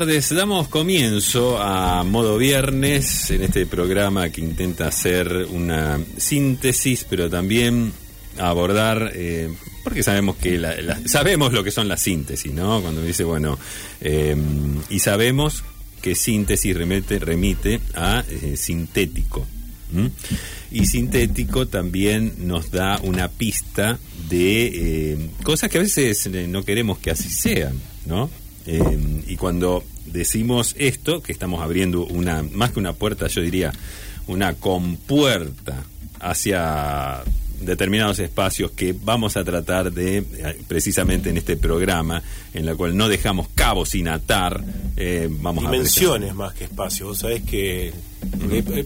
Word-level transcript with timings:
tardes. 0.00 0.34
Damos 0.34 0.68
comienzo 0.68 1.58
a 1.60 2.02
modo 2.04 2.38
viernes 2.38 3.30
en 3.30 3.42
este 3.42 3.66
programa 3.66 4.30
que 4.30 4.40
intenta 4.40 4.88
hacer 4.88 5.46
una 5.50 6.00
síntesis, 6.16 7.04
pero 7.04 7.28
también 7.28 7.92
abordar, 8.38 9.12
eh, 9.14 9.52
porque 9.84 10.02
sabemos 10.02 10.36
que 10.36 10.56
la, 10.56 10.98
sabemos 11.04 11.52
lo 11.52 11.62
que 11.62 11.70
son 11.70 11.86
las 11.86 12.00
síntesis, 12.00 12.50
¿no? 12.50 12.80
Cuando 12.80 13.02
dice, 13.02 13.24
bueno, 13.24 13.58
eh, 14.00 14.34
y 14.88 15.00
sabemos 15.00 15.64
que 16.00 16.14
síntesis 16.14 16.74
remite, 16.74 17.18
remite 17.18 17.80
a 17.94 18.24
eh, 18.26 18.56
sintético. 18.56 19.46
Y 20.70 20.86
sintético 20.86 21.68
también 21.68 22.46
nos 22.46 22.70
da 22.70 22.98
una 23.02 23.28
pista 23.28 23.98
de 24.30 25.28
cosas 25.42 25.68
que 25.68 25.76
a 25.76 25.82
veces 25.82 26.30
no 26.48 26.62
queremos 26.62 26.98
que 26.98 27.10
así 27.10 27.28
sean, 27.28 27.74
¿no? 28.06 28.30
Eh, 28.72 29.22
y 29.26 29.36
cuando 29.36 29.82
decimos 30.06 30.76
esto, 30.78 31.22
que 31.22 31.32
estamos 31.32 31.60
abriendo 31.60 32.04
una, 32.06 32.44
más 32.44 32.70
que 32.70 32.78
una 32.78 32.92
puerta, 32.92 33.26
yo 33.26 33.42
diría 33.42 33.72
una 34.28 34.54
compuerta 34.54 35.82
hacia 36.20 37.24
determinados 37.60 38.20
espacios 38.20 38.70
que 38.70 38.92
vamos 38.92 39.36
a 39.36 39.42
tratar 39.42 39.92
de, 39.92 40.18
eh, 40.18 40.60
precisamente 40.68 41.30
en 41.30 41.38
este 41.38 41.56
programa, 41.56 42.22
en 42.54 42.64
la 42.64 42.76
cual 42.76 42.96
no 42.96 43.08
dejamos 43.08 43.48
cabos 43.56 43.88
sin 43.90 44.06
atar, 44.06 44.62
eh, 44.96 45.28
vamos 45.28 45.64
Dimensiones 45.64 46.32
más 46.36 46.54
que 46.54 46.64
espacios, 46.64 47.08
vos 47.08 47.18
sabés 47.18 47.42
que 47.42 47.92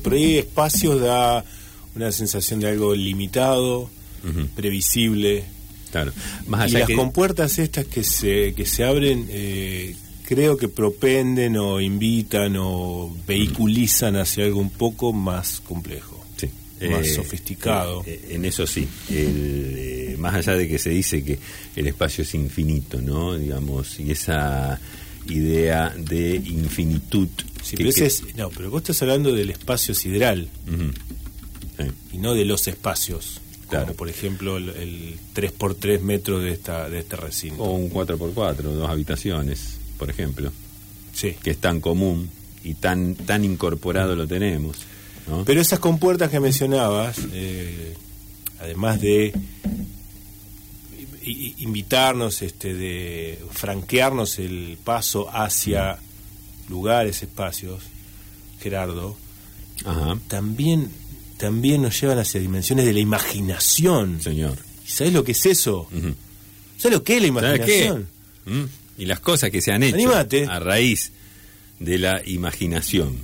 por 0.03 0.15
ahí 0.15 0.39
espacios 0.39 0.99
da 0.99 1.45
una 1.95 2.11
sensación 2.11 2.61
de 2.61 2.69
algo 2.69 2.95
limitado, 2.95 3.91
previsible, 4.57 5.45
y 6.67 6.71
las 6.73 6.91
compuertas 6.91 7.59
estas 7.59 7.87
que 7.87 8.03
se, 8.05 8.55
que 8.55 8.67
se 8.67 8.85
abren, 8.85 9.27
eh, 9.31 9.95
creo 10.27 10.57
que 10.57 10.69
propenden 10.69 11.57
o 11.57 11.81
invitan 11.81 12.57
o 12.59 13.15
vehiculizan 13.27 14.17
hacia 14.17 14.45
algo 14.45 14.61
un 14.61 14.71
poco 14.71 15.13
más 15.13 15.61
complejo. 15.61 16.21
Más 16.91 17.07
eh, 17.07 17.15
sofisticado. 17.15 18.03
Eh, 18.05 18.33
en 18.33 18.45
eso 18.45 18.67
sí. 18.67 18.87
más 20.19 20.35
allá 20.35 20.55
de 20.55 20.69
que 20.69 20.79
se 20.79 20.91
dice 20.91 21.25
que 21.25 21.39
el 21.77 21.87
espacio 21.87 22.23
es 22.25 22.35
infinito, 22.35 23.01
¿no? 23.01 23.39
Digamos, 23.39 23.99
y 24.01 24.11
esa 24.11 24.79
idea 25.29 25.95
de 25.97 26.35
infinitud. 26.35 27.29
no, 28.37 28.51
pero 28.51 28.71
vos 28.71 28.83
estás 28.83 29.01
hablando 29.01 29.33
del 29.33 29.51
espacio 29.51 29.95
sideral 29.95 30.49
y 32.13 32.19
no 32.19 32.35
de 32.35 32.45
los 32.45 32.69
espacios. 32.69 33.41
Claro. 33.69 33.95
por 33.95 34.09
ejemplo 34.09 34.57
el, 34.57 35.19
3x3 35.35 36.01
metros 36.01 36.43
de, 36.43 36.53
esta, 36.53 36.89
de 36.89 37.01
este 37.01 37.17
recinto. 37.17 37.63
O 37.63 37.73
un 37.73 37.91
4x4, 37.91 38.57
dos 38.57 38.89
habitaciones, 38.89 39.79
por 39.99 40.11
ejemplo. 40.11 40.53
Sí. 41.13 41.37
Que 41.43 41.51
es 41.51 41.59
tan 41.59 41.81
común 41.81 42.31
y 42.63 42.75
tan, 42.75 43.15
tan 43.15 43.45
incorporado 43.45 44.17
lo 44.17 44.27
tenemos. 44.27 44.79
Pero 45.47 45.61
esas 45.61 45.79
compuertas 45.79 46.31
que 46.31 46.39
mencionabas, 46.39 47.19
eh, 47.33 47.95
además 48.61 49.01
de 49.01 49.33
invitarnos, 51.59 52.43
este, 52.43 52.75
de 52.75 53.43
franquearnos 53.51 54.39
el 54.39 54.79
paso 54.85 55.31
hacia 55.31 55.99
lugares, 56.69 57.23
espacios, 57.23 57.83
Gerardo, 58.61 59.17
también 60.29 60.91
también 61.45 61.83
nos 61.83 62.01
llevan 62.01 62.19
hacia 62.19 62.41
dimensiones 62.41 62.87
de 62.87 62.95
la 62.95 63.01
imaginación. 63.01 64.23
Señor. 64.23 64.57
¿Sabes 64.87 65.13
lo 65.13 65.25
que 65.25 65.33
es 65.33 65.45
eso? 65.45 65.87
¿Sabes 66.79 66.97
lo 66.97 67.05
que 67.05 67.17
es 67.17 67.21
la 67.21 67.29
imaginación? 67.29 68.09
¿Mm? 68.47 68.65
Y 68.97 69.05
las 69.05 69.21
cosas 69.21 69.51
que 69.51 69.61
se 69.61 69.71
han 69.71 69.83
hecho 69.83 70.15
a 70.15 70.59
raíz 70.59 71.13
de 71.81 71.99
la 71.99 72.23
imaginación, 72.27 73.19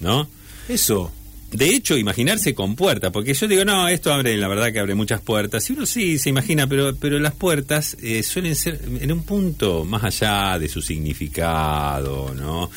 ¿no? 0.00 0.28
Eso. 0.68 1.10
De 1.54 1.68
hecho, 1.68 1.96
imaginarse 1.96 2.52
con 2.52 2.74
puertas, 2.74 3.12
porque 3.12 3.32
yo 3.32 3.46
digo, 3.46 3.64
no, 3.64 3.86
esto 3.86 4.12
abre, 4.12 4.36
la 4.36 4.48
verdad 4.48 4.72
que 4.72 4.80
abre 4.80 4.96
muchas 4.96 5.20
puertas. 5.20 5.70
Y 5.70 5.74
uno 5.74 5.86
sí 5.86 6.18
se 6.18 6.28
imagina, 6.28 6.66
pero, 6.66 6.96
pero 6.96 7.20
las 7.20 7.32
puertas 7.32 7.96
eh, 8.02 8.24
suelen 8.24 8.56
ser 8.56 8.80
en 9.00 9.12
un 9.12 9.22
punto 9.22 9.84
más 9.84 10.02
allá 10.02 10.58
de 10.58 10.68
su 10.68 10.82
significado, 10.82 12.34
¿no? 12.34 12.68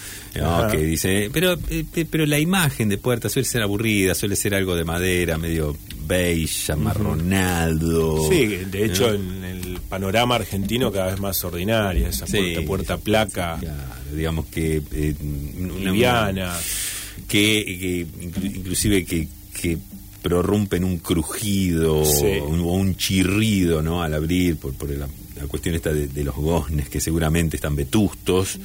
Que 0.71 0.77
dice, 0.77 1.31
pero, 1.33 1.57
eh, 1.71 2.05
pero 2.07 2.27
la 2.27 2.37
imagen 2.37 2.89
de 2.89 2.99
puertas 2.99 3.31
suele 3.31 3.47
ser 3.47 3.63
aburrida, 3.63 4.13
suele 4.13 4.35
ser 4.35 4.53
algo 4.53 4.75
de 4.75 4.83
madera, 4.83 5.39
medio 5.39 5.75
beige, 6.05 6.71
amarronado. 6.71 8.29
Sí, 8.29 8.45
de 8.45 8.85
hecho, 8.85 9.11
en 9.11 9.43
el 9.43 9.79
panorama 9.89 10.35
argentino 10.35 10.91
cada 10.91 11.07
vez 11.07 11.19
más 11.19 11.43
ordinaria, 11.43 12.09
esa 12.09 12.27
puerta, 12.27 12.61
puerta 12.61 12.97
placa. 12.97 13.59
digamos 14.13 14.45
que. 14.45 14.83
Eh, 14.91 15.15
liviana 15.81 16.55
que, 17.27 18.05
inclusive 18.41 19.05
que, 19.05 19.27
que 19.59 19.77
prorrumpen 20.21 20.83
un 20.83 20.97
crujido 20.97 22.01
o, 22.01 22.47
un, 22.47 22.95
chirrido 22.95 23.81
¿no? 23.81 24.01
al 24.01 24.13
abrir 24.13 24.57
por, 24.57 24.73
por 24.73 24.89
la, 24.89 25.07
cuestión 25.47 25.75
esta 25.75 25.93
de, 25.93 26.23
los 26.23 26.35
goznes 26.35 26.89
que 26.89 26.99
seguramente 26.99 27.57
están 27.57 27.75
vetustos. 27.75 28.59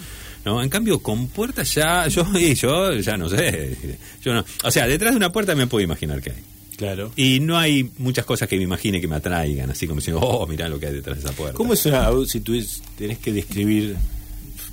¿no? 0.44 0.62
En 0.62 0.68
cambio, 0.68 1.00
con 1.00 1.28
puertas 1.28 1.72
ya, 1.74 2.08
yo, 2.08 2.26
yo 2.54 2.94
ya 2.94 3.16
no 3.16 3.28
sé. 3.28 3.76
Yo 4.24 4.34
no. 4.34 4.44
O 4.64 4.70
sea, 4.70 4.86
detrás 4.86 5.12
de 5.12 5.18
una 5.18 5.30
puerta 5.30 5.54
me 5.54 5.66
puedo 5.66 5.84
imaginar 5.84 6.20
que 6.20 6.30
hay. 6.30 6.42
Claro. 6.76 7.12
Y 7.14 7.38
no 7.38 7.58
hay 7.58 7.88
muchas 7.98 8.24
cosas 8.24 8.48
que 8.48 8.56
me 8.56 8.64
imagine 8.64 9.00
que 9.00 9.06
me 9.06 9.16
atraigan, 9.16 9.70
así 9.70 9.86
como 9.86 10.00
diciendo, 10.00 10.20
oh, 10.20 10.46
mirá 10.48 10.68
lo 10.68 10.80
que 10.80 10.86
hay 10.86 10.94
detrás 10.94 11.22
de 11.22 11.28
esa 11.28 11.36
puerta. 11.36 11.56
¿Cómo 11.56 11.74
es 11.74 11.86
una, 11.86 12.10
si 12.26 12.40
tú 12.40 12.60
tenés 12.96 13.18
que 13.18 13.32
describir 13.32 13.96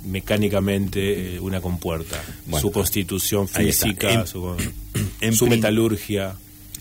mecánicamente 0.04 1.36
eh, 1.36 1.40
una 1.40 1.60
compuerta. 1.60 2.22
su 2.60 2.70
constitución 2.70 3.48
física, 3.48 4.26
su, 4.26 4.56
metalurgia. 5.48 6.34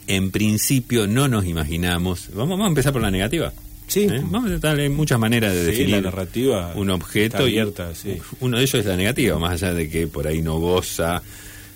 En 0.07 0.31
principio 0.31 1.05
no 1.07 1.27
nos 1.27 1.45
imaginamos. 1.45 2.29
Vamos, 2.33 2.59
a 2.61 2.67
empezar 2.67 2.93
por 2.93 3.01
la 3.01 3.11
negativa. 3.11 3.53
Sí. 3.87 4.01
¿Eh? 4.01 4.21
Vamos 4.23 4.51
a 4.51 4.57
darle 4.57 4.89
muchas 4.89 5.19
maneras 5.19 5.53
de 5.53 5.63
definir 5.63 5.89
la 5.91 6.01
narrativa 6.01 6.73
un 6.75 6.89
objeto. 6.89 7.37
Abierta, 7.37 7.91
Uno 8.39 8.57
de 8.57 8.63
ellos 8.63 8.75
es 8.75 8.85
la 8.85 8.95
negativa, 8.95 9.37
más 9.39 9.61
allá 9.61 9.73
de 9.73 9.89
que 9.89 10.07
por 10.07 10.27
ahí 10.27 10.41
no 10.41 10.59
goza 10.59 11.21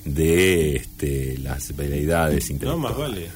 de 0.05 0.75
este, 0.75 1.37
las 1.37 1.75
veleidades 1.75 2.51
No, 2.61 2.77
más 2.77 2.97
vale. 2.97 3.29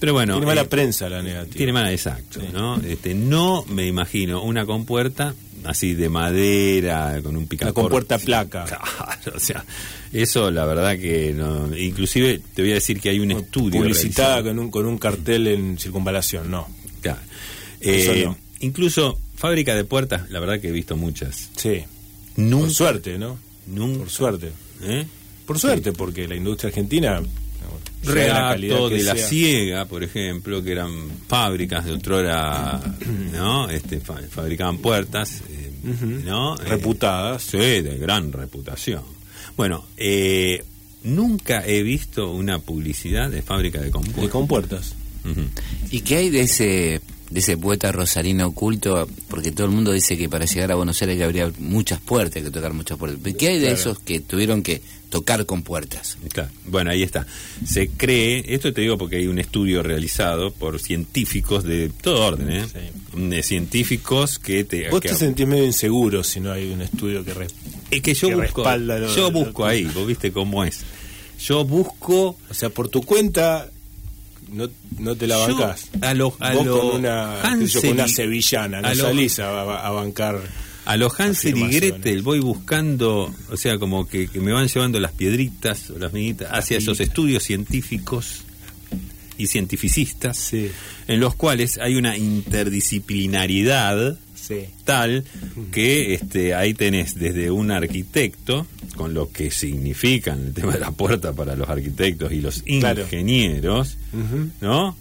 Pero 0.00 0.14
bueno. 0.14 0.34
Tiene 0.34 0.46
mala 0.46 0.62
eh, 0.62 0.66
prensa 0.66 1.08
la 1.08 1.22
negativa. 1.22 1.56
Tiene 1.56 1.72
mala, 1.72 1.92
exacto. 1.92 2.40
¿no? 2.52 2.76
Este, 2.78 3.14
no 3.14 3.64
me 3.68 3.86
imagino 3.86 4.42
una 4.42 4.66
compuerta 4.66 5.34
así 5.64 5.94
de 5.94 6.08
madera, 6.08 7.20
con 7.22 7.36
un 7.36 7.46
picaporte. 7.46 7.80
con 7.80 7.90
puerta 7.90 8.18
placa. 8.18 8.64
Claro, 9.22 9.36
o 9.36 9.40
sea, 9.40 9.64
eso 10.12 10.50
la 10.50 10.64
verdad 10.64 10.98
que 10.98 11.32
no. 11.32 11.76
Inclusive 11.76 12.40
te 12.54 12.62
voy 12.62 12.72
a 12.72 12.74
decir 12.74 13.00
que 13.00 13.10
hay 13.10 13.20
un 13.20 13.30
estudio. 13.30 13.80
Publicitada 13.80 14.42
con 14.42 14.58
un, 14.58 14.70
con 14.70 14.86
un 14.86 14.98
cartel 14.98 15.46
en 15.46 15.78
circunvalación, 15.78 16.50
no. 16.50 16.68
Claro. 17.00 17.20
Eh, 17.80 18.28
incluso 18.60 19.18
fábrica 19.36 19.74
de 19.74 19.84
puertas, 19.84 20.30
la 20.30 20.40
verdad 20.40 20.60
que 20.60 20.68
he 20.68 20.72
visto 20.72 20.96
muchas. 20.96 21.50
Sí. 21.56 21.84
Nunca, 22.36 22.66
Por 22.66 22.74
suerte, 22.74 23.18
¿no? 23.18 23.38
Nunca. 23.66 23.98
Por 24.00 24.10
suerte. 24.10 24.52
¿Eh? 24.82 25.06
Por 25.46 25.58
suerte, 25.58 25.92
porque 25.92 26.26
la 26.26 26.36
industria 26.36 26.68
argentina 26.68 27.20
Reato 28.02 28.88
de 28.88 29.02
la 29.02 29.16
ciega, 29.16 29.84
por 29.86 30.02
ejemplo, 30.02 30.62
que 30.62 30.72
eran 30.72 31.10
fábricas 31.28 31.84
de 31.84 31.92
otrora, 31.92 32.80
¿no? 33.32 33.70
Este, 33.70 34.00
fabricaban 34.00 34.78
puertas, 34.78 35.42
eh, 35.48 35.72
¿no? 36.24 36.56
Eh, 36.56 36.64
Reputadas. 36.64 37.42
sí, 37.42 37.58
de 37.58 37.98
gran 37.98 38.32
reputación. 38.32 39.02
Bueno, 39.56 39.86
eh, 39.96 40.64
nunca 41.04 41.66
he 41.66 41.82
visto 41.82 42.32
una 42.32 42.58
publicidad 42.58 43.30
de 43.30 43.42
fábrica 43.42 43.80
de 43.80 43.90
compuertas. 43.90 44.22
De 44.22 44.28
compuertas. 44.28 44.94
¿Y 45.90 46.00
qué 46.00 46.16
hay 46.16 46.30
de 46.30 46.42
ese 46.42 47.00
de 47.32 47.40
ese 47.40 47.56
poeta 47.56 47.90
rosarino 47.92 48.46
oculto? 48.48 49.08
Porque 49.28 49.52
todo 49.52 49.66
el 49.66 49.72
mundo 49.72 49.92
dice 49.92 50.16
que 50.16 50.28
para 50.28 50.44
llegar 50.44 50.72
a 50.72 50.74
Buenos 50.74 51.00
Aires 51.02 51.16
que 51.16 51.24
habría 51.24 51.50
muchas 51.58 52.00
puertas, 52.00 52.42
que 52.42 52.50
tocar 52.50 52.72
muchas 52.72 52.98
puertas. 52.98 53.34
¿Qué 53.34 53.48
hay 53.48 53.58
de 53.58 53.72
esos 53.72 53.98
que 53.98 54.20
tuvieron 54.20 54.62
que 54.62 54.82
tocar 55.12 55.44
con 55.44 55.62
puertas. 55.62 56.16
Bueno, 56.66 56.90
ahí 56.90 57.02
está. 57.02 57.26
Se 57.66 57.88
cree, 57.88 58.42
esto 58.48 58.72
te 58.72 58.80
digo 58.80 58.96
porque 58.96 59.16
hay 59.16 59.26
un 59.26 59.38
estudio 59.38 59.82
realizado 59.82 60.50
por 60.50 60.80
científicos 60.80 61.64
de 61.64 61.90
todo 61.90 62.28
orden, 62.28 62.50
¿eh? 62.50 62.66
De 63.14 63.42
científicos 63.42 64.38
que 64.38 64.64
te... 64.64 64.88
Vos 64.88 65.02
te 65.02 65.14
sentís 65.14 65.46
medio 65.46 65.66
inseguro 65.66 66.24
si 66.24 66.40
no 66.40 66.50
hay 66.50 66.72
un 66.72 66.80
estudio 66.80 67.22
que, 67.26 67.32
es 67.90 68.00
que 68.00 68.14
yo 68.14 68.30
busco, 68.34 68.64
Yo 69.14 69.30
busco 69.30 69.66
ahí, 69.66 69.84
vos 69.84 70.06
viste 70.06 70.32
cómo 70.32 70.64
es. 70.64 70.80
Yo 71.38 71.62
busco... 71.62 72.38
O 72.48 72.54
sea, 72.54 72.70
por 72.70 72.88
tu 72.88 73.02
cuenta 73.02 73.70
no, 74.52 74.68
no 74.98 75.16
te 75.16 75.26
la 75.26 75.36
bancás. 75.38 75.90
a 76.00 76.14
lo, 76.14 76.34
a 76.38 76.52
Vos 76.52 76.66
con 76.66 77.00
una, 77.00 77.38
con 77.42 77.90
una 77.90 78.08
sevillana, 78.08 78.80
no 78.80 78.94
salís 78.94 79.38
a 79.38 79.90
bancar 79.90 80.40
a 80.84 80.96
los 80.96 81.18
Hansel 81.18 81.56
y 81.56 81.68
Gretel 81.68 82.22
voy 82.22 82.40
buscando, 82.40 83.32
o 83.50 83.56
sea, 83.56 83.78
como 83.78 84.08
que, 84.08 84.28
me 84.34 84.52
van 84.52 84.66
llevando 84.68 84.98
las 84.98 85.12
piedritas 85.12 85.90
o 85.90 85.98
las 85.98 86.12
minitas 86.12 86.48
hacia 86.50 86.78
esos 86.78 87.00
estudios 87.00 87.44
científicos 87.44 88.42
y 89.38 89.46
cientificistas, 89.46 90.52
en 90.52 91.20
los 91.20 91.34
cuales 91.34 91.78
hay 91.78 91.94
una 91.94 92.16
tal 94.84 95.24
que 95.70 96.14
este, 96.14 96.54
ahí 96.54 96.74
tenés 96.74 97.14
desde 97.14 97.50
un 97.50 97.70
arquitecto, 97.70 98.66
con 98.96 99.14
lo 99.14 99.30
que 99.30 99.50
significan 99.50 100.46
el 100.46 100.54
tema 100.54 100.72
de 100.72 100.80
la 100.80 100.90
puerta 100.90 101.32
para 101.32 101.56
los 101.56 101.68
arquitectos 101.68 102.32
y 102.32 102.40
los 102.40 102.62
ingenieros, 102.66 103.98
¿no? 104.60 104.96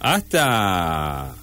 Hasta 0.00 1.36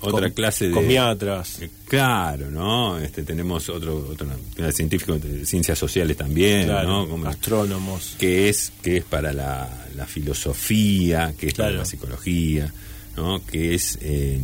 otra 0.00 0.30
clase 0.30 0.68
de 0.68 0.72
comiatras. 0.72 1.62
Eh, 1.62 1.70
claro 1.86 2.50
no 2.50 2.98
este 2.98 3.22
tenemos 3.22 3.68
otro 3.68 4.08
otro 4.10 4.26
científico 4.72 5.18
de 5.18 5.46
ciencias 5.46 5.78
sociales 5.78 6.16
también 6.16 6.68
no 6.68 7.08
Como 7.08 7.26
astrónomos. 7.26 8.16
que 8.18 8.48
es 8.48 8.72
que 8.82 8.98
es 8.98 9.04
para 9.04 9.32
la, 9.32 9.68
filosofía 10.06 11.32
que 11.38 11.48
es 11.48 11.54
para 11.54 11.70
la 11.70 11.84
psicología 11.84 12.72
no 13.16 13.44
que 13.44 13.74
es 13.74 13.98
eh, 14.02 14.40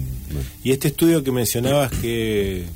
y 0.62 0.72
este 0.72 0.88
estudio 0.88 1.24
que 1.24 1.32
mencionabas 1.32 1.90
que 1.92 2.66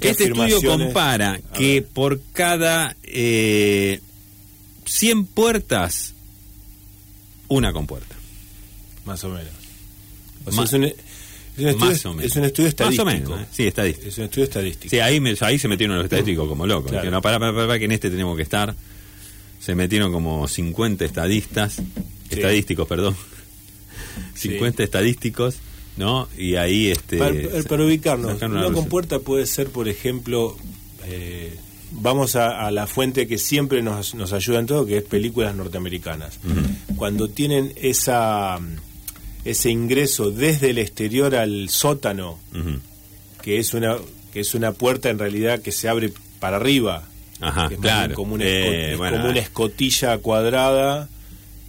este 0.00 0.24
estudio 0.24 0.60
compara 0.62 1.40
que 1.54 1.82
por 1.82 2.20
cada 2.32 2.96
eh, 3.02 4.00
100 4.84 5.26
puertas 5.26 6.14
una 7.48 7.72
compuerta 7.72 8.16
más 9.04 9.24
o 9.24 9.30
menos 9.30 9.60
o 10.46 10.52
sea, 10.52 10.64
es 10.64 11.74
un, 11.74 11.80
más 11.80 12.04
o 12.06 12.14
menos. 12.14 12.30
Es 12.30 12.36
un 12.36 12.44
estudio 12.44 12.68
estadístico. 12.68 13.04
Más 13.04 13.14
o 13.14 13.18
menos, 13.18 13.40
¿eh? 13.40 13.46
sí, 13.50 13.66
estadístico. 13.66 14.08
Es 14.08 14.18
un 14.18 14.24
estudio 14.24 14.44
estadístico. 14.44 14.90
Sí, 14.90 14.98
ahí, 15.00 15.22
ahí 15.40 15.58
se 15.58 15.68
metieron 15.68 15.96
los 15.96 16.04
estadísticos 16.04 16.48
como 16.48 16.66
locos. 16.66 16.92
Que 16.92 17.10
no, 17.10 17.20
para, 17.20 17.38
para, 17.38 17.52
para, 17.52 17.78
que 17.78 17.84
en 17.84 17.92
este 17.92 18.10
tenemos 18.10 18.36
que 18.36 18.42
estar. 18.42 18.74
Se 19.60 19.74
metieron 19.74 20.10
como 20.10 20.48
50 20.48 21.04
estadistas, 21.04 21.82
estadísticos, 22.30 22.88
perdón. 22.88 23.14
50 24.34 24.82
estadísticos, 24.82 25.58
¿no? 25.96 26.28
Y 26.36 26.56
ahí 26.56 26.88
este 26.88 27.18
para, 27.18 27.84
ubicarnos, 27.84 28.40
una 28.42 28.72
compuerta 28.72 29.18
puede 29.18 29.46
ser, 29.46 29.68
por 29.70 29.88
ejemplo, 29.88 30.56
eh, 31.06 31.56
vamos 31.92 32.36
a, 32.36 32.70
la 32.70 32.86
fuente 32.86 33.26
que 33.26 33.38
siempre 33.38 33.82
nos, 33.82 34.14
nos 34.14 34.32
ayuda 34.32 34.60
en 34.60 34.66
todo, 34.66 34.86
que 34.86 34.98
es 34.98 35.04
películas 35.04 35.54
norteamericanas. 35.54 36.38
Cuando 36.96 37.28
tienen 37.28 37.72
esa 37.76 38.58
ese 39.44 39.70
ingreso 39.70 40.30
desde 40.30 40.70
el 40.70 40.78
exterior 40.78 41.34
al 41.34 41.68
sótano, 41.70 42.38
que 43.42 43.58
es 43.58 43.74
una 43.74 43.96
que 44.32 44.40
es 44.40 44.54
una 44.54 44.72
puerta 44.72 45.10
en 45.10 45.18
realidad 45.18 45.60
que 45.60 45.72
se 45.72 45.88
abre 45.88 46.12
para 46.38 46.56
arriba, 46.56 47.02
Ajá, 47.40 47.68
claro. 47.80 48.14
como, 48.14 48.34
una, 48.34 48.44
eh, 48.46 48.94
como 48.96 49.28
una 49.28 49.40
escotilla 49.40 50.18
cuadrada 50.18 51.08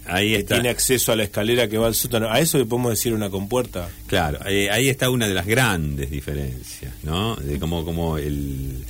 ahí 0.06 0.36
que 0.36 0.44
tiene 0.44 0.68
acceso 0.68 1.12
a 1.12 1.16
la 1.16 1.24
escalera 1.24 1.68
que 1.68 1.78
va 1.78 1.86
al 1.86 1.94
sótano. 1.94 2.30
A 2.30 2.40
eso 2.40 2.58
le 2.58 2.66
podemos 2.66 2.90
decir 2.90 3.12
una 3.12 3.30
compuerta. 3.30 3.88
Claro, 4.06 4.38
ahí 4.44 4.88
está 4.88 5.10
una 5.10 5.28
de 5.28 5.34
las 5.34 5.46
grandes 5.46 6.10
diferencias, 6.10 6.92
¿no? 7.02 7.36
De 7.36 7.58
cómo, 7.58 7.84
como 7.84 8.18
el 8.18 8.84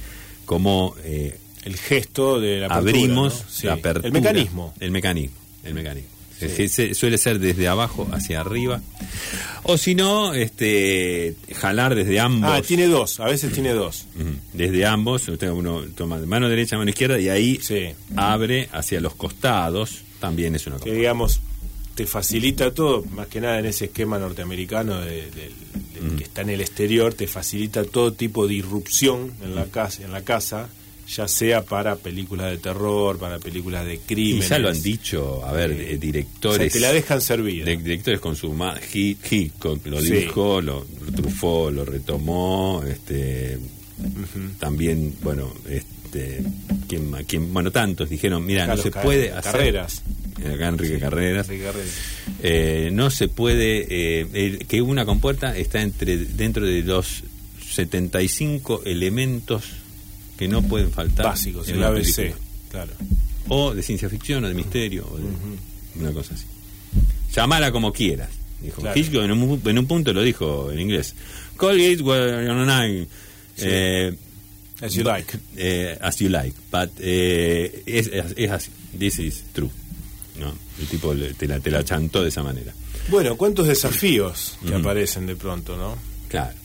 cómo 0.44 0.94
eh, 1.05 1.38
el 1.64 1.76
gesto 1.76 2.41
de 2.41 2.61
la 2.61 2.67
abrimos 2.67 3.44
la 3.62 3.75
apertura, 3.75 4.06
el 4.09 4.12
mecanismo, 4.12 4.75
el 4.81 4.91
mecanismo, 4.91 5.37
el 5.64 5.75
mecanismo 5.75 6.12
suele 6.94 7.19
ser 7.19 7.38
desde 7.38 7.69
abajo 7.69 8.08
hacia 8.12 8.41
arriba. 8.41 8.81
O 9.65 9.79
si 9.79 9.94
no, 9.94 10.35
este, 10.35 11.37
jalar 11.55 11.94
desde 11.94 12.19
ambos. 12.19 12.50
Ah, 12.53 12.62
tiene 12.62 12.87
dos, 12.87 13.20
a 13.20 13.26
veces 13.26 13.53
tiene 13.53 13.73
dos. 13.73 14.06
Desde 14.53 14.85
ambos, 14.87 15.29
usted 15.29 15.50
uno 15.50 15.82
toma 15.97 16.19
mano 16.19 16.49
derecha, 16.49 16.76
mano 16.76 16.91
izquierda 16.91 17.19
y 17.19 17.29
ahí 17.29 17.61
abre 18.17 18.69
hacia 18.73 19.00
los 19.00 19.15
costados, 19.15 20.03
también 20.23 20.55
es 20.55 20.69
una 20.69 20.77
cosa. 20.77 20.85
Que 20.85 20.95
digamos, 20.95 21.41
te 21.97 22.07
facilita 22.07 22.73
todo, 22.73 23.05
más 23.11 23.27
que 23.27 23.41
nada 23.41 23.59
en 23.59 23.67
ese 23.67 23.87
esquema 23.87 24.21
norteamericano 24.21 25.01
de, 25.01 25.29
que 26.17 26.23
está 26.23 26.43
en 26.43 26.51
el 26.51 26.61
exterior, 26.61 27.13
te 27.13 27.27
facilita 27.27 27.83
todo 27.85 28.13
tipo 28.13 28.47
de 28.47 28.55
irrupción 28.55 29.33
en 29.43 29.57
la 29.57 29.67
casa, 29.67 30.05
en 30.05 30.13
la 30.13 30.23
casa 30.23 30.69
ya 31.09 31.27
sea 31.27 31.63
para 31.65 31.97
películas 31.97 32.53
de 32.53 32.59
terror, 32.59 33.19
para 33.19 33.41
películas 33.41 33.85
de 33.85 33.99
crimen. 33.99 34.49
ya 34.49 34.59
lo 34.61 34.69
han 34.69 34.81
dicho, 34.81 35.45
a 35.45 35.53
ver, 35.53 35.73
eh, 35.73 35.99
directores. 35.99 36.73
que 36.73 36.79
la 36.79 36.93
dejan 36.93 37.21
servir. 37.21 37.65
directores 37.65 38.21
con 38.21 38.37
su. 38.37 38.57
Hitchcock 38.93 39.85
lo 39.87 40.01
dijo, 40.01 40.61
lo, 40.63 40.87
trufó, 41.15 41.71
lo 41.71 41.85
retomó. 41.85 42.83
este 42.89 43.59
También, 44.61 45.17
bueno, 45.21 45.53
este 45.69 46.02
quien, 46.88 47.12
quien, 47.26 47.53
bueno, 47.53 47.70
tantos 47.70 48.11
dijeron: 48.11 48.44
mira, 48.44 48.67
no 48.67 48.76
se 48.76 48.91
puede 48.91 49.32
hacer. 49.32 49.53
Carreras. 49.53 50.03
Acá 50.38 50.69
Enrique 50.69 50.99
Carreras. 50.99 51.49
Eh, 52.43 52.91
no 52.93 53.11
se 53.11 53.29
puede. 53.29 53.87
Eh, 53.88 54.64
que 54.69 54.82
una 54.82 55.05
compuerta 55.05 55.56
está 55.56 55.81
entre 55.82 56.17
dentro 56.17 56.67
de 56.67 56.82
los 56.82 57.23
75 57.70 58.82
elementos 58.85 59.64
que 60.37 60.49
no 60.49 60.62
pueden 60.62 60.91
faltar. 60.91 61.26
Básicos, 61.26 61.69
el 61.69 61.82
ABC, 61.82 62.35
claro. 62.70 62.93
O 63.49 63.75
de 63.75 63.82
ciencia 63.82 64.08
ficción, 64.08 64.44
o 64.44 64.49
de 64.49 64.55
misterio, 64.55 65.06
o 65.11 65.17
de 65.17 65.25
una 66.00 66.12
cosa 66.12 66.35
así. 66.35 66.47
Llamala 67.35 67.73
como 67.73 67.93
quieras. 67.93 68.31
Dijo. 68.61 69.22
en 69.22 69.32
un, 69.32 69.63
en 69.65 69.79
un, 69.79 69.87
punto 69.87 70.13
lo 70.13 70.22
dijo 70.22 70.70
en 70.70 70.81
inglés. 70.81 71.15
Call 71.56 71.81
it 71.81 72.01
eh, 73.58 74.15
as 74.82 74.94
you 74.94 75.05
like. 75.05 75.39
Eh, 75.56 75.96
as 76.01 76.19
you 76.19 76.29
like. 76.29 76.55
But 76.70 76.91
eh, 76.98 77.82
es, 77.86 78.10
es, 78.36 78.51
así. 78.51 78.70
This 78.98 79.19
is 79.19 79.44
true. 79.53 79.70
¿no? 80.39 80.53
El 80.81 80.86
tipo 80.86 81.15
te 81.15 81.46
la, 81.46 81.60
te 81.60 81.70
la 81.70 81.84
chantó 81.84 82.22
de 82.22 82.29
esa 82.29 82.43
manera. 82.43 82.72
Bueno, 83.08 83.36
¿cuántos 83.36 83.67
desafíos 83.67 84.58
que 84.67 84.74
aparecen 84.74 85.27
de 85.27 85.36
pronto, 85.36 85.77
no? 85.77 85.96
Claro. 86.29 86.56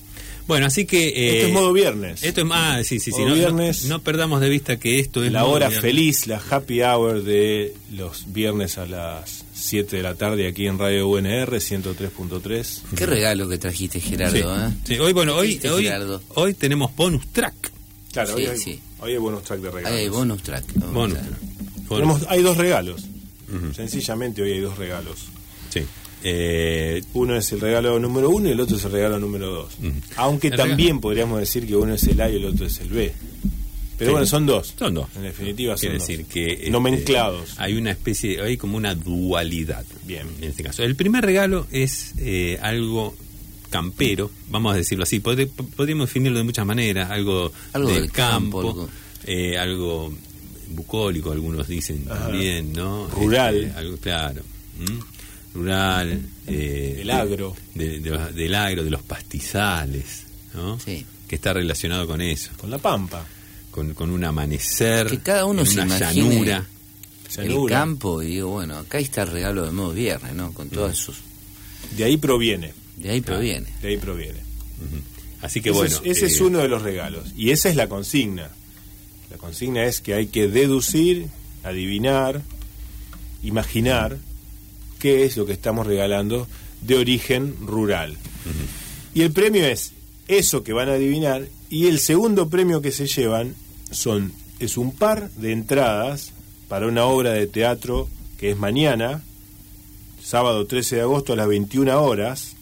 Bueno, 0.47 0.65
así 0.67 0.86
que... 0.86 1.09
Eh, 1.09 1.36
esto 1.36 1.47
es 1.47 1.53
modo 1.53 1.74
viernes. 1.74 2.24
Esto 2.24 2.41
es, 2.41 2.47
ah, 2.51 2.79
sí, 2.83 3.01
sí, 3.01 3.12
sí. 3.12 3.25
No, 3.25 3.36
viernes, 3.36 3.86
no, 3.86 4.01
perdamos 4.01 4.39
de 4.39 4.47
vista 4.47 4.77
que 4.77 5.00
esto 5.00 5.24
es... 5.24 5.31
La 5.31 5.43
hora 5.43 5.69
feliz, 5.69 6.25
la 6.25 6.41
happy 6.50 6.81
hour 6.81 7.21
de 7.21 7.74
los 7.91 8.31
viernes 8.31 8.77
a 8.77 8.86
las 8.86 9.43
7 9.53 9.97
de 9.97 10.03
la 10.03 10.15
tarde 10.15 10.47
aquí 10.47 10.67
en 10.67 10.79
Radio 10.79 11.09
UNR 11.09 11.51
103.3. 11.51 12.81
Qué 12.95 13.05
regalo 13.05 13.50
que 13.50 13.57
trajiste, 13.57 14.00
Gerardo. 14.00 14.71
Sí, 14.86 14.93
¿eh? 14.93 15.00
hoy, 15.01 15.12
bueno, 15.12 15.36
hoy, 15.36 15.59
hoy, 15.69 15.89
hoy, 16.36 16.53
tenemos 16.53 16.95
bonus 16.95 17.27
track. 17.27 17.76
Claro, 18.11 18.35
hoy, 18.35 18.45
hay, 18.45 18.81
hoy, 18.99 19.11
hay, 19.11 19.17
bonus 19.17 19.43
track 19.43 19.59
de 19.59 19.71
regalos. 19.71 19.99
Hay 19.99 20.09
bonus 20.09 20.43
track. 20.43 20.73
Bonus 20.91 21.19
Tenemos, 21.87 22.25
hay 22.29 22.41
dos 22.41 22.57
regalos. 22.57 23.05
Sencillamente 23.75 24.41
hoy 24.41 24.53
hay 24.53 24.59
dos 24.59 24.77
regalos. 24.77 25.27
Sí. 25.69 25.81
Eh, 26.23 27.01
uno 27.13 27.35
es 27.35 27.51
el 27.51 27.61
regalo 27.61 27.99
número 27.99 28.29
uno 28.29 28.49
y 28.49 28.51
el 28.51 28.59
otro 28.59 28.75
es 28.75 28.83
el 28.85 28.91
regalo 28.91 29.19
número 29.19 29.51
dos. 29.51 29.77
Aunque 30.15 30.51
también 30.51 30.99
podríamos 30.99 31.39
decir 31.39 31.67
que 31.67 31.75
uno 31.75 31.93
es 31.93 32.03
el 32.03 32.19
A 32.21 32.29
y 32.29 32.37
el 32.37 32.45
otro 32.45 32.65
es 32.65 32.79
el 32.79 32.89
B. 32.89 33.13
Pero 33.97 34.11
bueno, 34.11 34.27
son 34.27 34.45
dos. 34.45 34.75
Son 34.77 34.93
dos. 34.93 35.07
En 35.15 35.23
definitiva, 35.23 35.75
son 35.75 35.81
Quiere 35.81 35.97
decir 35.97 36.25
que. 36.25 36.53
Este, 36.53 36.69
Nomenclados. 36.69 37.55
hay 37.57 37.75
una 37.75 37.91
especie. 37.91 38.39
Hay 38.41 38.57
como 38.57 38.77
una 38.77 38.93
dualidad. 38.93 39.85
Bien. 40.05 40.27
En 40.39 40.49
este 40.49 40.63
caso. 40.63 40.83
El 40.83 40.95
primer 40.95 41.25
regalo 41.25 41.65
es 41.71 42.13
eh, 42.19 42.59
algo 42.61 43.15
campero, 43.67 44.31
vamos 44.50 44.74
a 44.74 44.77
decirlo 44.77 45.03
así. 45.03 45.19
podríamos 45.19 46.07
definirlo 46.07 46.38
de 46.38 46.43
muchas 46.43 46.65
maneras. 46.65 47.09
Algo, 47.12 47.51
del, 47.74 48.12
campo. 48.12 48.89
Eh, 49.25 49.57
algo, 49.57 50.13
bucólico, 50.69 51.31
algunos 51.31 51.67
dicen 51.67 52.05
también, 52.05 52.74
¿no? 52.74 53.07
Rural. 53.07 53.55
Este, 53.63 53.79
algo, 53.79 53.97
claro 53.97 54.41
rural, 55.57 56.21
eh, 56.45 57.00
el 57.01 57.09
agro, 57.09 57.55
del 57.74 58.55
agro, 58.55 58.83
de 58.83 58.89
los 58.89 59.01
pastizales, 59.01 60.24
¿no? 60.53 60.79
Sí. 60.79 61.05
que 61.27 61.36
está 61.36 61.53
relacionado 61.53 62.07
con 62.07 62.21
eso. 62.21 62.51
Con 62.57 62.69
la 62.69 62.77
pampa. 62.77 63.25
Con, 63.71 63.93
con 63.93 64.09
un 64.09 64.24
amanecer, 64.24 65.07
que 65.07 65.19
cada 65.19 65.45
uno 65.45 65.65
se 65.65 65.81
una 65.81 66.00
llanura. 66.00 66.65
El 67.38 67.65
campo, 67.67 68.24
y 68.24 68.27
digo, 68.27 68.50
bueno, 68.50 68.77
acá 68.77 69.00
está 69.00 69.24
el 69.24 69.29
regalo 69.29 69.65
de 69.65 69.71
modo 69.71 69.93
viernes, 69.93 70.33
¿no? 70.33 70.53
Con 70.53 70.69
todos 70.69 70.93
esos. 70.93 71.17
De 71.95 72.03
ahí 72.05 72.17
proviene. 72.17 72.74
De 72.98 73.12
ahí 73.12 73.22
proviene. 73.22 73.68
de 73.82 73.88
ahí 73.88 73.98
proviene. 73.98 74.39
Así 75.42 75.62
que 75.62 75.72
bueno. 75.72 75.96
ese 76.04 76.25
es 76.25 76.39
eh, 76.39 76.44
uno 76.44 76.60
de 76.60 76.68
los 76.68 76.82
regalos. 76.82 77.32
Y 77.38 77.51
esa 77.51 77.70
es 77.70 77.75
la 77.75 77.88
consigna. 77.88 78.50
La 79.30 79.38
consigna 79.38 79.86
es 79.86 80.01
que 80.01 80.13
hay 80.13 80.27
que 80.27 80.48
deducir, 80.48 81.27
adivinar, 81.63 82.42
imaginar 83.44 84.18
qué 85.00 85.25
es 85.25 85.38
lo 85.38 85.46
que 85.46 85.54
estamos 85.54 85.86
regalando 85.86 86.48
de 86.82 86.96
origen 86.98 87.56
rural. 87.66 88.18
Y 89.13 89.22
el 89.22 89.32
premio 89.32 89.66
es 89.66 89.94
eso 90.27 90.63
que 90.63 90.74
van 90.74 90.89
a 90.89 90.94
adivinar 90.94 91.48
y 91.70 91.88
el 91.88 92.00
segundo 92.00 92.50
premio 92.50 92.82
que 92.82 92.92
se 92.92 93.08
llevan 93.08 93.56
son 93.92 94.34
es 94.60 94.77
un 94.77 94.92
par 94.92 95.30
de 95.32 95.51
entradas 95.51 96.32
para 96.68 96.88
una 96.88 97.06
obra 97.06 97.32
de 97.32 97.48
teatro 97.48 98.08
que 98.38 98.51
es 98.51 98.58
mañana, 98.58 99.24
sábado 100.22 100.66
13 100.66 100.98
de 100.98 101.01
agosto 101.01 101.34
a 101.34 101.36
las 101.36 101.48
21 101.48 102.01
horas. 102.01 102.56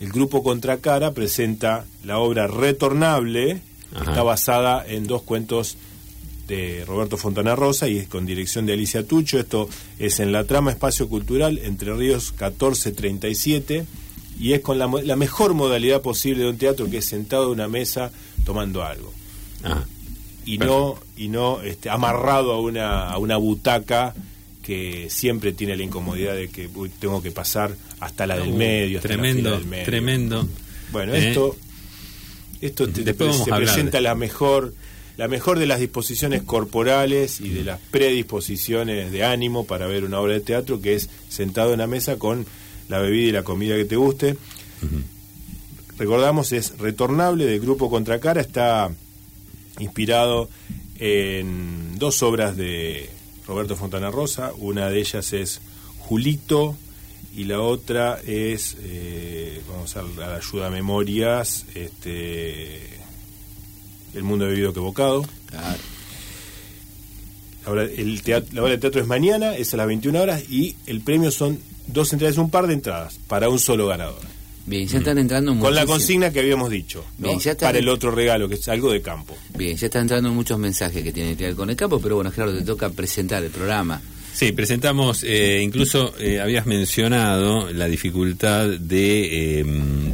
El 0.00 0.10
grupo 0.10 0.42
Contracara 0.42 1.12
presenta 1.12 1.84
la 2.04 2.18
obra 2.18 2.46
Retornable, 2.46 3.60
que 3.92 3.98
está 3.98 4.22
basada 4.22 4.82
en 4.86 5.06
dos 5.06 5.22
cuentos 5.22 5.76
de 6.48 6.84
Roberto 6.86 7.18
Fontana 7.18 7.54
Rosa 7.54 7.86
y 7.86 7.98
es 7.98 8.08
con 8.08 8.24
dirección 8.24 8.64
de 8.64 8.72
Alicia 8.72 9.06
Tucho. 9.06 9.38
Esto 9.38 9.68
es 9.98 10.18
en 10.18 10.32
la 10.32 10.44
trama 10.44 10.70
Espacio 10.70 11.06
Cultural 11.06 11.58
Entre 11.58 11.92
Ríos 11.92 12.32
1437 12.32 13.84
y 14.40 14.54
es 14.54 14.60
con 14.60 14.78
la, 14.78 14.90
la, 15.04 15.16
mejor 15.16 15.52
modalidad 15.52 16.00
posible 16.00 16.44
de 16.44 16.50
un 16.50 16.56
teatro 16.56 16.88
que 16.88 16.98
es 16.98 17.04
sentado 17.04 17.48
en 17.48 17.52
una 17.52 17.68
mesa 17.68 18.10
tomando 18.44 18.82
algo. 18.82 19.12
Y 20.46 20.56
no 20.56 20.98
y 21.14 21.28
no 21.28 21.60
este, 21.60 21.90
amarrado 21.90 22.52
a 22.52 22.60
una, 22.60 23.10
a 23.10 23.18
una 23.18 23.36
butaca 23.36 24.14
que 24.70 25.08
siempre 25.10 25.52
tiene 25.52 25.76
la 25.76 25.82
incomodidad 25.82 26.36
de 26.36 26.46
que 26.48 26.68
uy, 26.72 26.90
tengo 27.00 27.20
que 27.20 27.32
pasar 27.32 27.74
hasta 27.98 28.24
la 28.24 28.36
del 28.38 28.52
medio. 28.52 28.98
Hasta 28.98 29.08
tremendo, 29.08 29.50
la 29.50 29.56
fila 29.56 29.58
del 29.58 29.66
medio. 29.68 29.84
tremendo. 29.84 30.48
Bueno, 30.92 31.12
¿Eh? 31.12 31.28
esto, 31.30 31.56
esto 32.60 32.88
te, 32.88 33.02
se 33.04 33.14
presenta 33.14 33.98
de- 33.98 34.02
la 34.02 34.14
mejor, 34.14 34.72
la 35.16 35.26
mejor 35.26 35.58
de 35.58 35.66
las 35.66 35.80
disposiciones 35.80 36.42
corporales 36.42 37.40
y 37.40 37.48
de 37.48 37.64
las 37.64 37.80
predisposiciones 37.90 39.10
de 39.10 39.24
ánimo 39.24 39.66
para 39.66 39.88
ver 39.88 40.04
una 40.04 40.20
obra 40.20 40.34
de 40.34 40.40
teatro, 40.40 40.80
que 40.80 40.94
es 40.94 41.10
sentado 41.28 41.72
en 41.72 41.80
la 41.80 41.88
mesa 41.88 42.16
con 42.16 42.46
la 42.88 43.00
bebida 43.00 43.28
y 43.28 43.32
la 43.32 43.42
comida 43.42 43.74
que 43.74 43.86
te 43.86 43.96
guste. 43.96 44.36
Recordamos, 45.98 46.52
es 46.52 46.78
retornable 46.78 47.44
del 47.44 47.58
grupo 47.58 47.90
Contracara, 47.90 48.40
está 48.40 48.88
inspirado 49.80 50.48
en 51.00 51.98
dos 51.98 52.22
obras 52.22 52.56
de 52.56 53.10
Roberto 53.50 53.74
Fontana 53.74 54.12
Rosa, 54.12 54.52
una 54.58 54.88
de 54.90 55.00
ellas 55.00 55.32
es 55.32 55.60
Julito 55.98 56.76
y 57.34 57.44
la 57.44 57.60
otra 57.60 58.20
es, 58.24 58.76
eh, 58.80 59.60
vamos 59.68 59.96
a 59.96 60.02
la 60.02 60.36
ayuda 60.36 60.68
a 60.68 60.70
memorias, 60.70 61.66
este, 61.74 62.80
El 64.14 64.22
mundo 64.22 64.46
bebido 64.46 64.70
equivocado. 64.70 65.24
Claro. 65.46 65.78
Ahora, 67.66 67.82
el 67.82 68.22
teatro, 68.22 68.50
la 68.52 68.62
obra 68.62 68.70
de 68.70 68.78
teatro 68.78 69.00
es 69.00 69.08
mañana, 69.08 69.56
es 69.56 69.74
a 69.74 69.78
las 69.78 69.88
21 69.88 70.20
horas 70.20 70.48
y 70.48 70.76
el 70.86 71.00
premio 71.00 71.32
son 71.32 71.58
dos 71.88 72.12
entradas, 72.12 72.38
un 72.38 72.50
par 72.50 72.68
de 72.68 72.74
entradas 72.74 73.18
para 73.26 73.48
un 73.48 73.58
solo 73.58 73.88
ganador. 73.88 74.39
Bien, 74.66 74.86
ya 74.86 74.98
están 74.98 75.18
entrando 75.18 75.58
Con 75.58 75.74
la 75.74 75.86
consigna 75.86 76.30
que 76.30 76.40
habíamos 76.40 76.70
dicho, 76.70 77.04
¿no? 77.18 77.28
Bien, 77.28 77.40
ya 77.40 77.52
está. 77.52 77.66
para 77.66 77.78
el 77.78 77.88
otro 77.88 78.10
regalo, 78.10 78.48
que 78.48 78.54
es 78.54 78.68
algo 78.68 78.92
de 78.92 79.00
campo. 79.02 79.36
Bien, 79.56 79.76
ya 79.76 79.86
están 79.86 80.02
entrando 80.02 80.32
muchos 80.32 80.58
mensajes 80.58 81.02
que 81.02 81.12
tienen 81.12 81.36
que 81.36 81.44
ver 81.44 81.54
con 81.54 81.70
el 81.70 81.76
campo, 81.76 82.00
pero 82.00 82.16
bueno, 82.16 82.30
claro, 82.30 82.56
te 82.56 82.62
toca 82.62 82.90
presentar 82.90 83.42
el 83.42 83.50
programa. 83.50 84.00
Sí, 84.32 84.52
presentamos, 84.52 85.22
eh, 85.24 85.60
incluso 85.62 86.14
eh, 86.18 86.40
habías 86.40 86.64
mencionado 86.64 87.70
la 87.72 87.86
dificultad 87.86 88.68
de 88.68 89.60
eh, 89.60 89.64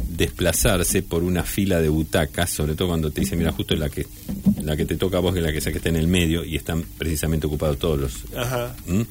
desplazarse 0.09 1.03
por 1.03 1.23
una 1.23 1.43
fila 1.43 1.79
de 1.79 1.89
butacas, 1.89 2.49
sobre 2.49 2.75
todo 2.75 2.89
cuando 2.89 3.11
te 3.11 3.21
dicen, 3.21 3.37
mira, 3.37 3.51
justo 3.51 3.75
la 3.75 3.89
que 3.89 4.05
la 4.63 4.75
que 4.75 4.85
te 4.85 4.95
toca 4.95 5.17
a 5.17 5.19
vos, 5.21 5.33
que 5.33 5.39
es 5.39 5.45
la 5.45 5.51
que 5.51 5.59
está 5.59 5.89
en 5.89 5.95
el 5.95 6.07
medio, 6.07 6.43
y 6.43 6.55
están 6.55 6.83
precisamente 6.97 7.47
ocupados 7.47 7.77
todos 7.77 7.99
los... 7.99 8.13
Ajá. 8.35 8.75
¿Mm? 8.87 9.01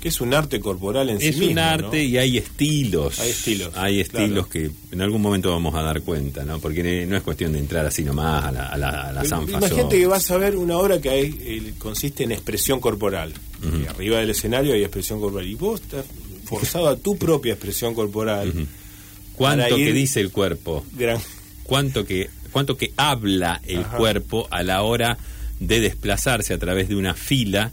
Que 0.00 0.08
es 0.08 0.20
un 0.20 0.32
arte 0.32 0.60
corporal 0.60 1.10
en 1.10 1.18
sí 1.20 1.28
es 1.28 1.36
mismo, 1.36 1.52
un 1.52 1.58
arte 1.58 1.96
¿no? 1.98 2.02
y 2.02 2.18
hay 2.18 2.38
estilos. 2.38 3.18
Hay 3.18 3.30
estilos, 3.30 3.70
Hay 3.76 4.00
estilos 4.00 4.46
claro. 4.46 4.48
que 4.48 4.70
en 4.94 5.00
algún 5.02 5.20
momento 5.20 5.50
vamos 5.50 5.74
a 5.74 5.82
dar 5.82 6.02
cuenta, 6.02 6.44
¿no? 6.44 6.60
Porque 6.60 7.04
no 7.06 7.16
es 7.16 7.22
cuestión 7.22 7.52
de 7.52 7.58
entrar 7.58 7.84
así 7.84 8.04
nomás 8.04 8.44
a 8.44 8.52
la, 8.52 8.66
a 8.68 8.76
la, 8.76 8.88
a 9.08 9.12
la 9.12 9.24
Imagínate 9.24 9.98
que 9.98 10.06
vas 10.06 10.30
a 10.30 10.36
ver 10.38 10.56
una 10.56 10.76
obra 10.78 11.00
que 11.00 11.10
hay, 11.10 11.36
eh, 11.40 11.72
consiste 11.78 12.22
en 12.24 12.32
expresión 12.32 12.80
corporal. 12.80 13.32
Y 13.62 13.86
arriba 13.86 14.18
del 14.18 14.30
escenario 14.30 14.72
hay 14.74 14.82
expresión 14.82 15.20
corporal. 15.20 15.46
Y 15.48 15.54
vos 15.56 15.80
estás 15.80 16.04
forzado 16.44 16.88
a 16.88 16.96
tu 16.96 17.16
propia 17.18 17.54
expresión 17.54 17.94
corporal. 17.94 18.52
¿Cuánto 19.34 19.76
que 19.76 19.92
dice 19.92 20.20
el 20.20 20.30
cuerpo? 20.30 20.84
Gran- 20.96 21.20
cuánto 21.64 22.04
que 22.04 22.30
cuánto 22.52 22.76
que 22.76 22.92
habla 22.96 23.60
el 23.66 23.80
Ajá. 23.80 23.96
cuerpo 23.98 24.48
a 24.50 24.62
la 24.62 24.82
hora 24.82 25.18
de 25.60 25.80
desplazarse 25.80 26.54
a 26.54 26.58
través 26.58 26.88
de 26.88 26.96
una 26.96 27.14
fila 27.14 27.70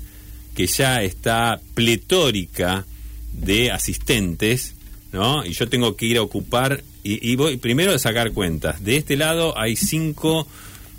que 0.56 0.66
ya 0.68 1.04
está 1.04 1.60
pletórica 1.76 2.86
de 3.34 3.72
asistentes, 3.72 4.74
¿no? 5.12 5.46
Y 5.46 5.52
yo 5.54 5.68
tengo 5.70 5.96
que 5.96 6.06
ir 6.06 6.18
a 6.18 6.22
ocupar 6.22 6.84
y, 7.04 7.32
y 7.32 7.36
voy 7.36 7.58
primero 7.58 7.92
a 7.94 8.00
sacar 8.00 8.32
cuentas. 8.32 8.84
De 8.84 8.98
este 8.98 9.16
lado 9.18 9.58
hay 9.58 9.76
cinco, 9.76 10.48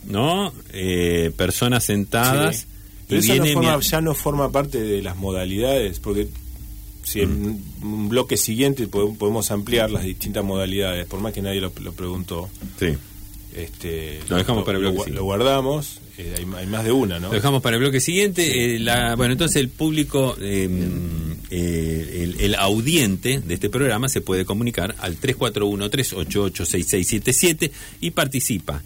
¿no? 0.04 0.52
Eh, 0.72 1.32
personas 1.36 1.84
sentadas. 1.84 2.56
Sí. 2.58 2.66
Pero 3.08 3.20
eso 3.20 3.34
no 3.36 3.46
forma- 3.46 3.76
mi- 3.78 3.82
ya 3.84 4.00
no 4.00 4.14
forma 4.14 4.50
parte 4.52 4.80
de 4.80 5.00
las 5.02 5.16
modalidades, 5.16 6.00
porque 6.00 6.28
si 7.04 7.20
en 7.20 7.60
un 7.82 8.08
bloque 8.08 8.36
siguiente 8.36 8.88
podemos, 8.88 9.50
ampliar 9.52 9.90
las 9.92 10.02
distintas 10.02 10.44
modalidades, 10.44 11.06
por 11.06 11.20
más 11.20 11.32
que 11.32 11.40
nadie 11.40 11.60
lo, 11.60 11.72
lo 11.82 11.92
preguntó. 11.92 12.48
Sí. 12.80 12.88
Este, 13.54 14.20
Lo 14.28 14.36
dejamos 14.36 14.64
para 14.64 14.76
el 14.78 14.84
bloque 14.92 15.10
lo 15.12 15.22
guardamos, 15.24 16.00
eh, 16.18 16.34
hay, 16.38 16.46
hay 16.56 16.66
más 16.66 16.84
de 16.84 16.92
una, 16.92 17.18
¿no? 17.18 17.28
Lo 17.28 17.34
dejamos 17.34 17.62
para 17.62 17.76
el 17.76 17.82
bloque 17.82 18.00
siguiente. 18.00 18.76
Eh, 18.76 18.78
la- 18.78 19.16
bueno, 19.16 19.32
entonces 19.32 19.56
el 19.56 19.68
público, 19.68 20.36
eh, 20.40 20.68
eh, 21.50 22.20
el, 22.22 22.40
el 22.40 22.54
audiente 22.54 23.40
de 23.40 23.54
este 23.54 23.68
programa 23.70 24.08
se 24.08 24.20
puede 24.20 24.44
comunicar 24.44 24.94
al 24.98 25.18
341-388-6677 25.20 27.70
y 28.00 28.10
participa. 28.10 28.82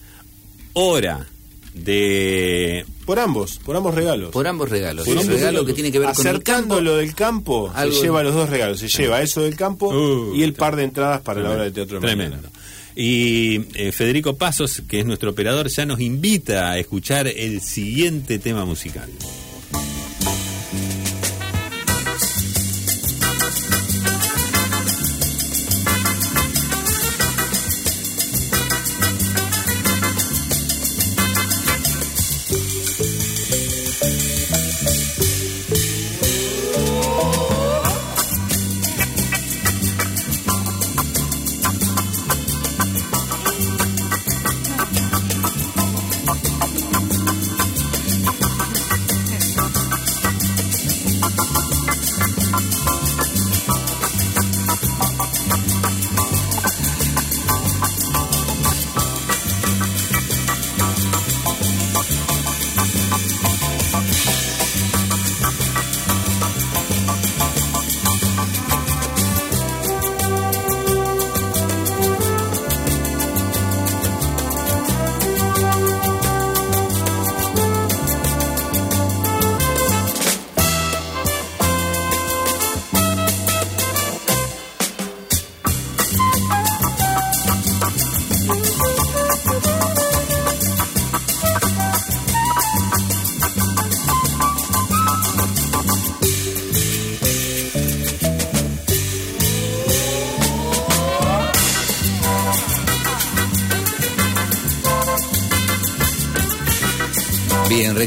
Hora 0.73 1.27
de... 1.75 2.85
Por 3.07 3.19
ambos, 3.19 3.59
por 3.65 3.77
ambos 3.77 3.95
regalos. 3.95 4.31
Por 4.31 4.47
ambos 4.47 4.69
regalos. 4.69 5.05
Por 5.05 5.15
el 5.15 5.19
ambos 5.21 5.35
regalo 5.35 5.51
regalos. 5.51 5.67
que 5.69 5.75
tiene 5.75 5.93
que 5.93 5.99
ver 5.99 6.09
con 6.13 6.27
el 6.27 6.33
Acercando 6.33 6.75
campo. 6.77 6.81
lo 6.81 6.97
del 6.97 7.15
campo, 7.15 7.73
Algo- 7.75 7.95
se 7.97 8.03
lleva 8.03 8.23
los 8.23 8.35
dos 8.35 8.49
regalos. 8.51 8.79
Se 8.81 8.89
lleva 8.89 9.23
eso 9.23 9.43
del 9.43 9.57
campo 9.57 9.89
Uh, 9.89 10.35
y 10.35 10.43
el 10.43 10.53
par 10.55 10.77
de 10.77 10.85
entradas 10.85 11.21
para 11.23 11.41
la 11.41 11.51
obra 11.51 11.65
de 11.65 11.71
teatro 11.73 12.01
de 12.01 12.07
Tremendo. 12.07 12.37
mañana. 12.37 12.53
Y 13.03 13.65
eh, 13.77 13.93
Federico 13.93 14.37
Pasos, 14.37 14.83
que 14.87 15.01
es 15.01 15.07
nuestro 15.07 15.31
operador, 15.31 15.69
ya 15.69 15.87
nos 15.87 16.01
invita 16.01 16.71
a 16.71 16.79
escuchar 16.79 17.29
el 17.29 17.63
siguiente 17.63 18.39
tema 18.39 18.67
musical. 18.67 19.09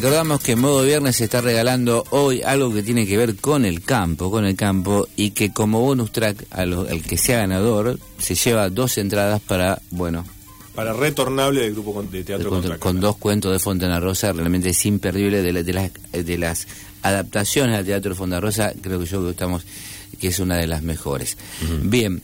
Recordamos 0.04 0.42
que 0.42 0.52
en 0.52 0.60
modo 0.60 0.84
viernes 0.84 1.16
se 1.16 1.24
está 1.24 1.40
regalando 1.40 2.04
hoy 2.10 2.42
algo 2.42 2.74
que 2.74 2.84
tiene 2.84 3.08
que 3.08 3.16
ver 3.16 3.38
con 3.38 3.64
el 3.64 3.82
campo, 3.82 4.30
con 4.30 4.44
el 4.46 4.58
campo, 4.58 5.08
y 5.16 5.30
que 5.32 5.54
como 5.54 5.80
bonus 5.80 6.12
track 6.12 6.46
al, 6.52 6.74
al 6.74 7.02
que 7.04 7.18
sea 7.18 7.38
ganador 7.38 7.98
se 8.18 8.36
lleva 8.36 8.68
dos 8.70 8.98
entradas 8.98 9.40
para, 9.42 9.82
bueno, 9.92 10.26
Para 10.76 10.92
retornable 10.92 11.62
del 11.62 11.72
grupo 11.72 12.04
de 12.04 12.22
teatro 12.26 12.50
con, 12.50 12.78
con 12.80 13.00
dos 13.00 13.16
cuentos 13.16 13.54
de 13.54 13.60
Fontana 13.60 14.02
Rosa, 14.02 14.34
realmente 14.34 14.72
es 14.72 14.86
imperdible 14.86 15.42
de, 15.42 15.54
la- 15.54 15.64
de 15.64 15.72
las, 15.72 15.92
de 16.12 16.38
las 16.38 16.68
adaptaciones 17.02 17.78
al 17.78 17.86
teatro 17.86 18.10
de 18.12 18.16
Fontana 18.18 18.42
Rosa, 18.42 18.74
creo 18.82 19.00
que 19.00 19.06
yo 19.06 19.24
que 19.24 19.30
estamos, 19.32 19.64
que 20.20 20.28
es 20.28 20.40
una 20.40 20.58
de 20.58 20.68
las 20.68 20.82
mejores. 20.84 21.38
Bien, 21.82 22.22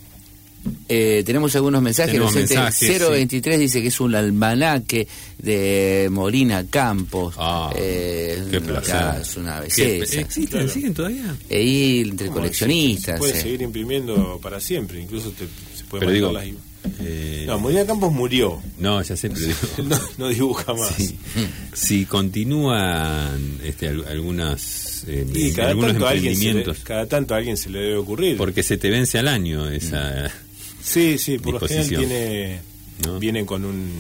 Eh, 0.88 1.24
tenemos 1.26 1.56
algunos 1.56 1.82
mensajes. 1.82 2.12
Tenemos 2.12 2.34
Docente 2.34 2.56
mensajes, 2.56 3.00
023 3.10 3.60
dice 3.60 3.82
que 3.82 3.88
es 3.90 4.00
un 4.00 4.14
almanaque 4.16 5.08
de 5.38 6.08
Molina 6.12 6.66
Campos. 6.70 7.36
Ah, 7.38 7.72
Eh, 7.76 8.44
qué 8.52 8.60
placer. 8.62 9.22
es 9.22 9.38
una 9.38 9.62
¿Qué- 9.62 9.84
belleza. 10.00 10.22
¿Existen? 10.22 10.46
Claro. 10.48 10.70
¿Siguen 10.70 10.94
todavía? 10.94 11.36
E 11.50 11.62
ir 11.64 12.08
entre 12.10 12.28
No, 12.28 12.34
coleccionistas. 12.34 13.16
Se 13.16 13.20
puede 13.20 13.38
eh. 13.38 13.42
seguir 13.42 13.62
imprimiendo 13.62 14.40
para 14.42 14.60
siempre, 14.60 15.00
incluso 15.02 15.30
te, 15.32 15.46
se 15.78 15.84
puede 15.86 16.02
Pero 16.02 16.12
digo, 16.12 16.34
mandar 16.34 16.48
las- 16.48 17.00
eh, 17.02 17.44
No, 17.46 17.60
Molina 17.60 17.86
Campos 17.86 18.12
murió. 18.12 18.62
no, 18.80 19.02
ya 19.02 19.16
sé, 19.16 19.30
pero 19.30 19.42
digo, 19.46 19.58
No, 19.86 20.00
no 20.18 20.28
dibuja 20.30 20.74
más. 20.74 20.96
Sí. 20.96 21.16
Si 21.74 22.06
continúan 22.06 23.60
este, 23.64 23.88
al- 23.90 24.06
algunas 24.08 25.04
eh, 25.08 25.26
Y 25.34 25.52
cada 25.54 25.70
algunos 25.70 25.92
tanto, 25.94 26.10
le, 26.10 26.16
emprendimientos, 26.16 26.80
cada 26.80 27.06
tanto 27.06 27.34
a 27.34 27.38
alguien 27.38 27.56
se 27.58 27.70
le 27.70 27.80
debe 27.80 27.96
ocurrir. 27.98 28.38
porque 28.38 28.64
se 28.64 28.78
te 28.78 28.90
vence 28.90 29.18
al 29.20 29.28
año 29.28 29.70
esa... 29.70 30.30
sí, 30.84 31.18
sí, 31.18 31.38
por 31.40 31.54
lo 31.54 31.60
general 31.68 31.88
tiene, 31.88 32.60
¿No? 33.06 33.20
vienen 33.20 33.46
con 33.46 33.66
un... 33.66 33.92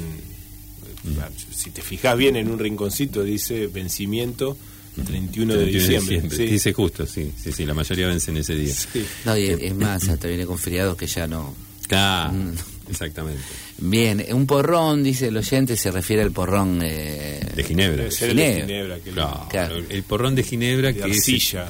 Si 1.55 1.71
te 1.71 1.81
fijas 1.81 2.17
bien 2.17 2.35
en 2.35 2.49
un 2.49 2.59
rinconcito 2.59 3.23
dice 3.23 3.67
vencimiento 3.67 4.57
31 5.05 5.53
de 5.53 5.59
31 5.65 5.65
diciembre. 5.99 6.35
Sí. 6.35 6.45
Dice 6.45 6.73
justo, 6.73 7.05
sí, 7.05 7.31
sí, 7.41 7.51
sí, 7.53 7.65
la 7.65 7.73
mayoría 7.73 8.07
vencen 8.07 8.35
ese 8.37 8.53
día. 8.55 8.73
Sí. 8.73 9.05
No, 9.25 9.37
y 9.37 9.45
es 9.45 9.75
más, 9.75 10.07
hasta 10.09 10.27
viene 10.27 10.45
con 10.45 10.57
feriados 10.57 10.97
que 10.97 11.07
ya 11.07 11.25
no. 11.27 11.55
Ah, 11.91 12.31
Mm. 12.33 12.51
exactamente. 12.91 13.41
Bien, 13.77 14.23
un 14.33 14.45
porrón, 14.45 15.01
dice 15.03 15.27
el 15.27 15.37
oyente, 15.37 15.77
se 15.77 15.89
refiere 15.89 16.21
al 16.21 16.31
porrón 16.31 16.81
eh, 16.83 17.39
De 17.55 17.63
Ginebra. 17.63 18.03
El 18.03 18.35
de 18.35 18.61
Ginebra. 18.61 18.99
Que 18.99 19.11
Claro, 19.11 19.47
Claro. 19.49 19.77
el 19.89 20.03
porrón 20.03 20.35
de 20.35 20.43
Ginebra 20.43 20.89
de 20.91 20.95
que 20.99 21.09
es 21.11 21.17
arcilla. 21.17 21.67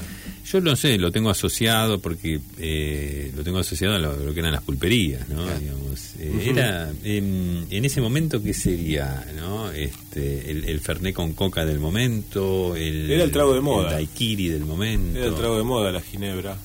Yo 0.51 0.59
no 0.61 0.75
sé, 0.75 0.97
lo 0.97 1.11
tengo 1.11 1.29
asociado 1.29 1.99
porque 1.99 2.39
eh, 2.57 3.31
lo 3.35 3.43
tengo 3.43 3.59
asociado 3.59 3.95
a 3.95 3.99
lo, 3.99 4.17
lo 4.17 4.33
que 4.33 4.39
eran 4.39 4.51
las 4.53 4.63
pulperías, 4.63 5.29
¿no? 5.29 5.43
Digamos, 5.45 6.15
eh, 6.17 6.47
Era 6.49 6.91
en, 7.03 7.67
en 7.69 7.85
ese 7.85 8.01
momento 8.01 8.41
qué 8.41 8.55
sería, 8.55 9.27
¿no? 9.37 9.69
Este, 9.71 10.49
el, 10.49 10.65
el 10.65 10.79
fernet 10.79 11.13
con 11.13 11.33
coca 11.33 11.65
del 11.65 11.79
momento, 11.79 12.75
el 12.75 13.11
Era 13.11 13.25
el 13.25 13.31
trago 13.31 13.53
de 13.53 13.61
moda. 13.61 13.89
el 13.89 13.93
daiquiri 13.93 14.47
del 14.47 14.65
momento. 14.65 15.19
Era 15.19 15.27
el 15.27 15.35
trago 15.35 15.55
de 15.55 15.63
moda 15.63 15.91
la 15.91 16.01
Ginebra. 16.01 16.57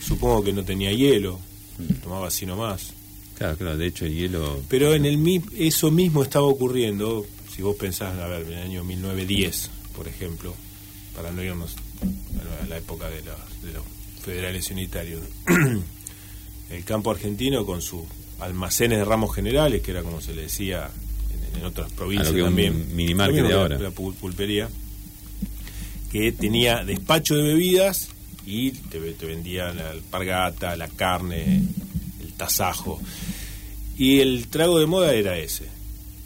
Supongo 0.00 0.44
que 0.44 0.52
no 0.52 0.64
tenía 0.64 0.92
hielo, 0.92 1.40
tomaba 2.04 2.28
así 2.28 2.46
nomás. 2.46 2.92
Claro, 3.36 3.56
claro, 3.56 3.76
de 3.78 3.86
hecho 3.86 4.04
el 4.04 4.14
hielo 4.14 4.60
Pero 4.68 4.94
en 4.94 5.06
el 5.06 5.18
eso 5.56 5.90
mismo 5.90 6.22
estaba 6.22 6.44
ocurriendo, 6.44 7.26
si 7.54 7.62
vos 7.62 7.74
pensás, 7.74 8.16
a 8.18 8.28
ver, 8.28 8.42
en 8.42 8.52
el 8.52 8.62
año 8.62 8.84
1910, 8.84 9.70
por 9.96 10.06
ejemplo, 10.06 10.54
para 11.16 11.32
no 11.32 11.42
irnos 11.42 11.74
a 12.62 12.66
la 12.66 12.76
época 12.78 13.08
de, 13.08 13.22
la- 13.22 13.46
de 13.62 13.72
los 13.72 13.84
federales 14.22 14.70
unitarios. 14.70 15.22
el 16.70 16.84
campo 16.84 17.10
argentino 17.10 17.64
con 17.66 17.82
sus 17.82 18.02
almacenes 18.38 18.98
de 18.98 19.04
ramos 19.04 19.34
generales, 19.34 19.82
que 19.82 19.90
era 19.90 20.02
como 20.02 20.20
se 20.20 20.34
le 20.34 20.42
decía 20.42 20.90
en, 21.52 21.58
en 21.60 21.66
otras 21.66 21.90
provincias 21.92 22.28
A 22.28 22.30
lo 22.32 22.36
que 22.36 22.42
también. 22.44 22.86
de 23.48 23.54
ahora. 23.54 23.76
La, 23.78 23.84
la 23.84 23.90
pul- 23.94 24.14
pulpería, 24.14 24.68
que 26.12 26.32
tenía 26.32 26.84
despacho 26.84 27.36
de 27.36 27.42
bebidas 27.42 28.08
y 28.46 28.72
te, 28.72 28.98
te 29.12 29.26
vendían 29.26 29.76
la 29.76 29.90
alpargata, 29.90 30.76
la 30.76 30.88
carne, 30.88 31.62
el 32.20 32.32
tasajo. 32.36 33.00
Y 33.96 34.20
el 34.20 34.48
trago 34.48 34.78
de 34.78 34.86
moda 34.86 35.12
era 35.14 35.36
ese. 35.38 35.66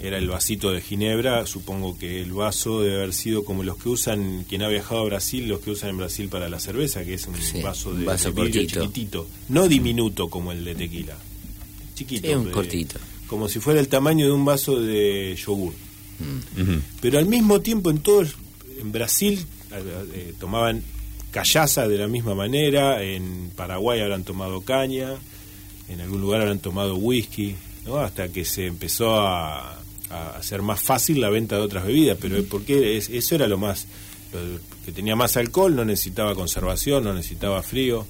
Era 0.06 0.18
el 0.18 0.28
vasito 0.28 0.70
de 0.70 0.80
Ginebra. 0.80 1.46
Supongo 1.46 1.96
que 1.98 2.20
el 2.20 2.32
vaso 2.32 2.82
debe 2.82 2.96
haber 2.96 3.12
sido 3.14 3.44
como 3.44 3.62
los 3.62 3.76
que 3.78 3.88
usan, 3.88 4.44
quien 4.48 4.62
ha 4.62 4.68
viajado 4.68 5.00
a 5.00 5.04
Brasil, 5.04 5.48
los 5.48 5.60
que 5.60 5.70
usan 5.70 5.90
en 5.90 5.96
Brasil 5.98 6.28
para 6.28 6.48
la 6.48 6.60
cerveza, 6.60 7.04
que 7.04 7.14
es 7.14 7.26
un 7.26 7.36
Sí, 7.40 7.62
vaso 7.62 7.94
de, 7.94 8.04
vaso 8.04 8.30
de 8.32 8.42
vidrio 8.42 8.62
cortito. 8.62 8.80
chiquitito. 8.82 9.28
No 9.48 9.66
diminuto 9.68 10.28
como 10.28 10.52
el 10.52 10.64
de 10.64 10.74
tequila. 10.74 11.16
Chiquito. 11.94 12.28
Sí, 12.28 12.34
un 12.34 12.44
de- 12.46 12.50
cortito. 12.50 12.98
Como 13.26 13.48
si 13.48 13.60
fuera 13.60 13.80
el 13.80 13.88
tamaño 13.88 14.26
de 14.26 14.32
un 14.32 14.44
vaso 14.44 14.80
de 14.80 15.34
yogur. 15.36 15.72
Ujú. 16.20 16.80
Pero 17.00 17.18
al 17.18 17.26
mismo 17.26 17.60
tiempo 17.60 17.90
en 17.90 17.98
todo 17.98 18.20
el- 18.20 18.32
en 18.80 18.92
Brasil 18.92 19.44
eh, 19.72 20.34
tomaban 20.38 20.82
callaza 21.30 21.88
de 21.88 21.98
la 21.98 22.06
misma 22.06 22.34
manera, 22.34 23.02
en 23.02 23.50
Paraguay 23.56 24.00
habrán 24.00 24.22
tomado 24.22 24.60
caña, 24.60 25.14
en 25.88 26.00
algún 26.00 26.20
lugar 26.20 26.42
habrán 26.42 26.60
tomado 26.60 26.94
whisky, 26.96 27.56
¿no? 27.86 27.96
hasta 27.96 28.28
que 28.28 28.44
se 28.44 28.66
empezó 28.66 29.16
a, 29.18 29.82
a 30.10 30.30
hacer 30.38 30.62
más 30.62 30.80
fácil 30.80 31.20
la 31.20 31.30
venta 31.30 31.56
de 31.56 31.62
otras 31.62 31.86
bebidas, 31.86 32.18
pero 32.20 32.42
porque 32.44 32.96
es, 32.96 33.08
eso 33.10 33.34
era 33.34 33.46
lo 33.48 33.58
más 33.58 33.86
que 34.84 34.90
tenía 34.92 35.14
más 35.14 35.36
alcohol, 35.36 35.76
no 35.76 35.84
necesitaba 35.84 36.34
conservación, 36.34 37.04
no 37.04 37.14
necesitaba 37.14 37.62
frío. 37.62 38.04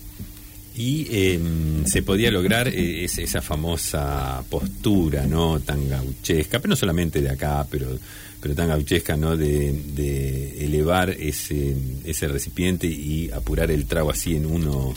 Y 0.77 1.07
eh, 1.11 1.39
se 1.87 2.03
podía 2.03 2.31
lograr 2.33 2.67
eh, 2.69 3.05
es- 3.05 3.19
esa 3.19 3.41
famosa 3.43 4.43
postura, 4.51 5.25
¿no? 5.27 5.61
Tan 5.61 5.89
gauchesca, 5.89 6.59
pero 6.59 6.71
no 6.71 6.77
solamente 6.77 7.21
de 7.21 7.31
acá, 7.31 7.65
pero, 7.71 7.97
pero 8.41 8.55
tan 8.57 8.69
gauchesca, 8.69 9.17
¿no? 9.17 9.37
De, 9.37 9.73
de 9.95 10.65
elevar 10.65 11.11
ese, 11.11 11.77
ese 12.05 12.27
recipiente 12.27 12.87
y 12.89 13.31
apurar 13.31 13.71
el 13.71 13.85
trago 13.87 14.11
así 14.11 14.35
en 14.35 14.47
uno. 14.47 14.95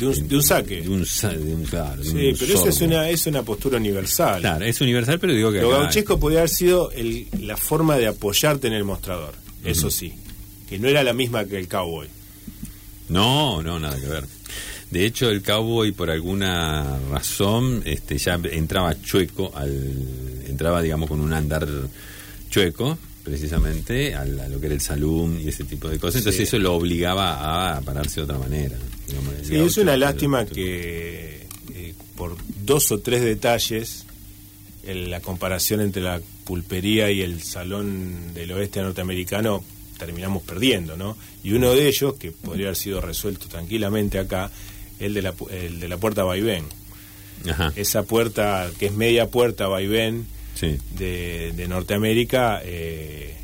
De 0.00 0.06
un- 0.06 0.14
en- 0.14 0.28
de 0.28 0.36
un 0.36 0.42
saque. 0.42 0.80
De 0.82 0.88
un, 0.88 1.02
de 1.04 1.54
un- 1.54 1.64
claro, 1.64 2.02
Sí, 2.02 2.10
un 2.10 2.36
pero 2.38 2.54
esa 2.54 2.68
es 2.70 2.74
sorbo. 2.74 2.86
una, 2.94 3.08
es 3.10 3.26
una 3.26 3.42
postura 3.42 3.76
universal. 3.76 4.40
Claro, 4.40 4.64
es 4.64 4.80
universal, 4.80 5.18
pero 5.20 5.32
digo 5.34 5.52
que. 5.52 5.60
Lo 5.60 5.70
gauchesco 5.70 6.18
podía 6.18 6.38
haber 6.38 6.50
sido 6.50 6.90
el- 6.92 7.26
la 7.40 7.56
forma 7.56 7.96
de 7.96 8.08
apoyarte 8.08 8.66
en 8.66 8.72
el 8.72 8.84
mostrador, 8.84 9.34
eso 9.64 9.90
sí, 9.90 10.12
que 10.68 10.78
no 10.78 10.88
era 10.88 11.04
la 11.04 11.12
misma 11.12 11.44
que 11.44 11.58
el 11.58 11.68
cowboy. 11.68 12.08
No, 13.08 13.62
no, 13.62 13.78
nada 13.78 13.96
que 14.00 14.06
ver. 14.06 14.24
De 14.90 15.04
hecho, 15.04 15.30
el 15.30 15.42
cowboy, 15.42 15.92
por 15.92 16.10
alguna 16.10 16.98
razón, 17.10 17.82
este, 17.84 18.18
ya 18.18 18.40
entraba 18.50 19.00
chueco, 19.00 19.52
al, 19.54 19.72
entraba, 20.48 20.82
digamos, 20.82 21.08
con 21.08 21.20
un 21.20 21.32
andar 21.32 21.68
chueco, 22.50 22.98
precisamente, 23.30 24.14
al- 24.14 24.38
a, 24.40 24.48
lo 24.48 24.58
que 24.60 24.66
era 24.66 24.74
el 24.74 24.80
salón 24.80 25.40
y 25.40 25.48
ese 25.48 25.64
tipo 25.64 25.88
de 25.88 25.98
cosas. 25.98 26.16
Entonces, 26.20 26.36
Sí. 26.38 26.42
eso 26.42 26.58
lo 26.58 26.74
obligaba 26.74 27.76
a 27.76 27.80
pararse 27.80 28.16
de 28.16 28.24
otra 28.24 28.38
manera. 28.38 28.76
digamos, 29.06 29.34
Sí, 29.42 29.56
es 29.56 29.76
una 29.78 29.96
lástima 29.96 30.44
que 30.46 31.46
eh, 31.74 31.94
por 32.16 32.36
dos 32.64 32.90
o 32.92 32.98
tres 32.98 33.22
detalles 33.22 34.04
el- 34.86 35.10
la 35.10 35.20
comparación 35.20 35.80
entre 35.80 36.02
la 36.02 36.20
pulpería 36.44 37.10
y 37.10 37.20
el 37.22 37.42
salón 37.42 38.34
del 38.34 38.50
oeste 38.52 38.80
norteamericano 38.82 39.62
terminamos 39.98 40.42
perdiendo, 40.42 40.96
¿no? 40.96 41.16
Y 41.44 41.52
uno 41.52 41.72
de 41.74 41.86
ellos, 41.88 42.14
que 42.14 42.32
podría 42.32 42.66
haber 42.66 42.76
sido 42.76 43.00
resuelto 43.00 43.46
tranquilamente 43.48 44.18
acá, 44.18 44.50
el 44.98 45.12
de 45.14 45.22
la, 45.22 45.34
el 45.50 45.78
de 45.80 45.88
la 45.88 45.96
puerta 45.98 46.24
vaivén. 46.24 46.64
Esa 47.76 48.02
puerta, 48.02 48.70
que 48.78 48.86
es 48.86 48.92
media 48.92 49.26
puerta 49.28 49.66
vaivén 49.66 50.26
sí. 50.60 50.76
de, 50.96 51.52
de 51.56 51.66
Norteamérica, 51.68 52.60
eh, 52.64 53.34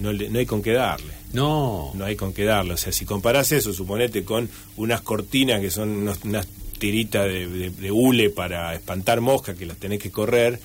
no, 0.00 0.12
no 0.12 0.38
hay 0.38 0.46
con 0.46 0.60
qué 0.62 0.72
darle. 0.72 1.14
No, 1.32 1.92
No 1.94 2.04
hay 2.04 2.16
con 2.16 2.32
qué 2.32 2.44
darle. 2.44 2.74
O 2.74 2.76
sea, 2.76 2.92
si 2.92 3.04
comparás 3.04 3.52
eso, 3.52 3.72
suponete 3.72 4.24
con 4.24 4.48
unas 4.76 5.00
cortinas 5.02 5.60
que 5.60 5.70
son 5.70 5.90
unos- 5.90 6.18
unas 6.24 6.46
tiritas 6.78 7.24
de, 7.26 7.46
de- 7.46 7.70
de 7.70 7.90
hule 7.90 8.30
para 8.30 8.74
espantar 8.74 9.20
moscas 9.20 9.56
que 9.56 9.64
las 9.66 9.76
tenés 9.78 10.00
que 10.00 10.10
correr, 10.10 10.60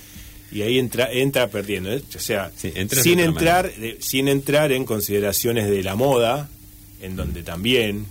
y 0.52 0.62
ahí 0.64 0.78
entra, 0.80 1.10
entra 1.12 1.48
perdiendo. 1.48 1.92
¿eh? 1.94 2.02
O 2.16 2.20
sea, 2.20 2.52
Sí, 2.56 2.74
sin, 3.02 3.20
entrar, 3.22 3.74
de- 3.74 3.98
sin 4.02 4.28
entrar 4.28 4.72
en 4.74 4.84
consideraciones 4.86 5.70
de 5.70 5.82
la 5.84 5.96
moda, 5.96 6.50
en 7.02 7.16
donde 7.16 7.44
también. 7.44 8.06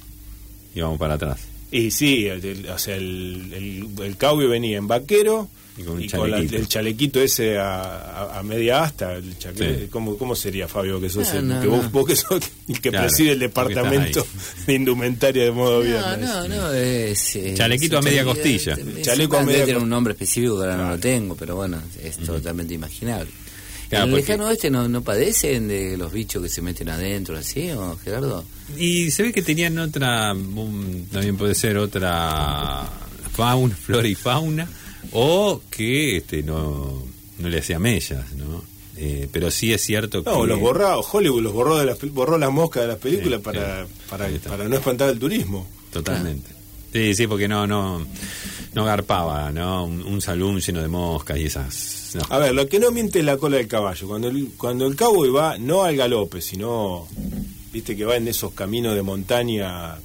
y 0.75 0.81
vamos 0.81 0.99
para 0.99 1.15
atrás. 1.15 1.41
Y 1.71 1.91
sí, 1.93 2.27
el, 2.27 2.45
el- 2.45 2.69
o 2.71 2.79
sea, 2.79 2.97
el, 2.97 3.53
el, 3.99 4.05
el 4.05 4.17
cowboy 4.17 4.47
venía 4.49 4.79
en 4.79 4.89
vaquero. 4.89 5.49
Y 5.81 5.85
con 5.85 5.95
un 5.97 6.03
la- 6.03 6.09
chalequito. 6.09 6.57
el 6.57 6.69
chalequito 6.69 7.21
ese 7.21 7.59
a, 7.59 7.81
a- 7.83 8.39
a 8.39 8.43
media 8.43 8.83
asta, 8.85 9.15
el 9.15 9.39
chaque- 9.39 9.79
Sí. 9.83 9.87
¿cómo, 9.91 10.17
¿cómo 10.19 10.35
sería 10.37 10.69
Fabio 10.69 11.01
que 11.01 11.09
sos 11.09 11.27
No, 11.33 11.39
el, 11.41 11.49
no, 11.49 11.61
que 11.61 11.67
vos, 11.69 11.83
no. 11.85 11.91
vos 11.91 12.07
que 12.07 12.17
sos 12.17 12.43
el 12.69 12.81
que 12.81 12.91
Claro, 12.91 13.07
preside 13.07 13.33
el 13.33 13.39
departamento 13.39 14.27
de 14.67 14.75
indumentaria 14.75 15.45
de 15.45 15.51
modo 15.53 15.79
No, 15.79 15.87
viernes? 15.87 16.21
no, 16.29 16.49
no, 16.49 16.73
es... 16.73 17.37
eh, 17.37 17.55
Chalequito 17.55 17.99
a 17.99 18.03
media 18.03 18.25
costilla. 18.25 18.75
es- 18.75 19.03
Chaleco 19.03 19.37
a 19.39 19.43
media 19.43 19.61
tener 19.61 19.77
co- 19.77 19.83
un 19.85 19.89
nombre 19.89 20.13
específico 20.13 20.57
que 20.59 20.63
ahora 20.65 20.77
no 20.77 20.89
lo 20.91 20.99
tengo, 20.99 21.35
pero 21.37 21.57
bueno, 21.57 21.81
es 22.03 22.17
totalmente 22.19 22.75
imaginable. 22.75 23.31
Claro, 23.89 24.05
¿En 24.05 24.11
el 24.11 24.17
porque- 24.21 24.33
lejano 24.33 24.49
oeste 24.49 24.71
no, 24.71 24.89
no 24.89 25.03
padecen 25.03 25.67
de 25.67 25.97
los 25.97 26.13
bichos 26.13 26.41
que 26.43 26.49
se 26.49 26.63
meten 26.63 26.89
adentro, 26.91 27.37
así, 27.37 27.71
o 27.73 27.97
Gerardo? 27.99 28.45
Y 28.79 29.11
se 29.11 29.25
ve 29.25 29.33
que 29.33 29.43
tenían 29.43 29.77
otra, 29.79 30.33
un- 30.33 31.09
también 31.11 31.37
puede 31.37 31.57
ser 31.57 31.77
otra 31.77 32.89
fauna, 33.33 33.75
flora 33.75 34.07
y 34.07 34.15
fauna, 34.15 34.69
o 35.13 35.61
que 35.71 36.19
este 36.19 36.43
no, 36.43 37.03
no 37.39 37.49
le 37.49 37.59
hacía 37.59 37.79
mellas, 37.79 38.33
¿no? 38.33 38.63
Eh, 38.97 39.29
pero 39.33 39.51
sí 39.51 39.73
es 39.73 39.81
cierto 39.81 40.23
que... 40.23 40.31
No, 40.31 40.45
los 40.45 40.61
borró, 40.61 41.01
Hollywood 41.01 41.43
los 41.43 41.53
borró 41.55 41.79
de 41.79 41.87
las, 41.87 41.99
borró 42.13 42.37
las 42.37 42.53
moscas 42.53 42.83
de 42.83 42.89
las 42.89 42.99
películas 42.99 43.41
para, 43.41 43.87
para, 44.11 44.29
para 44.47 44.69
no 44.69 44.77
espantar 44.77 45.09
el 45.09 45.19
turismo. 45.19 45.67
Totalmente. 45.91 46.51
Sí, 46.93 47.15
sí, 47.15 47.27
porque 47.27 47.49
no, 47.49 47.67
no, 47.67 48.05
no 48.75 48.85
garpaba, 48.85 49.51
¿no? 49.53 49.85
Un, 49.85 50.03
un 50.03 50.21
salón 50.21 50.61
lleno 50.61 50.83
de 50.83 50.89
moscas 50.89 51.39
y 51.39 51.45
esas... 51.45 52.11
no. 52.15 52.23
A 52.29 52.39
ver, 52.39 52.53
lo 52.53 52.69
que 52.69 52.79
no 52.79 52.91
miente 52.91 53.21
es 53.21 53.25
la 53.25 53.39
cola 53.39 53.57
del 53.57 53.69
caballo. 53.69 54.07
Cuando 54.07 54.29
el, 54.29 54.49
cuando 54.59 54.87
el 54.87 54.97
cowboy 54.97 55.31
va, 55.31 55.57
no 55.57 55.85
al 55.85 55.97
galope, 55.97 56.43
sino, 56.43 57.07
viste 57.73 57.97
que 57.97 58.05
va 58.05 58.17
en 58.17 58.29
esos 58.29 58.53
caminos 58.53 58.95
de 58.95 59.03
montaña, 59.03 59.97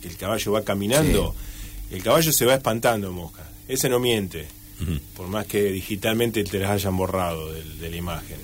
que 0.00 0.08
el 0.08 0.16
caballo 0.16 0.52
va 0.52 0.62
caminando, 0.62 1.34
el 1.90 2.02
caballo 2.02 2.32
se 2.32 2.46
va 2.46 2.54
espantando 2.54 3.08
de 3.08 3.12
moscas. 3.12 3.43
Ese 3.68 3.88
no 3.88 3.98
miente, 3.98 4.46
por 5.16 5.28
más 5.28 5.46
que 5.46 5.70
digitalmente 5.70 6.44
te 6.44 6.58
las 6.58 6.70
hayan 6.70 6.96
borrado 6.96 7.52
de, 7.52 7.90
la 7.90 7.96
imagen. 7.96 8.36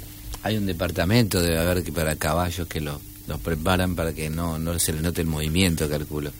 Hay 0.43 0.57
un 0.57 0.67
departamento, 0.67 1.43
debe 1.43 1.59
haber 1.59 1.83
que 1.83 1.93
para 1.93 2.17
caballos 2.17 2.67
que 2.67 2.81
lo, 2.81 3.01
los 3.27 3.41
preparan 3.41 3.95
para 3.95 4.13
que 4.13 4.31
no, 4.31 4.59
no 4.59 4.79
se 4.79 4.93
le 4.93 5.03
note 5.03 5.21
el 5.21 5.27
movimiento, 5.27 5.89
calculo. 5.89 6.33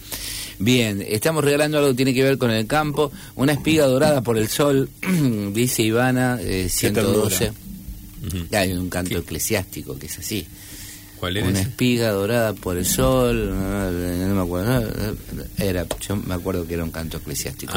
Bien, 0.59 1.03
estamos 1.07 1.43
regalando 1.43 1.79
algo 1.79 1.91
que 1.91 1.97
tiene 1.97 2.15
que 2.15 2.23
ver 2.23 2.37
con 2.37 2.51
el 2.51 2.67
campo, 2.67 3.11
una 3.37 3.53
espiga 3.53 3.87
dorada 3.87 4.23
por 4.23 4.37
el 4.37 4.49
sol, 4.49 4.91
dice 5.55 5.83
Ivana, 5.83 6.39
112. 6.39 7.45
Eh, 7.47 8.57
Hay 8.57 8.73
un 8.73 8.91
canto 8.91 9.19
eclesiástico 9.19 9.99
que 9.99 10.07
es 10.07 10.19
así. 10.19 10.47
Una 11.23 11.61
espiga 11.61 12.11
dorada 12.11 12.55
por 12.55 12.79
el 12.79 12.87
sol, 12.87 13.51
no 13.51 14.35
me 14.35 14.41
acuerdo, 14.41 15.15
era, 15.59 15.87
yo 16.01 16.17
me 16.17 16.35
acuerdo 16.35 16.67
que 16.67 16.75
era 16.75 16.85
un 16.85 16.91
canto 16.91 17.19
eclesiástico. 17.19 17.75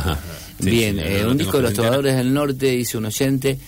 Bien, 0.60 1.00
eh, 1.00 1.26
un 1.26 1.38
disco 1.38 1.58
de 1.58 1.64
los 1.64 1.74
trovadores 1.74 2.16
del 2.16 2.34
norte, 2.34 2.68
dice 2.68 2.98
un 2.98 3.06
oyente. 3.06 3.60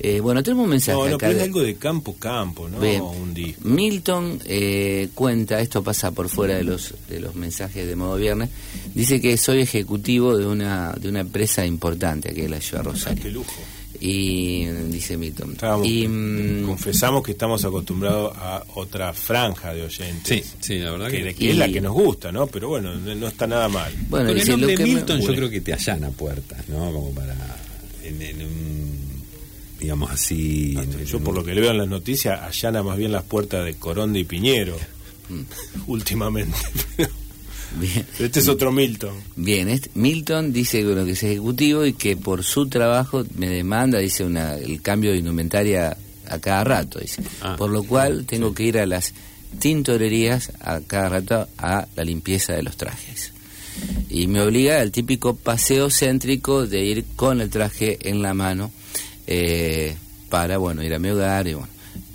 Eh, 0.00 0.20
bueno, 0.20 0.44
tenemos 0.44 0.64
un 0.64 0.70
mensaje. 0.70 0.96
No, 0.96 1.08
no, 1.08 1.18
pero 1.18 1.32
es 1.32 1.42
algo 1.42 1.60
de 1.60 1.74
campo, 1.74 2.14
campo, 2.16 2.68
¿no? 2.68 2.78
un 2.78 3.34
disco. 3.34 3.68
Milton 3.68 4.40
eh, 4.44 5.08
cuenta, 5.14 5.60
esto 5.60 5.82
pasa 5.82 6.12
por 6.12 6.28
fuera 6.28 6.54
de 6.54 6.62
los 6.62 6.94
de 7.08 7.18
los 7.18 7.34
mensajes 7.34 7.84
de 7.84 7.96
modo 7.96 8.16
viernes, 8.16 8.50
dice 8.94 9.20
que 9.20 9.36
soy 9.36 9.62
ejecutivo 9.62 10.36
de 10.36 10.46
una 10.46 10.92
de 10.92 11.08
una 11.08 11.20
empresa 11.20 11.66
importante 11.66 12.30
aquí 12.30 12.42
en 12.42 12.52
la 12.52 12.60
ciudad 12.60 12.84
de 12.84 12.90
Rosario. 12.90 13.22
qué 13.24 13.30
lujo 13.30 13.60
y 14.00 14.64
dice 14.66 15.16
Milton. 15.16 15.56
y, 15.84 16.06
mm, 16.06 16.66
confesamos 16.66 17.22
que 17.22 17.32
estamos 17.32 17.64
acostumbrados 17.64 18.32
a 18.36 18.64
otra 18.74 19.12
franja 19.12 19.74
de 19.74 19.82
oyentes. 19.82 20.46
Sí, 20.46 20.56
sí, 20.60 20.78
la 20.78 20.92
verdad 20.92 21.10
que, 21.10 21.50
es 21.50 21.56
la 21.56 21.68
que 21.68 21.80
nos 21.80 21.92
gusta, 21.92 22.30
¿no? 22.30 22.46
Pero 22.46 22.68
bueno, 22.68 22.94
no 22.94 23.26
está 23.26 23.46
nada 23.46 23.68
mal. 23.68 23.92
Bueno, 24.08 24.30
el 24.30 24.48
nombre 24.48 24.76
de 24.76 24.84
Milton 24.84 25.20
yo 25.20 25.34
creo 25.34 25.50
que 25.50 25.60
te 25.60 25.72
allana 25.72 26.10
puertas, 26.10 26.68
¿no? 26.68 26.92
Como 26.92 27.10
para 27.12 27.34
en, 28.02 28.42
un 28.42 29.08
digamos 29.80 30.10
así. 30.10 30.76
yo 31.06 31.20
por 31.20 31.34
lo 31.34 31.44
que 31.44 31.54
le 31.54 31.60
veo 31.60 31.70
en 31.70 31.78
las 31.78 31.88
noticias 31.88 32.40
allana 32.40 32.82
más 32.82 32.96
bien 32.98 33.12
las 33.12 33.22
puertas 33.24 33.64
de 33.64 33.74
Coronde 33.74 34.18
y 34.18 34.24
Piñero 34.24 34.76
mm. 35.28 35.42
últimamente. 35.86 36.56
Bien. 37.76 38.06
Este 38.18 38.40
es 38.40 38.48
otro 38.48 38.72
Milton. 38.72 39.14
Bien, 39.36 39.68
este, 39.68 39.90
Milton 39.94 40.52
dice 40.52 40.84
bueno, 40.84 41.04
que 41.04 41.12
es 41.12 41.22
ejecutivo 41.22 41.84
y 41.84 41.92
que 41.92 42.16
por 42.16 42.42
su 42.42 42.68
trabajo 42.68 43.24
me 43.36 43.48
demanda, 43.48 43.98
dice, 43.98 44.24
una, 44.24 44.54
el 44.54 44.80
cambio 44.80 45.12
de 45.12 45.18
indumentaria 45.18 45.96
a 46.28 46.38
cada 46.38 46.64
rato, 46.64 46.98
dice. 46.98 47.22
Ah, 47.40 47.56
por 47.56 47.70
lo 47.70 47.82
cual 47.82 48.24
tengo 48.26 48.54
que 48.54 48.64
ir 48.64 48.78
a 48.78 48.86
las 48.86 49.14
tintorerías 49.58 50.52
a 50.60 50.80
cada 50.80 51.08
rato 51.08 51.48
a 51.58 51.86
la 51.94 52.04
limpieza 52.04 52.54
de 52.54 52.62
los 52.62 52.76
trajes. 52.76 53.32
Y 54.08 54.26
me 54.26 54.40
obliga 54.40 54.80
al 54.80 54.90
típico 54.90 55.36
paseo 55.36 55.88
céntrico 55.90 56.66
de 56.66 56.84
ir 56.84 57.04
con 57.16 57.40
el 57.40 57.50
traje 57.50 57.98
en 58.08 58.22
la 58.22 58.34
mano 58.34 58.72
eh, 59.26 59.96
para, 60.28 60.58
bueno, 60.58 60.82
ir 60.82 60.94
a 60.94 60.98
mi 60.98 61.10
hogar 61.10 61.46
y 61.46 61.54
bueno. 61.54 61.68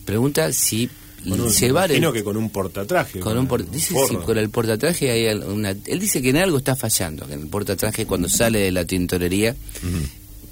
Pregunta 0.05 0.51
si 0.51 0.89
llevar 1.23 1.91
el, 1.91 2.11
que 2.11 2.23
con 2.23 2.37
un 2.37 2.49
portatraje. 2.49 3.19
Con 3.19 3.37
un 3.37 3.47
dice 3.71 3.95
sí, 4.07 4.15
con 4.17 4.37
el 4.37 4.49
portatraje 4.49 5.11
hay 5.11 5.35
una 5.35 5.71
él 5.71 5.99
dice 5.99 6.21
que 6.21 6.29
en 6.29 6.37
algo 6.37 6.57
está 6.57 6.75
fallando, 6.75 7.25
que 7.27 7.33
en 7.33 7.41
el 7.41 7.47
portatraje 7.47 8.05
cuando 8.05 8.29
sale 8.29 8.59
de 8.59 8.71
la 8.71 8.85
tintorería 8.85 9.55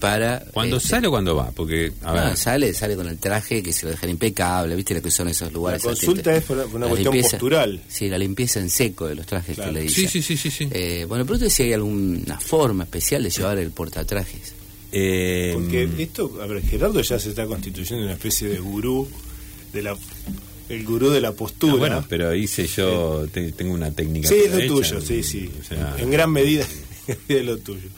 para 0.01 0.43
cuando 0.51 0.77
este, 0.77 0.89
sale 0.89 1.07
o 1.07 1.11
cuando 1.11 1.35
va, 1.35 1.51
porque 1.51 1.93
a 2.03 2.35
sale, 2.35 2.73
sale 2.73 2.95
con 2.95 3.07
el 3.07 3.19
traje 3.19 3.61
que 3.61 3.71
se 3.71 3.85
lo 3.85 3.91
dejan 3.91 4.09
impecable, 4.09 4.75
¿viste 4.75 4.95
lo 4.95 5.01
que 5.01 5.11
son 5.11 5.29
esos 5.29 5.53
lugares? 5.53 5.83
La 5.85 5.91
consulta 5.91 6.35
es 6.35 6.43
por 6.43 6.57
una 6.57 6.87
cuestión 6.87 7.21
postural. 7.21 7.81
Sí, 7.87 8.09
la 8.09 8.17
limpieza 8.17 8.59
en 8.59 8.69
seco 8.69 9.07
de 9.07 9.15
los 9.15 9.27
trajes 9.27 9.57
que 9.57 9.71
le 9.71 9.81
dice. 9.81 10.07
Sí, 10.07 10.21
sí, 10.21 10.35
sí, 10.35 10.49
sí. 10.49 10.67
Eh, 10.71 11.05
bueno, 11.07 11.25
pero 11.25 11.47
si 11.49 11.63
hay 11.63 11.73
alguna 11.73 12.39
forma 12.39 12.83
especial 12.83 13.23
de 13.23 13.29
llevar 13.29 13.59
el 13.59 13.69
portatrajes. 13.69 14.55
Eh, 14.91 15.51
porque 15.53 15.87
esto, 15.99 16.39
a 16.41 16.47
ver, 16.47 16.63
Gerardo 16.63 16.99
ya 17.01 17.17
se 17.19 17.29
está 17.29 17.45
constituyendo 17.45 18.03
una 18.03 18.13
especie 18.13 18.49
de 18.49 18.59
gurú 18.59 19.07
de 19.71 19.83
la 19.83 19.95
el 20.71 20.85
gurú 20.85 21.09
de 21.09 21.21
la 21.21 21.33
postura. 21.33 21.73
Ah, 21.73 21.77
bueno, 21.77 22.05
pero 22.07 22.33
hice 22.33 22.67
yo, 22.67 23.25
tengo 23.31 23.73
una 23.73 23.91
técnica. 23.91 24.29
Sí, 24.29 24.35
es 24.45 24.51
lo 24.51 24.75
tuyo, 24.75 25.01
sí, 25.01 25.23
sí. 25.23 25.49
en 25.97 26.11
gran 26.11 26.31
medida 26.31 26.65
es 27.27 27.45
lo 27.45 27.57
tuyo. 27.57 27.89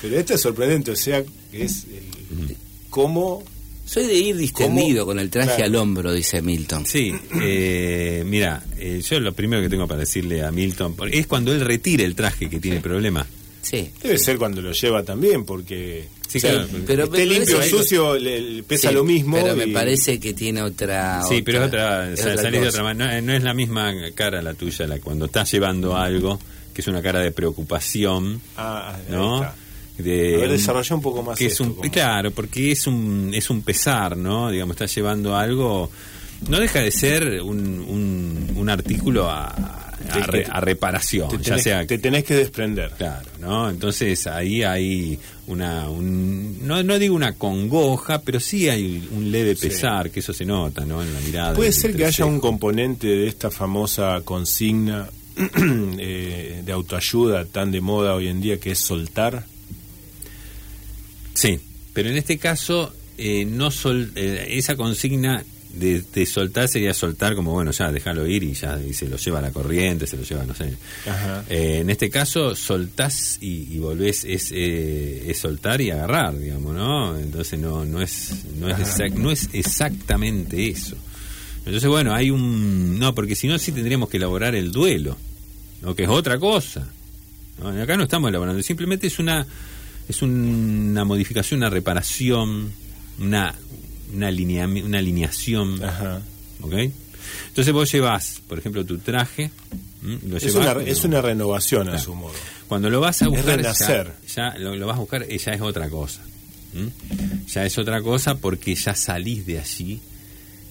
Pero 0.00 0.18
esto 0.18 0.34
es 0.34 0.40
sorprendente, 0.40 0.90
o 0.90 0.96
sea, 0.96 1.22
es 1.52 1.84
el, 1.84 2.56
cómo... 2.90 3.42
Soy 3.84 4.06
de 4.06 4.14
ir 4.14 4.36
distendido 4.36 5.04
con 5.04 5.18
el 5.18 5.28
traje 5.28 5.62
al 5.62 5.74
hombro, 5.74 6.12
dice 6.12 6.40
Milton. 6.40 6.86
Sí, 6.86 7.12
eh, 7.42 8.22
mira, 8.24 8.64
eh, 8.78 9.02
yo 9.06 9.20
lo 9.20 9.32
primero 9.32 9.60
que 9.60 9.68
tengo 9.68 9.86
para 9.86 10.00
decirle 10.00 10.42
a 10.42 10.50
Milton 10.50 10.94
es 11.10 11.26
cuando 11.26 11.52
él 11.52 11.60
retire 11.60 12.04
el 12.04 12.14
traje 12.14 12.48
que 12.48 12.60
tiene 12.60 12.80
problema. 12.80 13.26
Sí. 13.62 13.90
Debe 14.02 14.18
ser 14.18 14.38
cuando 14.38 14.60
lo 14.60 14.72
lleva 14.72 15.02
también, 15.02 15.44
porque 15.44 16.08
Sí, 16.32 16.40
claro. 16.40 16.66
Pero 16.86 17.04
esté 17.04 17.26
limpio 17.26 17.58
o 17.58 17.62
sucio, 17.62 18.18
le, 18.18 18.62
pesa 18.62 18.90
lo 18.90 19.04
mismo. 19.04 19.36
Pero 19.36 19.54
me 19.54 19.68
parece 19.68 20.18
que 20.18 20.32
tiene 20.32 20.62
otra. 20.62 21.22
Sí, 21.28 21.42
pero 21.42 21.60
es 21.60 21.66
otra. 21.66 22.06
de 22.06 22.68
otra 22.68 22.82
manera. 22.82 23.20
No, 23.20 23.34
es 23.34 23.42
la 23.42 23.52
misma 23.52 23.92
cara 24.14 24.40
la 24.40 24.54
tuya, 24.54 24.86
la 24.86 24.98
cuando 24.98 25.26
estás 25.26 25.52
llevando 25.52 25.94
algo, 25.94 26.40
que 26.72 26.80
es 26.80 26.88
una 26.88 27.02
cara 27.02 27.20
de 27.20 27.32
preocupación. 27.32 28.40
Ah, 28.56 28.96
¿no? 29.10 29.44
De, 29.98 30.58
a 30.66 30.94
un 30.94 31.02
poco 31.02 31.22
más. 31.22 31.38
Que 31.38 31.46
es 31.46 31.60
un, 31.60 31.74
claro, 31.74 32.30
porque 32.30 32.72
es 32.72 32.86
un, 32.86 33.32
es 33.34 33.50
un 33.50 33.60
pesar, 33.60 34.16
¿no? 34.16 34.50
Digamos, 34.50 34.74
estás 34.74 34.94
llevando 34.94 35.36
algo. 35.36 35.90
No 36.48 36.58
deja 36.58 36.80
de 36.80 36.90
ser 36.90 37.42
un, 37.42 37.58
un, 37.58 38.54
un 38.56 38.70
artículo 38.70 39.30
a 39.30 39.81
a, 40.10 40.60
reparación. 40.60 41.28
Te 41.28 41.38
tenés, 41.38 41.46
ya 41.46 41.58
sea, 41.58 41.86
te 41.86 41.98
tenés 41.98 42.24
que 42.24 42.34
desprender. 42.34 42.90
Claro, 42.96 43.28
¿no? 43.40 43.70
Entonces 43.70 44.26
ahí 44.26 44.62
hay 44.62 45.18
una, 45.46 45.84
no, 45.84 46.82
no 46.82 46.98
digo 46.98 47.14
una 47.14 47.34
congoja, 47.34 48.20
pero 48.22 48.40
sí 48.40 48.68
hay 48.68 49.08
un 49.12 49.30
leve 49.30 49.56
pesar, 49.56 50.10
que 50.10 50.20
eso 50.20 50.32
se 50.32 50.44
nota, 50.44 50.84
¿no? 50.84 51.02
En 51.02 51.12
la 51.12 51.20
mirada. 51.20 51.54
Puede 51.54 51.72
ser 51.72 51.94
que 51.96 52.04
haya 52.04 52.24
un 52.24 52.40
componente 52.40 53.06
de 53.06 53.28
esta 53.28 53.50
famosa 53.50 54.20
consigna 54.24 55.08
eh, 55.98 56.62
de 56.64 56.72
autoayuda 56.72 57.44
tan 57.46 57.70
de 57.70 57.80
moda 57.80 58.14
hoy 58.14 58.28
en 58.28 58.40
día 58.40 58.58
que 58.58 58.72
es 58.72 58.78
soltar. 58.78 59.46
Sí, 61.34 61.58
pero 61.92 62.10
en 62.10 62.16
este 62.16 62.38
caso 62.38 62.92
eh, 63.18 63.44
no 63.44 63.70
sol, 63.70 64.12
eh, 64.14 64.46
esa 64.50 64.76
consigna 64.76 65.44
de, 65.72 66.26
soltar 66.26 66.68
sería 66.68 66.94
soltar 66.94 67.34
como, 67.34 67.52
bueno, 67.52 67.70
ya 67.70 67.90
déjalo 67.90 68.26
ir 68.26 68.42
y 68.42 68.54
ya 68.54 68.78
se 68.92 69.08
lo 69.08 69.16
lleva 69.16 69.38
a 69.38 69.42
la 69.42 69.50
corriente, 69.50 70.06
se 70.06 70.16
lo 70.16 70.22
lleva, 70.22 70.44
no 70.44 70.54
sé. 70.54 70.76
Eh, 71.48 71.78
en 71.80 71.90
este 71.90 72.10
caso, 72.10 72.54
soltás 72.54 73.38
y, 73.40 73.78
volvés, 73.78 74.24
es, 74.24 74.50
eh, 74.52 75.30
es 75.30 75.38
soltar 75.38 75.80
y 75.80 75.90
agarrar, 75.90 76.38
digamos, 76.38 76.74
¿no? 76.74 77.18
Entonces 77.18 77.58
no, 77.58 77.84
no, 77.84 78.02
es, 78.02 78.44
no, 78.58 78.68
es, 78.68 79.14
no 79.14 79.30
es 79.30 79.48
exactamente 79.52 80.68
eso. 80.68 80.96
Entonces, 81.64 81.88
bueno, 81.88 82.12
hay 82.14 82.30
un... 82.30 82.98
No, 82.98 83.14
porque 83.14 83.36
si 83.36 83.46
no, 83.46 83.58
sí 83.58 83.72
tendríamos 83.72 84.08
que 84.08 84.16
elaborar 84.16 84.54
el 84.54 84.72
duelo, 84.72 85.16
¿no? 85.80 85.94
Que 85.94 86.04
es 86.04 86.08
otra 86.08 86.38
cosa. 86.38 86.88
Acá 87.62 87.96
no 87.96 88.04
estamos 88.04 88.28
elaborando, 88.28 88.60
simplemente 88.62 89.06
es 89.06 89.18
una, 89.20 89.46
es 90.08 90.22
una 90.22 91.04
modificación, 91.04 91.58
una 91.58 91.70
reparación, 91.70 92.72
una 93.20 93.54
una, 94.12 94.30
linea, 94.30 94.66
una 94.66 94.98
alineación. 94.98 95.82
Ajá. 95.82 96.22
¿Ok? 96.60 96.74
Entonces 97.48 97.72
vos 97.72 97.90
llevas, 97.90 98.40
por 98.48 98.58
ejemplo, 98.58 98.84
tu 98.84 98.98
traje. 98.98 99.50
es, 100.40 100.54
una, 100.54 100.72
es, 100.84 101.04
una, 101.04 101.20
renovación 101.20 101.88
a 101.88 101.98
su 101.98 102.14
modo. 102.14 102.34
Cuando 102.68 102.90
lo 102.90 103.00
vas 103.00 103.22
a 103.22 103.28
buscar, 103.28 103.60
ya, 104.34 104.54
lo, 104.58 104.86
vas 104.86 104.96
a 104.96 105.00
buscar, 105.00 105.26
ya 105.26 105.52
es 105.52 105.60
otra 105.60 105.88
cosa. 105.88 106.22
Ya 107.52 107.66
es 107.66 107.76
otra 107.76 108.00
cosa 108.00 108.36
porque 108.36 108.74
ya 108.74 108.94
salís 108.94 109.44
de 109.44 109.58
allí 109.58 110.00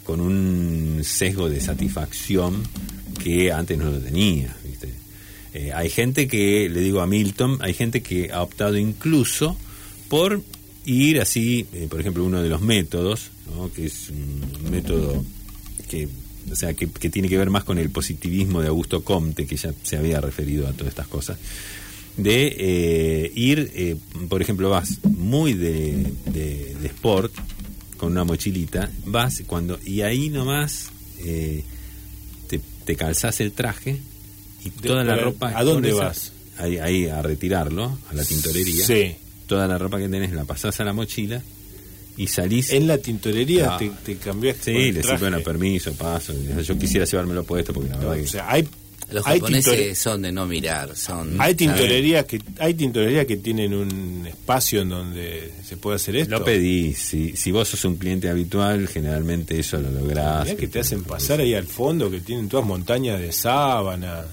con 0.03 0.19
un 0.19 1.01
sesgo 1.03 1.47
de 1.47 1.61
satisfacción 1.61 2.63
que 3.23 3.51
antes 3.51 3.77
no 3.77 3.91
lo 3.91 3.99
tenía. 3.99 4.55
¿viste? 4.63 4.89
Eh, 5.53 5.71
hay 5.73 5.89
gente 5.89 6.27
que, 6.27 6.69
le 6.69 6.79
digo 6.79 7.01
a 7.01 7.07
Milton, 7.07 7.59
hay 7.61 7.73
gente 7.73 8.01
que 8.01 8.31
ha 8.31 8.41
optado 8.41 8.77
incluso 8.77 9.55
por 10.09 10.41
ir 10.85 11.21
así, 11.21 11.65
eh, 11.73 11.87
por 11.89 11.99
ejemplo, 11.99 12.23
uno 12.23 12.41
de 12.41 12.49
los 12.49 12.61
métodos, 12.61 13.31
que 13.75 13.85
es 13.85 14.09
un 14.09 14.71
método 14.71 15.23
que, 15.89 16.07
o 16.51 16.55
sea, 16.55 16.73
que, 16.73 16.87
tiene 16.87 17.29
que 17.29 17.37
ver 17.37 17.49
más 17.49 17.63
con 17.63 17.77
el 17.77 17.89
positivismo 17.89 18.61
de 18.61 18.69
Augusto 18.69 19.03
Comte, 19.03 19.45
que 19.45 19.57
ya 19.57 19.73
se 19.83 19.97
había 19.97 20.21
referido 20.21 20.67
a 20.67 20.73
todas 20.73 20.89
estas 20.89 21.07
cosas, 21.07 21.37
de 22.17 22.55
eh, 22.57 23.31
ir, 23.35 23.71
eh, 23.75 23.95
por 24.27 24.41
ejemplo, 24.41 24.69
vas 24.69 24.99
muy 25.03 25.53
de, 25.53 26.11
de, 26.25 26.87
sport, 26.87 27.33
con 27.97 28.13
una 28.13 28.23
mochilita, 28.23 28.89
vas 29.05 29.43
cuando 29.45 29.79
y 29.85 30.01
ahí 30.01 30.29
nomás 30.29 30.89
te, 31.21 32.59
te 32.83 32.95
calzas 32.95 33.39
el 33.41 33.51
traje 33.51 33.99
y 34.65 34.71
toda 34.71 35.03
la 35.03 35.15
ropa... 35.15 35.53
¿A 35.55 35.63
dónde 35.63 35.93
vas? 35.93 36.33
Ahí, 36.57 36.79
ahí 36.79 37.07
a 37.07 37.21
retirarlo, 37.21 37.97
a 38.09 38.13
la 38.15 38.25
tintorería. 38.25 38.85
Sí 38.85 39.15
toda 39.51 39.67
la 39.67 39.77
ropa 39.77 39.97
que 39.97 40.07
tenés 40.07 40.31
la 40.31 40.45
pasás 40.45 40.79
a 40.79 40.85
la 40.85 40.93
mochila 40.93 41.41
y 42.15 42.27
salís. 42.27 42.71
En 42.71 42.87
la 42.87 42.97
tintorería 42.99 43.75
te, 43.75 43.91
te 44.05 44.15
cambiaste. 44.15 44.73
Sí, 44.73 44.91
le 44.93 45.17
bueno, 45.17 45.41
permiso, 45.41 45.91
paso. 45.91 46.33
Yo 46.61 46.79
quisiera 46.79 47.05
llevármelo 47.05 47.43
puesto 47.43 47.73
porque 47.73 47.89
la 47.89 47.97
verdad 47.97 48.17
O 48.17 48.27
sea, 48.27 48.49
hay 48.49 48.65
Los 49.11 49.25
japoneses 49.25 49.97
son 49.97 50.21
de 50.21 50.31
no 50.31 50.45
mirar, 50.45 50.95
son... 50.95 51.35
Hay 51.37 51.55
tintorerías 51.55 52.23
que 52.23 52.41
hay 52.59 52.75
tintorerías 52.75 53.25
que 53.25 53.35
tienen 53.35 53.73
un 53.73 54.25
espacio 54.25 54.83
en 54.83 54.89
donde 54.89 55.51
se 55.65 55.75
puede 55.75 55.97
hacer 55.97 56.15
esto. 56.15 56.39
Lo 56.39 56.45
pedís, 56.45 56.97
si, 56.97 57.35
si 57.35 57.51
vos 57.51 57.67
sos 57.67 57.83
un 57.83 57.97
cliente 57.97 58.29
habitual, 58.29 58.87
generalmente 58.87 59.59
eso 59.59 59.81
lo 59.81 59.91
lográs. 59.91 60.55
que 60.55 60.69
te 60.69 60.79
hacen 60.79 61.03
pasar 61.03 61.41
ahí 61.41 61.55
al 61.55 61.67
fondo, 61.67 62.09
que 62.09 62.21
tienen 62.21 62.47
todas 62.47 62.65
montañas 62.65 63.19
de 63.19 63.33
sábana. 63.33 64.23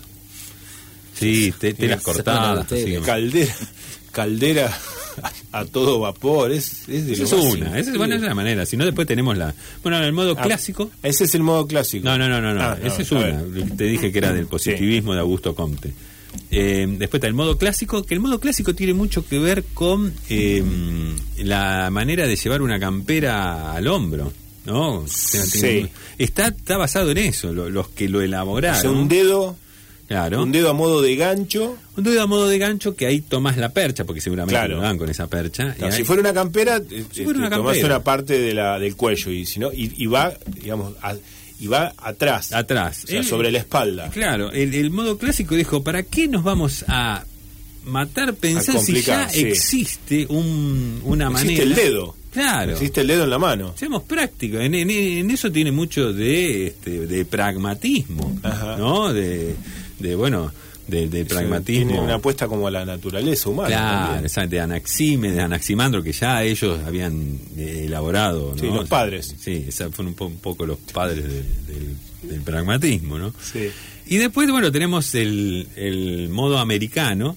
Sí, 1.12 1.52
te, 1.59 1.74
las 1.88 2.02
cortadas. 2.02 2.68
Caldera, 3.04 3.57
caldera 4.12 4.78
a, 5.52 5.64
todo 5.64 6.00
vapor. 6.00 6.52
Es, 6.52 6.88
es, 6.88 7.09
esa 7.09 7.24
es 7.24 7.33
una, 7.33 7.78
esa 7.78 7.90
es, 7.90 7.96
bueno, 7.96 8.14
es 8.14 8.22
la 8.22 8.35
manera. 8.35 8.66
Si 8.66 8.76
no, 8.76 8.85
después 8.85 9.07
tenemos 9.07 9.37
la. 9.37 9.54
Bueno, 9.83 9.98
el 10.02 10.12
modo 10.12 10.35
ah, 10.38 10.42
clásico. 10.42 10.90
Ese 11.02 11.24
es 11.24 11.35
el 11.35 11.42
modo 11.42 11.66
clásico. 11.66 12.04
No, 12.04 12.18
no, 12.18 12.28
no, 12.28 12.40
no. 12.40 12.54
no. 12.54 12.62
Ah, 12.62 12.78
esa 12.83 13.02
es 13.02 13.12
una. 13.12 13.42
Te 13.76 13.85
dije 13.85 14.12
que 14.12 14.18
era 14.18 14.33
del 14.33 14.46
positivismo 14.46 15.14
de 15.14 15.20
Augusto 15.20 15.54
Comte. 15.54 15.92
Eh, 16.50 16.87
después 16.88 17.18
está 17.18 17.26
el 17.26 17.35
modo 17.35 17.59
clásico, 17.59 18.04
que 18.04 18.14
el 18.14 18.20
modo 18.20 18.38
clásico 18.38 18.74
tiene 18.74 18.94
mucho 18.94 19.26
que 19.26 19.38
ver 19.38 19.64
con 19.74 20.12
eh, 20.28 20.62
la 21.38 21.88
manera 21.90 22.26
de 22.26 22.37
llevar 22.37 22.62
una 22.62 22.78
campera 22.78 23.72
al 23.72 23.87
hombro. 23.87 24.33
¿no? 24.64 25.04
Sí. 25.09 25.88
Está, 26.18 26.48
está 26.48 26.76
basado 26.76 27.11
en 27.11 27.18
eso, 27.18 27.52
los 27.52 27.88
que 27.88 28.09
lo 28.09 28.20
elaboraron. 28.20 28.96
un 28.96 29.09
dedo 29.09 29.57
un 30.38 30.52
dedo 30.52 30.70
a 30.70 30.72
modo 30.72 31.02
de 31.02 31.16
gancho. 31.16 31.76
Un 31.96 32.04
dedo 32.04 32.22
a 32.22 32.26
modo 32.26 32.48
de 32.48 32.58
gancho 32.58 32.94
que 32.96 33.06
ahí 33.06 33.20
tomas 33.20 33.56
la 33.56 33.70
percha, 33.70 34.04
porque 34.04 34.20
seguramente 34.20 34.68
lo 34.68 34.80
dan 34.80 34.96
con 34.96 35.08
esa 35.08 35.26
percha. 35.26 35.74
si 35.90 36.04
fuera 36.04 36.20
una 36.20 36.32
campera, 36.32 36.76
eh, 36.76 37.04
si 37.12 37.24
fuera 37.24 37.40
una 37.40 37.50
tomás 37.50 37.78
una 37.78 38.02
parte 38.02 38.38
de 38.38 38.54
la, 38.54 38.78
del 38.78 38.96
cuello 38.96 39.30
y 39.30 39.44
si 39.44 39.60
no, 39.60 39.70
y, 39.72 40.06
va, 40.06 40.32
digamos, 40.46 40.94
y 41.60 41.66
va 41.66 41.92
atrás. 41.98 42.52
Atrás. 42.52 43.04
O 43.04 43.08
sea, 43.08 43.22
sobre 43.22 43.50
la 43.50 43.58
espalda. 43.58 44.10
Claro, 44.10 44.50
el, 44.52 44.90
modo 44.90 45.18
clásico 45.18 45.54
dijo, 45.54 45.82
¿para 45.82 46.02
qué 46.02 46.28
nos 46.28 46.42
vamos 46.42 46.84
a 46.88 47.24
matar 47.84 48.34
pensar 48.34 48.78
si 48.80 49.00
ya 49.02 49.24
existe 49.32 50.26
un, 50.28 51.00
una 51.04 51.28
existe 51.28 51.46
manera? 51.46 51.64
el 51.64 51.74
dedo. 51.74 52.16
Claro. 52.32 52.72
Existe 52.72 53.00
el 53.00 53.06
dedo 53.06 53.24
en 53.24 53.30
la 53.30 53.38
mano. 53.38 53.74
Seamos 53.76 54.02
prácticos. 54.04 54.60
En, 54.60 54.74
en, 54.74 55.30
eso 55.30 55.50
tiene 55.50 55.72
mucho 55.72 56.12
de, 56.12 56.68
este, 56.68 57.06
de 57.06 57.24
pragmatismo, 57.24 58.38
¿no? 58.78 59.12
De, 59.12 59.56
de 59.98 60.14
bueno, 60.14 60.52
del 60.88 61.11
de 61.11 61.24
pragmatismo. 61.24 61.87
Tiene 61.87 62.00
una 62.00 62.14
apuesta 62.14 62.48
como 62.48 62.66
a 62.66 62.70
la 62.70 62.84
naturaleza 62.84 63.48
humana. 63.50 63.68
Claro, 63.68 64.48
de 64.48 64.61
Anaxime, 64.61 65.30
de 65.30 65.40
Anaximandro, 65.40 66.02
que 66.02 66.12
ya 66.12 66.42
ellos 66.42 66.80
habían 66.84 67.38
eh, 67.56 67.84
elaborado. 67.87 68.54
Sí, 68.58 68.66
los 68.66 68.88
padres. 68.88 69.34
Sí, 69.38 69.66
fueron 69.92 70.14
un, 70.18 70.37
poco 70.38 70.66
los 70.66 70.78
padres 70.78 71.24
del, 71.24 72.40
pragmatismo, 72.42 73.18
¿no? 73.18 73.32
Sí. 73.40 73.70
Y 74.06 74.16
después, 74.16 74.50
bueno, 74.50 74.72
tenemos 74.72 75.14
el, 75.14 75.68
el 75.76 76.28
modo 76.30 76.58
americano. 76.58 77.37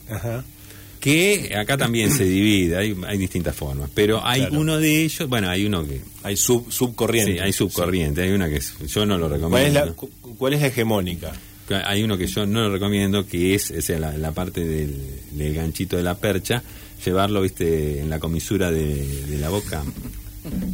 que 1.02 1.54
acá 1.60 1.78
también 1.78 2.12
se 2.12 2.24
divide, 2.26 2.78
hay, 2.78 2.96
hay 3.06 3.18
distintas 3.18 3.56
formas, 3.56 3.90
pero 3.94 4.26
hay 4.26 4.48
uno 4.52 4.78
de 4.78 5.04
ellos, 5.04 5.28
bueno, 5.28 5.50
hay 5.50 5.66
uno 5.66 5.86
que... 5.86 6.00
Hay 6.24 6.38
sub, 6.38 6.72
subcorriente. 6.72 7.34
Sí, 7.34 7.40
hay 7.40 7.52
subcorriente, 7.52 8.22
hay 8.22 8.30
una 8.30 8.48
que 8.48 8.62
yo 8.88 9.06
no 9.06 9.18
lo 9.18 9.28
recomiendo. 9.28 9.96
¿Cuál 10.38 10.54
es 10.54 10.62
la 10.62 10.68
hegemónica? 10.68 11.34
Hay 11.76 12.04
uno 12.04 12.18
que 12.18 12.28
yo 12.28 12.46
no 12.46 12.62
lo 12.62 12.72
recomiendo, 12.72 13.26
que 13.26 13.56
es, 13.56 13.72
la, 13.90 14.32
parte 14.32 14.64
del, 14.64 15.54
ganchito 15.54 15.98
de 15.98 16.04
la 16.04 16.16
percha, 16.16 16.64
llevarlo, 17.06 17.42
viste, 17.42 18.00
en 18.00 18.10
la 18.10 18.20
comisura 18.20 18.72
de, 18.72 19.38
la 19.40 19.50
boca. 19.50 19.84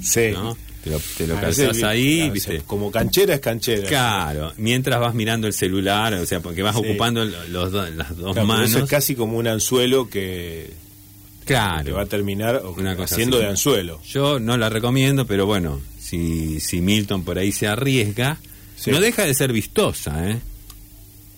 Sí. 0.02 0.34
Te 0.84 1.28
lo, 1.28 1.36
ah, 1.36 1.42
calzas 1.42 1.84
ahí, 1.84 2.30
¿viste? 2.30 2.62
como 2.66 2.92
canchera 2.92 3.36
es 3.36 3.42
canchera. 3.42 3.88
Claro, 3.88 4.54
mientras 4.58 5.00
vas 5.00 5.14
mirando 5.14 5.48
el 5.48 5.54
celular, 5.54 6.14
o 6.14 6.26
sea, 6.26 6.40
porque 6.40 6.62
vas 6.62 6.76
ocupando 6.76 7.26
los 7.26 7.74
las 7.74 8.16
dos 8.16 8.36
manos. 8.46 8.74
es 8.74 8.90
casi 8.90 9.16
como 9.16 9.38
un 9.38 9.48
anzuelo 9.48 10.10
que, 10.10 10.72
claro, 11.46 11.96
va 11.96 12.04
a 12.04 12.06
terminar 12.06 12.62
haciendo 13.00 13.40
de 13.40 13.48
anzuelo. 13.48 14.02
Yo 14.04 14.40
no 14.40 14.56
la 14.56 14.70
recomiendo, 14.70 15.28
pero 15.28 15.46
bueno, 15.46 15.82
si, 16.00 16.62
si 16.62 16.80
Milton 16.80 17.24
por 17.24 17.38
ahí 17.38 17.52
se 17.52 17.68
arriesga, 17.68 18.38
no 18.86 19.00
deja 19.02 19.26
de 19.26 19.34
ser 19.34 19.52
vistosa, 19.52 20.30
¿eh? 20.30 20.40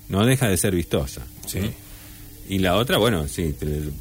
No 0.09 0.25
deja 0.25 0.47
de 0.47 0.57
ser 0.57 0.75
vistosa. 0.75 1.25
Sí. 1.45 1.59
Y 2.49 2.57
la 2.57 2.75
otra, 2.77 2.97
bueno, 2.97 3.27
sí, 3.27 3.55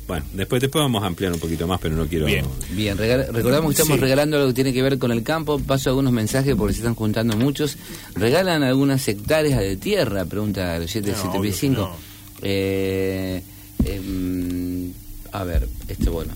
bueno, 0.06 0.24
después, 0.32 0.62
después 0.62 0.82
vamos 0.82 1.02
a 1.02 1.06
ampliar 1.06 1.34
un 1.34 1.38
poquito 1.38 1.66
más, 1.66 1.78
pero 1.80 1.94
no 1.94 2.06
quiero... 2.06 2.24
Bien, 2.24 2.46
Bien 2.70 2.96
recordamos 2.96 3.74
que 3.74 3.82
estamos 3.82 4.00
regalando 4.00 4.38
algo 4.38 4.48
que 4.48 4.54
tiene 4.54 4.72
que 4.72 4.80
ver 4.80 4.98
con 4.98 5.12
el 5.12 5.22
campo, 5.22 5.58
paso 5.58 5.90
algunos 5.90 6.14
mensajes 6.14 6.54
porque 6.56 6.72
se 6.72 6.80
están 6.80 6.94
juntando 6.94 7.36
muchos. 7.36 7.76
¿Regalan 8.14 8.62
algunas 8.62 9.06
hectáreas 9.06 9.60
de 9.60 9.76
tierra? 9.76 10.24
Pregunta 10.24 10.76
el 10.76 10.88
775. 10.88 11.94
Eh, 12.40 13.42
em, 13.84 14.92
a 15.30 15.44
ver, 15.44 15.68
este 15.86 16.08
bueno. 16.08 16.32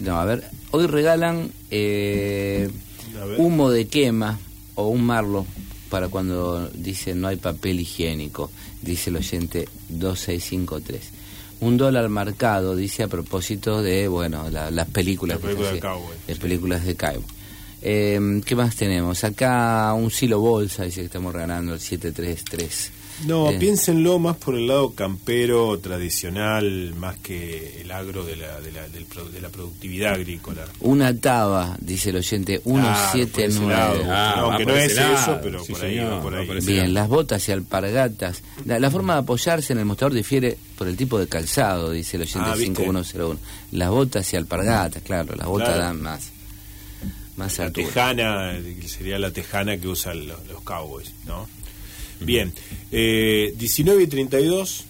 No, 0.00 0.20
a 0.20 0.26
ver, 0.26 0.44
hoy 0.72 0.86
regalan 0.86 1.50
eh, 1.70 2.68
humo 3.38 3.70
de 3.70 3.86
quema 3.86 4.38
o 4.74 4.88
un 4.88 5.02
marlo 5.02 5.46
para 5.88 6.08
cuando 6.08 6.68
dice 6.74 7.14
no 7.14 7.28
hay 7.28 7.36
papel 7.36 7.80
higiénico, 7.80 8.50
dice 8.82 9.10
el 9.10 9.16
oyente 9.16 9.68
2653. 9.88 11.10
Un 11.60 11.76
dólar 11.76 12.08
marcado, 12.08 12.76
dice 12.76 13.02
a 13.02 13.08
propósito 13.08 13.82
de, 13.82 14.06
bueno, 14.08 14.48
las 14.50 14.88
películas. 14.88 15.40
de 15.42 16.36
películas 16.36 16.84
de 16.84 16.94
Cowboy. 16.94 17.24
Eh, 17.82 18.40
¿Qué 18.44 18.56
más 18.56 18.76
tenemos? 18.76 19.24
Acá 19.24 19.92
un 19.94 20.10
silo 20.10 20.40
bolsa, 20.40 20.84
dice 20.84 21.00
que 21.00 21.06
estamos 21.06 21.32
regalando 21.32 21.74
el 21.74 21.80
733. 21.80 22.92
No, 23.26 23.50
eh. 23.50 23.58
piénsenlo 23.58 24.18
más 24.18 24.36
por 24.36 24.54
el 24.54 24.68
lado 24.68 24.92
campero 24.92 25.78
tradicional, 25.78 26.94
más 26.96 27.18
que 27.18 27.80
el 27.80 27.90
agro 27.90 28.24
de 28.24 28.36
la, 28.36 28.60
de 28.60 28.70
la, 28.70 28.86
de 28.88 29.40
la 29.40 29.48
productividad 29.48 30.14
agrícola. 30.14 30.64
Una 30.80 31.16
taba, 31.18 31.76
dice 31.80 32.10
el 32.10 32.16
oyente, 32.16 32.60
179. 32.64 34.04
Ah, 34.08 34.34
aunque 34.38 34.66
no 34.66 34.76
es 34.76 34.92
eso, 34.96 35.38
pero 35.42 35.64
por, 35.64 35.84
ahí, 35.84 36.00
por 36.22 36.34
ahí. 36.34 36.60
Bien, 36.64 36.94
las 36.94 37.08
botas 37.08 37.48
y 37.48 37.52
alpargatas. 37.52 38.42
La, 38.64 38.90
forma 38.90 39.14
de 39.14 39.20
apoyarse 39.20 39.72
en 39.72 39.80
el 39.80 39.84
mostrador 39.84 40.14
difiere 40.14 40.56
por 40.76 40.86
el 40.86 40.96
tipo 40.96 41.18
de 41.18 41.26
calzado, 41.26 41.90
dice 41.90 42.16
el 42.16 42.22
oyente 42.22 42.56
5101. 42.56 43.38
Ah, 43.40 43.66
las 43.72 43.90
botas 43.90 44.32
y 44.32 44.36
alpargatas, 44.36 45.02
claro, 45.02 45.34
las 45.34 45.46
botas 45.46 45.76
dan 45.76 46.00
más. 46.00 46.30
Más 47.36 47.58
la 47.58 47.70
tejana, 47.70 48.58
sería 48.86 49.18
la 49.18 49.30
tejana 49.30 49.76
que 49.76 49.86
usan 49.86 50.26
los, 50.26 50.44
los 50.48 50.60
cowboys, 50.62 51.12
¿no? 51.24 51.46
Bien, 52.20 52.52
eh, 52.90 53.54
19 53.56 54.02
y 54.02 54.06
32, 54.06 54.84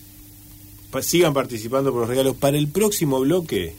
sigan 1.03 1.35
participando 1.35 1.91
por 1.93 2.01
los 2.01 2.09
regalos. 2.09 2.37
Para 2.37 2.59
el 2.59 2.69
próximo 2.69 3.21
bloque 3.21 3.75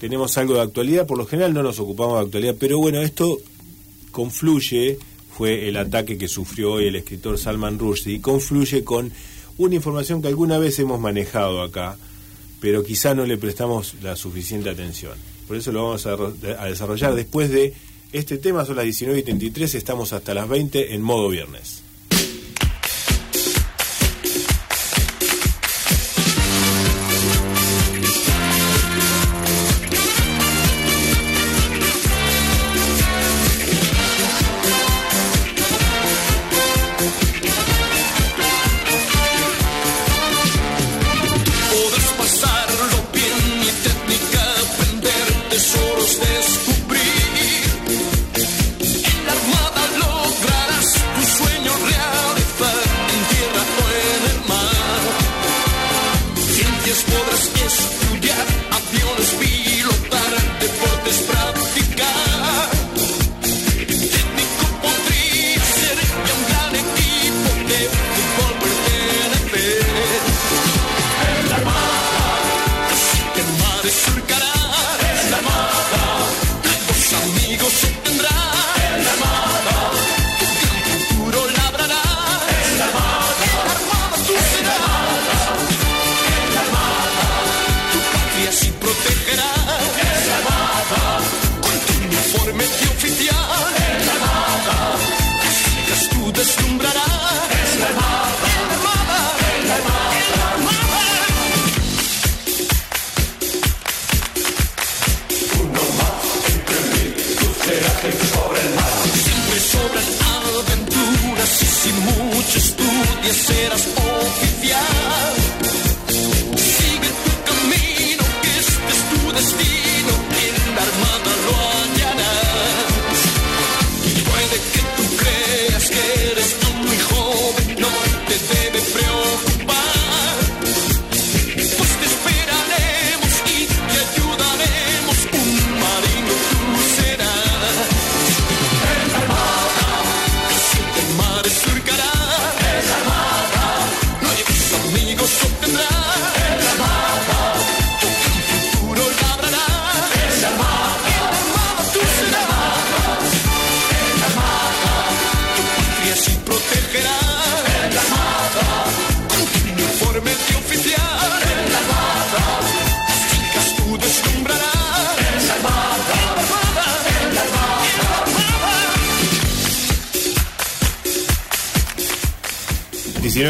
tenemos 0.00 0.38
algo 0.38 0.54
de 0.54 0.62
actualidad, 0.62 1.06
por 1.06 1.18
lo 1.18 1.26
general 1.26 1.54
no 1.54 1.62
nos 1.62 1.78
ocupamos 1.78 2.18
de 2.18 2.26
actualidad, 2.26 2.56
pero 2.58 2.78
bueno, 2.78 3.00
esto 3.00 3.38
confluye, 4.10 4.98
fue 5.36 5.68
el 5.68 5.76
ataque 5.76 6.16
que 6.16 6.28
sufrió 6.28 6.74
hoy 6.74 6.86
el 6.86 6.96
escritor 6.96 7.38
Salman 7.38 7.78
Rushdie, 7.78 8.20
confluye 8.20 8.84
con 8.84 9.12
una 9.58 9.74
información 9.74 10.22
que 10.22 10.28
alguna 10.28 10.58
vez 10.58 10.78
hemos 10.78 11.00
manejado 11.00 11.62
acá, 11.62 11.96
pero 12.60 12.84
quizá 12.84 13.14
no 13.14 13.26
le 13.26 13.36
prestamos 13.36 13.94
la 14.02 14.16
suficiente 14.16 14.70
atención. 14.70 15.14
Por 15.46 15.56
eso 15.56 15.72
lo 15.72 15.84
vamos 15.84 16.06
a, 16.06 16.12
a 16.12 16.66
desarrollar 16.66 17.14
después 17.14 17.50
de 17.50 17.74
este 18.12 18.38
tema, 18.38 18.64
son 18.64 18.76
las 18.76 18.84
19 18.84 19.18
y 19.18 19.22
33, 19.22 19.74
estamos 19.74 20.12
hasta 20.12 20.32
las 20.32 20.48
20 20.48 20.94
en 20.94 21.02
modo 21.02 21.28
viernes. 21.28 21.82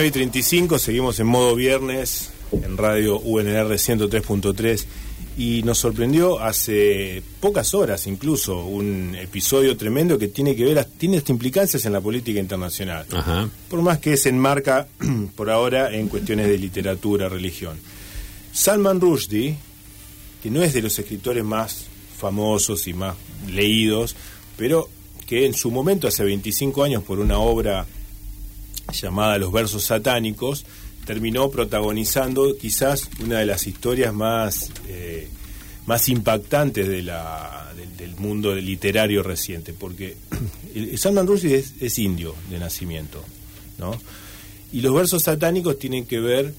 Y 0.09 0.11
35, 0.11 0.79
seguimos 0.79 1.21
en 1.21 1.27
modo 1.27 1.55
viernes 1.55 2.31
en 2.51 2.79
radio 2.79 3.21
UNR 3.21 3.69
103.3 3.75 4.87
y 5.37 5.63
nos 5.65 5.79
sorprendió 5.79 6.41
hace 6.41 7.23
pocas 7.41 7.75
horas 7.75 8.07
incluso 8.07 8.65
un 8.65 9.15
episodio 9.15 9.77
tremendo 9.77 10.19
que 10.19 10.29
tiene 10.29 10.57
que 10.57 10.65
ver, 10.65 10.83
tiene 10.85 11.23
implicancias 11.29 11.85
en 11.85 11.93
la 11.93 12.01
política 12.01 12.41
internacional. 12.41 13.05
Por 13.69 13.83
más 13.83 13.99
que 13.99 14.17
se 14.17 14.31
enmarca 14.31 14.89
por 15.37 15.51
ahora 15.51 15.95
en 15.95 16.09
cuestiones 16.09 16.49
de 16.49 16.57
literatura, 16.57 17.29
religión. 17.29 17.77
Salman 18.51 19.01
Rushdie, 19.01 19.57
que 20.43 20.51
no 20.51 20.63
es 20.63 20.73
de 20.73 20.81
los 20.81 20.99
escritores 20.99 21.45
más 21.45 21.85
famosos 22.17 22.89
y 22.89 22.95
más 22.95 23.15
leídos, 23.47 24.17
pero 24.57 24.89
que 25.27 25.45
en 25.45 25.53
su 25.53 25.71
momento, 25.71 26.09
hace 26.09 26.25
25 26.25 26.83
años, 26.83 27.03
por 27.03 27.19
una 27.19 27.39
obra 27.39 27.87
llamada 28.93 29.39
Los 29.39 29.53
versos 29.53 29.85
satánicos, 29.85 30.65
terminó 31.05 31.51
protagonizando 31.51 32.57
quizás 32.57 33.09
una 33.21 33.39
de 33.39 33.47
las 33.47 33.67
historias 33.67 34.13
más, 34.13 34.71
eh, 34.89 35.29
más 35.87 36.09
impactantes 36.09 36.87
de 36.87 37.03
la, 37.03 37.73
del, 37.97 38.15
mundo 38.17 38.55
literario 38.55 39.23
reciente, 39.23 39.73
porque 39.73 40.17
Salman 40.97 41.27
Rushdie 41.27 41.65
es, 41.81 41.99
indio 41.99 42.35
de 42.51 42.59
nacimiento, 42.59 43.25
¿no? 43.79 43.99
Y 44.73 44.83
los 44.83 44.93
versos 44.93 45.23
satánicos 45.23 45.79
tienen 45.79 46.05
que 46.05 46.21
ver 46.21 46.53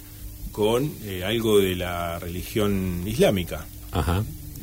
con 0.51 0.91
eh, 1.03 1.23
algo 1.23 1.59
de 1.59 1.75
la 1.75 2.17
religión 2.17 3.03
islámica, 3.05 3.67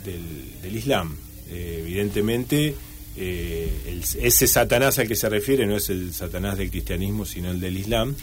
Del, 0.05 0.75
Islam. 0.77 1.15
Eh, 1.49 1.83
evidentemente, 1.83 2.75
ese 3.17 4.47
Satanás 4.47 4.99
al 4.99 5.09
que 5.09 5.17
se 5.17 5.29
refiere 5.29 5.67
no 5.67 5.77
es 5.77 5.89
el 5.89 6.13
Satanás 6.13 6.59
del 6.59 6.71
cristianismo, 6.71 7.25
sino 7.25 7.51
el 7.51 7.61
del 7.61 7.77
Islam. 7.77 8.15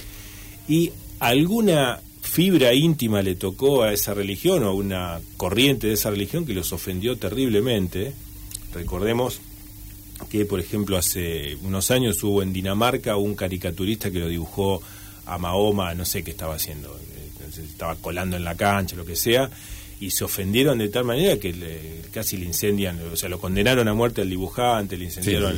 Y 0.68 0.92
alguna 1.20 2.00
fibra 2.22 2.74
íntima 2.74 3.22
le 3.22 3.36
tocó 3.36 3.84
a 3.84 3.94
esa 3.94 4.14
religión 4.14 4.64
o 4.64 4.74
una 4.74 5.20
corriente 5.38 5.88
de 5.88 5.94
esa 5.94 6.10
religión 6.10 6.46
que 6.46 6.54
los 6.54 6.72
ofendió 6.74 7.18
terriblemente. 7.18 8.14
Recordemos 8.74 9.42
que, 10.30 10.46
por 10.46 10.60
ejemplo, 10.60 10.98
hace 10.98 11.56
unos 11.64 11.92
años 11.92 12.24
hubo 12.24 12.42
en 12.42 12.54
Dinamarca 12.54 13.18
un 13.18 13.36
caricaturista 13.36 14.10
que 14.10 14.20
lo 14.20 14.28
dibujó 14.28 14.82
a 15.26 15.38
Mahoma, 15.38 15.94
no 15.94 16.06
sé 16.06 16.24
qué 16.24 16.32
estaba 16.32 16.56
haciendo, 16.56 16.98
eh, 16.98 17.62
estaba 17.64 17.96
colando 17.96 18.36
en 18.36 18.44
la 18.44 18.56
cancha, 18.56 18.96
lo 18.96 19.06
que 19.06 19.16
sea, 19.16 19.50
y 20.04 20.12
se 20.12 20.26
ofendieron 20.26 20.80
de 20.80 20.90
tal 20.90 21.06
manera 21.06 21.38
que 21.38 22.02
casi 22.12 22.36
le 22.36 22.46
incendian, 22.46 23.00
o 23.12 23.16
sea, 23.16 23.30
lo 23.30 23.40
condenaron 23.40 23.88
a 23.88 23.94
muerte 23.94 24.22
al 24.22 24.30
dibujante, 24.30 24.98
le 24.98 25.06
incendiaron. 25.06 25.58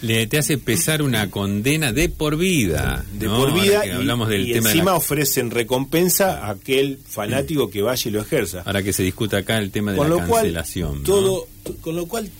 Le 0.00 0.26
te 0.26 0.38
hace 0.38 0.56
pesar 0.56 1.02
una 1.02 1.30
condena 1.30 1.92
de 1.92 2.08
por 2.08 2.38
vida. 2.38 3.04
De 3.12 3.28
por 3.28 3.52
vida. 3.52 3.82
Hablamos 3.94 4.30
del 4.30 4.48
y 4.48 4.54
encima 4.54 4.94
ofrecen 4.94 5.50
recompensa 5.50 6.46
a 6.46 6.52
aquel 6.52 7.00
fanático 7.06 7.68
que 7.68 7.82
vaya 7.82 8.08
y 8.08 8.12
lo 8.12 8.22
ejerza. 8.22 8.64
Para 8.64 8.82
que 8.82 8.94
se 8.94 9.02
discuta 9.02 9.38
acá 9.38 9.58
el 9.58 9.70
tema 9.70 9.92
de 9.92 9.98
la 9.98 10.26
cancelación. 10.26 11.02
todo, 11.02 11.46
con 11.82 11.94
lo 11.94 12.06
cual, 12.06 12.30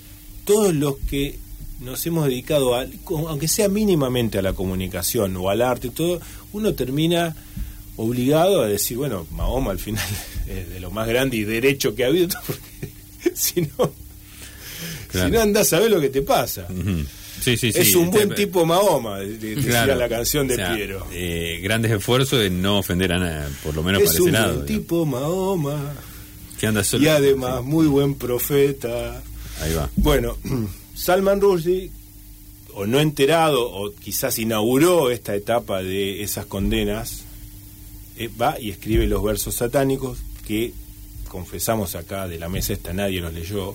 todos 0.46 0.74
los 0.74 0.96
que 1.10 1.38
nos 1.80 2.06
hemos 2.06 2.28
dedicado, 2.28 2.76
a, 2.76 2.86
aunque 3.28 3.48
sea 3.48 3.68
mínimamente 3.68 4.38
a 4.38 4.42
la 4.42 4.54
comunicación 4.54 5.36
o 5.36 5.50
al 5.50 5.60
arte, 5.60 5.90
todo, 5.90 6.18
uno 6.54 6.72
termina 6.72 7.36
obligado 7.96 8.62
a 8.62 8.68
decir, 8.68 8.96
bueno, 8.96 9.26
Mahoma 9.31 9.70
al 9.70 9.78
final 9.78 10.05
es 10.48 10.70
de 10.70 10.81
lo 10.81 10.90
más 10.90 11.09
grande 11.09 11.37
y 11.37 11.44
derecho 11.44 11.94
que 11.94 12.05
ha 12.05 12.09
habido, 12.09 12.28
porque 12.46 12.92
si 13.35 13.62
no, 13.62 13.92
si 15.12 15.31
no 15.31 15.40
andás 15.40 15.72
a 15.72 15.81
ver 15.81 15.90
lo 15.90 16.00
que 16.00 16.09
te 16.09 16.22
pasa. 16.22 16.66
Sí, 17.42 17.57
sí, 17.57 17.72
es 17.74 17.94
un 17.96 18.11
buen 18.11 18.35
tipo 18.35 18.64
Mahoma, 18.64 19.18
decía 19.18 19.87
la 19.87 20.09
canción 20.09 20.46
de 20.46 20.57
Piero. 20.57 21.07
Eh, 21.12 21.61
grandes 21.62 21.90
esfuerzos 21.90 22.38
de 22.38 22.50
no 22.50 22.78
ofender 22.78 23.12
a 23.12 23.18
nada, 23.18 23.50
por 23.64 23.74
lo 23.74 23.83
menos 23.83 24.02
es 24.02 24.20
un 24.20 24.31
buen 24.31 24.66
tipo 24.66 25.05
Mahoma. 25.05 25.92
Que 26.59 26.68
anda 26.68 26.85
y 26.92 27.09
además 27.09 27.64
muy 27.64 27.88
buen 27.88 28.14
profeta. 28.14 29.20
Ahí 29.61 29.74
va. 29.74 29.90
Bueno, 29.96 30.38
Salman 30.94 31.40
Rushdie, 31.40 31.90
o 32.74 32.87
no 32.87 33.00
enterado, 33.00 33.68
o 33.68 33.92
quizás 33.92 34.38
inauguró 34.38 35.10
esta 35.10 35.35
etapa 35.35 35.83
de 35.83 36.23
esas 36.23 36.46
condenas, 36.46 37.25
eh, 38.17 38.31
va 38.40 38.58
y 38.60 38.71
escribe 38.71 39.06
los 39.06 39.23
versos 39.23 39.54
satánicos 39.54 40.19
que 40.46 40.73
confesamos 41.29 41.94
acá 41.94 42.29
de 42.29 42.38
la 42.38 42.48
mesa 42.48 42.73
esta 42.73 42.92
nadie 42.92 43.21
los 43.21 43.33
leyó. 43.33 43.75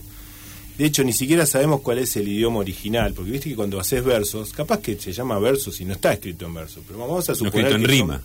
De 0.77 0.85
hecho, 0.85 1.03
ni 1.03 1.11
siquiera 1.11 1.47
sabemos 1.47 1.81
cuál 1.81 1.97
es 1.97 2.15
el 2.17 2.27
idioma 2.27 2.59
original, 2.59 3.13
porque 3.13 3.31
viste 3.31 3.49
que 3.49 3.55
cuando 3.55 3.79
haces 3.79 4.03
versos, 4.03 4.53
capaz 4.53 4.79
que 4.79 4.95
se 4.99 5.11
llama 5.11 5.39
versos 5.39 5.81
y 5.81 5.85
no 5.85 5.93
está 5.93 6.13
escrito 6.13 6.45
en 6.45 6.53
verso, 6.53 6.83
pero 6.85 6.99
vamos 6.99 7.27
a 7.29 7.33
suponer 7.33 7.71
en 7.71 7.81
que, 7.81 7.87
rima, 7.87 8.21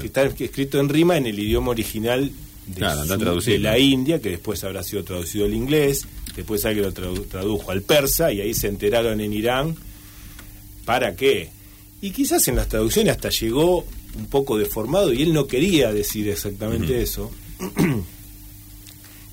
que 0.00 0.06
está 0.06 0.22
escrito 0.22 0.80
en 0.80 0.88
rima 0.88 1.16
en 1.16 1.26
el 1.26 1.38
idioma 1.38 1.70
original 1.70 2.32
de, 2.66 3.58
la 3.60 3.78
India, 3.78 4.20
que 4.20 4.30
después 4.30 4.64
habrá 4.64 4.82
sido 4.82 5.04
traducido 5.04 5.44
al 5.44 5.54
inglés, 5.54 6.04
después 6.34 6.64
alguien 6.64 6.86
lo 6.86 6.92
tradujo 6.92 7.70
al 7.70 7.82
persa 7.82 8.32
y 8.32 8.40
ahí 8.40 8.54
se 8.54 8.66
enteraron 8.66 9.20
en 9.20 9.32
Irán 9.32 9.76
para 10.84 11.14
qué. 11.14 11.50
Y 12.00 12.10
quizás 12.10 12.48
en 12.48 12.56
las 12.56 12.68
traducciones 12.68 13.12
hasta 13.12 13.28
llegó 13.28 13.86
un 14.16 14.26
poco 14.26 14.58
deformado 14.58 15.12
y 15.12 15.22
él 15.22 15.32
no 15.32 15.46
quería 15.46 15.92
decir 15.92 16.28
exactamente 16.28 17.02
eso. 17.02 17.30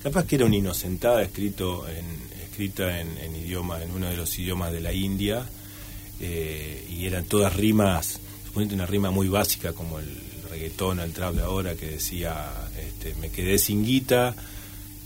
Capaz 0.02 0.26
que 0.26 0.36
era 0.36 0.46
una 0.46 0.56
inocentada 0.56 1.22
escrito 1.22 1.86
en, 1.88 2.04
escrita 2.44 3.00
en, 3.00 3.36
idioma, 3.36 3.82
en 3.82 3.92
uno 3.92 4.08
de 4.08 4.16
los 4.16 4.36
idiomas 4.38 4.72
de 4.72 4.80
la 4.80 4.92
India, 4.92 5.46
eh, 6.20 6.86
y 6.90 7.06
eran 7.06 7.24
todas 7.24 7.54
rimas, 7.54 8.18
suponete 8.46 8.74
una 8.74 8.86
rima 8.86 9.10
muy 9.10 9.28
básica 9.28 9.72
como 9.72 10.00
el 10.00 10.08
reggaetón, 10.50 11.00
el 11.00 11.12
trap 11.12 11.34
de 11.34 11.42
ahora, 11.42 11.74
que 11.76 11.86
decía, 11.86 12.50
este, 12.78 13.14
me 13.20 13.30
quedé 13.30 13.58
sin 13.58 13.84
guita 13.84 14.34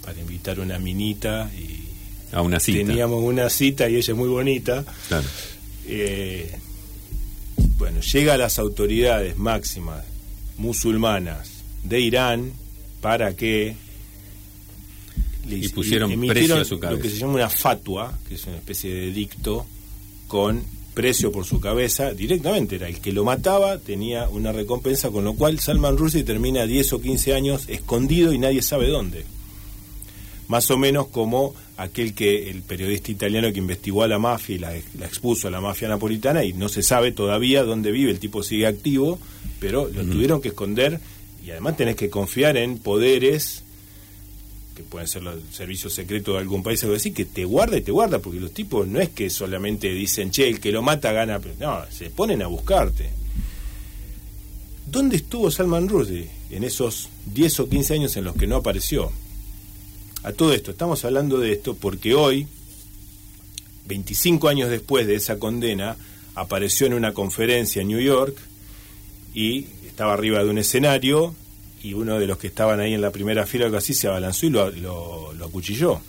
para 0.03 0.18
invitar 0.18 0.61
una 0.61 0.79
minita 0.79 1.51
y 1.55 1.87
a 2.33 2.43
una 2.43 2.59
cita. 2.59 2.87
Teníamos 2.87 3.22
una 3.22 3.49
cita 3.51 3.89
y 3.89 3.97
ella 3.97 4.12
es 4.12 4.18
muy 4.18 4.29
bonita. 4.29 4.85
Claro. 5.09 5.27
Eh, 5.87 6.59
bueno, 7.79 8.01
llega 8.01 8.35
a 8.35 8.39
las 8.39 8.59
autoridades 8.59 9.37
máximas 9.37 10.05
musulmanas 10.57 11.62
de 11.85 12.01
Irán 12.01 12.53
para 13.01 13.35
que 13.37 13.77
y 15.49 15.68
pusieron 15.68 16.11
precio 16.27 16.57
a 16.57 16.64
su 16.64 16.79
cabeza. 16.79 16.97
Lo 16.97 17.03
que 17.03 17.11
se 17.11 17.18
llama 17.18 17.35
una 17.35 17.49
fatua, 17.49 18.18
que 18.29 18.35
es 18.35 18.47
una 18.47 18.57
especie 18.57 18.93
de 18.93 19.12
dicto 19.12 19.66
con 20.27 20.64
precio 20.95 21.31
por 21.31 21.45
su 21.45 21.61
cabeza, 21.61 22.14
directamente 22.14 22.77
era 22.77 22.89
el 22.89 23.01
que 23.01 23.12
lo 23.12 23.22
mataba, 23.22 23.79
tenía 23.79 24.29
una 24.29 24.51
recompensa, 24.51 25.11
con 25.11 25.24
lo 25.24 25.35
cual 25.35 25.61
Salman 25.61 25.97
Rushdie 25.97 26.24
termina 26.24 26.66
10 26.66 26.95
o 26.95 27.01
15 27.01 27.35
años 27.35 27.64
escondido 27.68 28.33
y 28.33 28.39
nadie 28.39 28.62
sabe 28.62 28.89
dónde. 28.89 29.24
Más 30.49 30.70
o 30.70 30.79
menos 30.79 31.09
como 31.09 31.55
aquel 31.77 32.14
que 32.14 32.51
el 32.51 32.62
periodista 32.62 33.11
italiano 33.11 33.53
que 33.53 33.59
investigó 33.59 34.03
a 34.03 34.09
la 34.09 34.18
mafia 34.18 34.55
y 34.55 34.59
la, 34.59 34.77
expuso 34.77 35.49
a 35.49 35.51
la 35.51 35.61
mafia 35.61 35.89
napolitana 35.89 36.45
y 36.45 36.53
no 36.53 36.68
se 36.68 36.83
sabe 36.83 37.12
todavía 37.12 37.62
dónde 37.64 37.93
vive, 37.93 38.11
el 38.11 38.18
tipo 38.18 38.43
sigue 38.43 38.66
activo, 38.66 39.18
pero 39.61 39.89
lo 39.89 40.05
tuvieron 40.05 40.41
que 40.41 40.49
esconder 40.49 41.01
y 41.45 41.51
además 41.51 41.77
tenés 41.77 41.97
que 41.97 42.11
confiar 42.11 42.57
en 42.57 42.79
poderes 42.79 43.62
que 44.74 44.83
pueden 44.83 45.09
ser 45.09 45.22
los 45.22 45.37
servicios 45.53 45.95
secretos 45.95 46.35
de 46.35 46.41
algún 46.41 46.62
país 46.62 46.83
algo 46.85 46.97
así, 46.97 47.11
que 47.11 47.24
te 47.24 47.47
guarda 47.47 47.79
y 47.79 47.81
te 47.81 47.93
guarda, 47.93 48.18
porque 48.18 48.39
los 48.39 48.53
tipos 48.53 48.87
no 48.87 49.01
es 49.01 49.09
que 49.09 49.31
solamente 49.31 49.89
dicen, 49.89 50.31
che, 50.31 50.49
el 50.49 50.61
que 50.61 50.70
lo 50.70 50.83
mata 50.83 51.12
gana, 51.12 51.41
no, 51.59 51.81
se 51.91 52.11
ponen 52.11 52.43
a 52.43 52.47
buscarte. 52.47 53.11
¿Dónde 54.87 55.16
estuvo 55.16 55.51
Salman 55.51 55.89
Rushdie 55.89 56.29
en 56.51 56.62
esos 56.62 57.09
10 57.24 57.61
o 57.61 57.68
15 57.70 57.95
años 57.95 58.16
en 58.18 58.24
los 58.24 58.37
que 58.37 58.47
no 58.47 58.57
apareció? 58.57 59.11
A 60.23 60.33
todo 60.33 60.53
esto, 60.53 60.73
estamos 60.73 61.05
hablando 61.05 61.39
de 61.39 61.53
esto 61.53 61.75
porque 61.75 62.14
hoy, 62.14 62.47
25 63.87 64.49
años 64.49 64.71
después 64.71 65.07
de 65.07 65.14
esa 65.14 65.39
condena, 65.39 65.97
apareció 66.35 66.87
en 66.87 66.95
una 66.95 67.12
conferencia 67.12 67.83
en 67.83 67.89
New 67.89 68.01
York 68.01 68.37
y 69.35 69.67
estaba 69.87 70.14
arriba 70.14 70.43
de 70.43 70.51
un 70.51 70.59
escenario 70.59 71.35
y 71.83 71.95
uno 71.95 72.19
de 72.19 72.27
los 72.27 72.39
que 72.39 72.49
estaban 72.49 72.81
ahí 72.81 72.95
en 72.95 73.01
la 73.01 73.11
primera 73.11 73.47
fila, 73.47 73.67
algo 73.67 73.77
así, 73.77 73.95
se 73.95 74.09
abalanzó 74.09 74.47
y 74.47 74.51
lo, 74.51 74.71
lo, 75.33 75.45
acuchilló. 75.45 76.01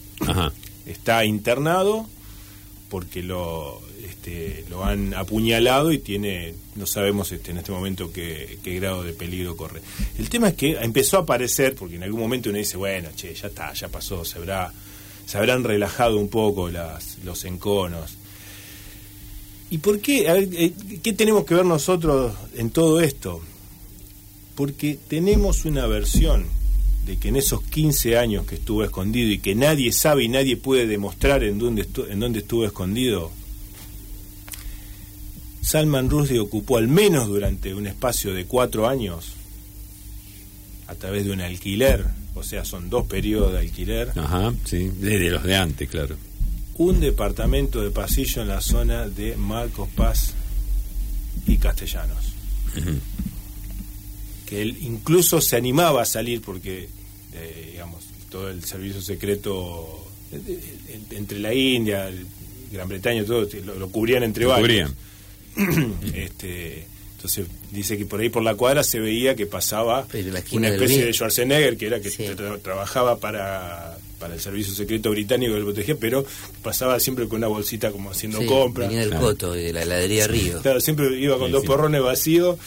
Está 0.85 1.23
internado 1.23 2.07
porque 2.89 3.21
lo, 3.21 3.81
este, 4.07 4.65
lo 4.69 4.83
han 4.83 5.13
apuñalado 5.13 5.91
y 5.91 5.99
tiene, 5.99 6.53
no 6.75 6.85
sabemos 6.85 7.31
este, 7.31 7.51
en 7.51 7.57
este 7.57 7.71
momento 7.71 8.11
qué, 8.11 8.59
grado 8.63 9.03
de 9.03 9.13
peligro 9.13 9.55
corre. 9.55 9.81
El 10.17 10.29
tema 10.29 10.49
es 10.49 10.55
que 10.55 10.77
empezó 10.81 11.17
a 11.17 11.21
aparecer, 11.21 11.75
porque 11.75 11.95
en 11.95 12.03
algún 12.03 12.19
momento 12.19 12.49
uno 12.49 12.57
dice, 12.57 12.77
bueno, 12.77 13.09
che, 13.15 13.33
ya 13.33 13.47
está, 13.47 13.73
ya 13.73 13.87
pasó, 13.87 14.23
se, 14.25 14.37
habrá, 14.37 14.71
se 15.25 15.37
habrán 15.37 15.63
relajado 15.63 16.17
un 16.17 16.29
poco 16.29 16.69
las, 16.69 17.17
los 17.23 17.43
enconos. 17.45 18.17
¿Y 19.69 19.79
por 19.79 19.99
qué? 19.99 20.25
Eh, 20.27 20.73
¿Qué 21.03 21.13
tenemos 21.13 21.45
que 21.45 21.55
ver 21.55 21.65
nosotros 21.65 22.33
en 22.55 22.69
todo 22.69 23.01
esto? 23.01 23.41
Porque 24.55 24.97
tenemos 25.07 25.65
una 25.65 25.85
versión 25.87 26.45
de 27.05 27.17
que 27.17 27.29
en 27.29 27.37
esos 27.37 27.63
15 27.63 28.17
años 28.17 28.45
que 28.45 28.55
estuvo 28.55 28.83
escondido 28.83 29.31
y 29.31 29.39
que 29.39 29.55
nadie 29.55 29.91
sabe 29.91 30.23
y 30.23 30.27
nadie 30.27 30.57
puede 30.57 30.87
demostrar 30.87 31.43
en 31.43 31.57
dónde, 31.57 31.87
en 32.09 32.19
dónde 32.19 32.39
estuvo 32.39 32.65
escondido, 32.65 33.31
Salman 35.61 36.09
Rushdie 36.09 36.39
ocupó 36.39 36.77
al 36.77 36.87
menos 36.87 37.27
durante 37.27 37.73
un 37.73 37.87
espacio 37.87 38.33
de 38.33 38.45
cuatro 38.45 38.87
años, 38.87 39.33
a 40.87 40.95
través 40.95 41.25
de 41.25 41.31
un 41.31 41.41
alquiler, 41.41 42.05
o 42.35 42.43
sea, 42.43 42.63
son 42.63 42.89
dos 42.89 43.07
periodos 43.07 43.53
de 43.53 43.59
alquiler. 43.59 44.11
Ajá, 44.15 44.53
sí, 44.65 44.91
desde 44.99 45.29
los 45.29 45.43
de 45.43 45.55
antes, 45.55 45.89
claro. 45.89 46.15
Un 46.75 46.99
departamento 46.99 47.81
de 47.81 47.91
pasillo 47.91 48.43
en 48.43 48.47
la 48.49 48.61
zona 48.61 49.07
de 49.07 49.35
Marcos 49.35 49.89
Paz 49.95 50.33
y 51.45 51.57
Castellanos. 51.57 52.33
Que 54.45 54.61
él 54.61 54.77
incluso 54.81 55.41
se 55.41 55.57
animaba 55.57 56.03
a 56.03 56.05
salir 56.05 56.41
porque, 56.41 56.87
eh, 57.33 57.69
digamos, 57.71 58.05
todo 58.29 58.49
el 58.49 58.63
servicio 58.63 59.01
secreto 59.01 60.05
entre 61.11 61.39
la 61.39 61.53
India, 61.53 62.09
Gran 62.71 62.87
Bretaña, 62.87 63.25
todo 63.25 63.47
lo, 63.77 63.89
cubrían 63.89 64.23
entre 64.23 64.43
lo 64.43 64.49
varios. 64.49 64.91
este, 66.13 66.87
entonces 67.15 67.47
dice 67.71 67.97
que 67.97 68.05
por 68.05 68.19
ahí 68.19 68.29
por 68.29 68.43
la 68.43 68.55
cuadra 68.55 68.83
se 68.83 68.99
veía 68.99 69.35
que 69.35 69.45
pasaba 69.45 70.07
una 70.51 70.69
especie 70.69 71.05
de 71.05 71.13
Schwarzenegger 71.13 71.77
que 71.77 71.87
era 71.87 71.99
que 71.99 72.11
trabajaba 72.61 73.17
para, 73.17 73.97
para 74.19 74.35
el 74.35 74.39
servicio 74.39 74.73
secreto 74.73 75.09
británico 75.11 75.53
que 75.53 75.59
lo 75.59 75.65
protegía, 75.65 75.95
pero 75.99 76.25
pasaba 76.61 76.99
siempre 76.99 77.27
con 77.27 77.37
una 77.37 77.47
bolsita 77.47 77.91
como 77.91 78.11
haciendo 78.11 78.45
compras. 78.45 78.89
Venía 78.89 79.05
del 79.05 79.19
coto, 79.19 79.53
de 79.53 79.73
la 79.73 79.83
heladería 79.83 80.27
Río. 80.27 80.61
Claro, 80.61 80.79
siempre 80.79 81.17
iba 81.19 81.37
con 81.37 81.51
dos 81.51 81.65
porrones 81.65 82.01
vacíos 82.01 82.57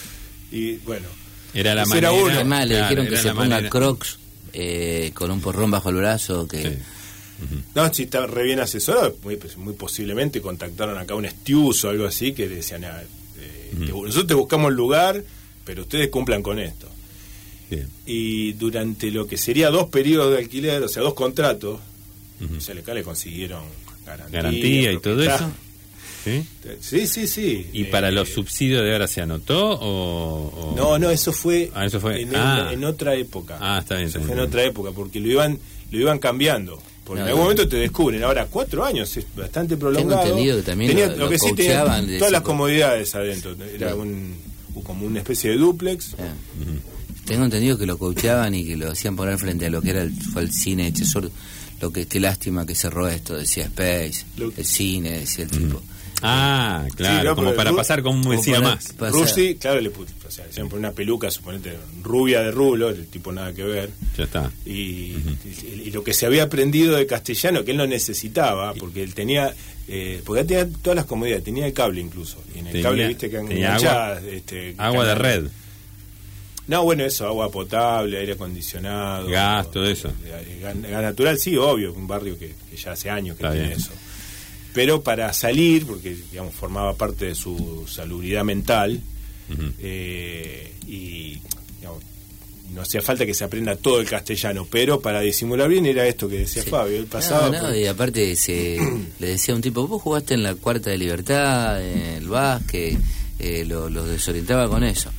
y 0.51 0.76
bueno. 0.78 1.07
Era 1.55 1.74
la 1.74 1.84
manera. 1.84 2.11
Además, 2.11 2.66
le 2.68 2.76
dijeron 2.82 3.07
que 3.07 3.16
se 3.16 3.32
ponga 3.32 3.68
crocs 3.68 4.18
eh, 4.53 5.12
con 5.14 5.30
un 5.30 5.41
porrón 5.41 5.70
bajo 5.70 5.91
el 5.91 5.97
brazo 5.97 6.49
que 6.49 6.78
no, 7.74 7.95
si 7.95 8.05
está 8.05 8.26
re 8.26 8.45
bien 8.45 8.61
asesorado, 8.61 9.16
muy, 9.22 9.36
pues, 9.36 9.57
muy 9.57 9.74
posiblemente 9.74 10.41
contactaron 10.41 10.99
acá 10.99 11.14
un 11.14 11.26
Stius 11.26 11.84
o 11.84 11.91
algo 11.91 12.07
así 12.07 12.32
que 12.32 12.49
decían, 12.49 12.84
ah, 12.84 13.03
eh, 13.38 13.72
nosotros 13.72 14.26
te 14.26 14.34
buscamos 14.34 14.70
el 14.70 14.76
lugar, 14.76 15.22
pero 15.64 15.82
ustedes 15.82 16.09
cumplan 16.09 16.43
con 16.43 16.59
esto. 16.59 16.88
Y 18.05 18.55
durante 18.55 19.12
lo 19.12 19.28
que 19.28 19.36
sería 19.36 19.70
dos 19.70 19.91
periodos 19.91 20.32
de 20.32 20.38
alquiler, 20.38 20.82
o 20.82 20.88
sea, 20.88 21.03
dos 21.03 21.14
contratos, 21.14 21.78
o 22.57 22.61
sea, 22.61 22.74
le 22.74 23.03
consiguieron 23.03 23.62
garantía, 24.30 24.93
y 24.93 24.99
todo 24.99 25.22
eso. 25.22 25.53
¿Sí? 26.24 27.07
sí, 27.07 27.26
sí, 27.26 27.66
¿Y 27.72 27.84
para 27.84 28.09
eh, 28.09 28.12
los 28.12 28.28
subsidios 28.28 28.82
de 28.82 28.93
ahora 28.93 29.07
se 29.07 29.22
anotó 29.22 29.78
o, 29.80 30.74
No, 30.76 30.99
no, 30.99 31.11
eso 31.11 31.32
fue, 31.32 31.70
ah, 31.74 31.86
eso 31.86 31.99
fue... 31.99 32.20
En, 32.20 32.36
ah. 32.36 32.70
en, 32.72 32.84
otra 32.84 33.14
época. 33.14 33.57
Ah, 33.59 33.78
está 33.80 33.97
bien. 33.97 34.09
Eso 34.09 34.20
fue 34.20 34.34
en 34.34 34.41
otra 34.41 34.62
época, 34.64 34.91
porque 34.91 35.18
lo 35.18 35.28
iban, 35.28 35.59
lo 35.91 35.99
iban 35.99 36.18
cambiando. 36.18 36.82
Porque 37.11 37.22
en 37.22 37.26
algún 37.26 37.42
momento 37.42 37.68
te 37.68 37.76
descubren. 37.76 38.22
Ahora, 38.22 38.46
cuatro 38.48 38.84
años 38.84 39.16
es 39.16 39.26
bastante 39.34 39.76
prolongado. 39.76 40.22
Tengo 40.22 40.30
entendido 40.30 40.56
que 40.58 40.62
también 40.62 40.90
tenía, 40.92 41.06
lo, 41.08 41.28
que 41.28 41.40
sí 41.40 41.52
todas 41.56 42.30
las 42.30 42.42
comodidades 42.42 43.12
adentro. 43.16 43.56
Era 43.74 43.96
un, 43.96 44.36
como 44.84 45.06
una 45.06 45.18
especie 45.18 45.50
de 45.50 45.56
duplex. 45.56 46.14
Tengo 47.24 47.46
entendido 47.46 47.76
que 47.76 47.84
lo 47.84 47.98
coachaban 47.98 48.54
y 48.54 48.64
que 48.64 48.76
lo 48.76 48.92
hacían 48.92 49.16
poner 49.16 49.38
frente 49.38 49.66
a 49.66 49.70
lo 49.70 49.82
que 49.82 49.90
era 49.90 50.02
el, 50.02 50.12
fue 50.12 50.42
el 50.42 50.52
cine 50.52 50.92
de 50.92 51.30
Lo 51.80 51.92
que, 51.92 52.06
qué 52.06 52.20
lástima 52.20 52.64
que 52.64 52.76
cerró 52.76 53.08
esto, 53.08 53.34
decía 53.34 53.64
Space, 53.64 54.24
el 54.56 54.64
cine, 54.64 55.18
decía 55.18 55.46
el 55.46 55.50
tipo. 55.50 55.82
Ah, 56.22 56.86
claro, 56.96 57.34
como 57.34 57.54
para 57.54 57.72
pasar 57.72 58.02
con 58.02 58.16
un 58.16 58.28
vecino 58.28 58.60
más. 58.60 58.94
Rusty, 58.98 59.56
claro, 59.56 59.80
le 59.80 59.88
o 59.88 60.32
sea, 60.32 60.46
le 60.54 60.62
una 60.62 60.92
peluca, 60.92 61.30
suponete, 61.30 61.76
rubia 62.02 62.40
de 62.42 62.50
rulo, 62.50 62.90
el 62.90 63.06
tipo 63.08 63.32
nada 63.32 63.52
que 63.52 63.64
ver. 63.64 63.90
Ya 64.16 64.24
está. 64.24 64.50
Y, 64.64 65.16
lo 65.92 66.04
que 66.04 66.14
se 66.14 66.26
había 66.26 66.44
aprendido 66.44 66.96
de 66.96 67.06
castellano, 67.06 67.64
que 67.64 67.72
él 67.72 67.76
no 67.76 67.86
necesitaba, 67.86 68.74
porque 68.74 69.02
él 69.02 69.14
tenía, 69.14 69.52
eh, 69.88 70.22
porque 70.24 70.42
él 70.42 70.46
tenía 70.46 70.68
todas 70.82 70.96
las 70.96 71.06
comodidades, 71.06 71.42
tenía 71.44 71.66
el 71.66 71.72
cable 71.72 72.00
incluso. 72.00 72.42
Y 72.54 72.60
en 72.60 72.68
el 72.68 72.82
cable, 72.82 73.08
viste, 73.08 73.30
que 73.30 73.66
agua, 73.66 74.20
este, 74.30 74.74
agua 74.78 75.04
de 75.06 75.14
red. 75.14 75.44
No, 76.68 76.84
bueno, 76.84 77.04
eso, 77.04 77.26
agua 77.26 77.50
potable, 77.50 78.18
aire 78.18 78.34
acondicionado. 78.34 79.26
Gas, 79.26 79.68
todo 79.72 79.86
eso. 79.86 80.12
Gas, 80.62 80.76
natural, 80.76 81.38
sí, 81.38 81.56
obvio, 81.56 81.92
un 81.92 82.06
barrio 82.06 82.38
que, 82.38 82.54
ya 82.76 82.92
hace 82.92 83.10
años 83.10 83.36
que 83.36 83.48
tiene 83.48 83.72
eso 83.72 83.90
pero 84.72 85.02
para 85.02 85.32
salir, 85.32 85.86
porque 85.86 86.16
digamos 86.30 86.54
formaba 86.54 86.94
parte 86.94 87.26
de 87.26 87.34
su 87.34 87.86
salubridad 87.88 88.44
mental, 88.44 89.00
eh, 89.80 90.72
y 90.86 91.40
no 92.74 92.82
hacía 92.82 93.02
falta 93.02 93.26
que 93.26 93.34
se 93.34 93.44
aprenda 93.44 93.76
todo 93.76 94.00
el 94.00 94.08
castellano, 94.08 94.66
pero 94.70 95.00
para 95.00 95.20
disimular 95.20 95.68
bien 95.68 95.86
era 95.86 96.06
esto 96.06 96.28
que 96.28 96.38
decía 96.38 96.62
Fabio, 96.62 96.98
el 96.98 97.06
pasado. 97.06 97.50
No, 97.50 97.74
y 97.74 97.86
aparte 97.86 98.36
se, 98.36 98.78
le 99.18 99.26
decía 99.26 99.54
a 99.54 99.56
un 99.56 99.62
tipo, 99.62 99.86
vos 99.86 100.02
jugaste 100.02 100.34
en 100.34 100.42
la 100.42 100.54
Cuarta 100.54 100.90
de 100.90 100.98
Libertad, 100.98 101.84
en 101.84 101.98
el 102.16 102.28
básquet, 102.28 102.98
eh, 103.38 103.64
los 103.64 103.90
lo 103.90 104.04
desorientaba 104.04 104.68
con 104.68 104.84
eso. 104.84 105.10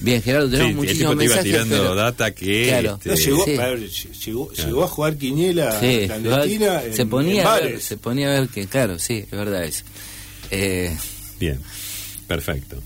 Bien, 0.00 0.22
Gerardo, 0.22 0.50
tenemos 0.50 0.72
sí, 0.72 0.76
muchísimos 0.76 1.12
el 1.12 1.18
mensajes. 1.18 1.46
Iba 1.46 1.64
tirando 1.64 1.94
data 1.94 2.34
que. 2.34 2.68
Claro, 2.68 2.98
este, 3.02 3.16
llegó, 3.16 3.46
llegó, 3.46 4.52
llegó, 4.52 4.84
a 4.84 4.88
jugar 4.88 5.16
quiniela 5.16 5.80
sí, 5.80 6.02
clandestina. 6.06 6.82
se, 6.92 7.06
ponía 7.06 7.54
a 7.54 7.60
ver, 7.60 7.80
se 7.80 7.96
ponía 7.96 8.28
a 8.28 8.40
ver 8.40 8.48
que, 8.48 8.66
claro, 8.66 8.98
sí, 8.98 9.24
es 9.24 9.30
verdad 9.30 9.64
eso. 9.64 9.84
Eh, 10.50 10.94
Bien, 11.38 11.58
perfecto. 12.26 12.76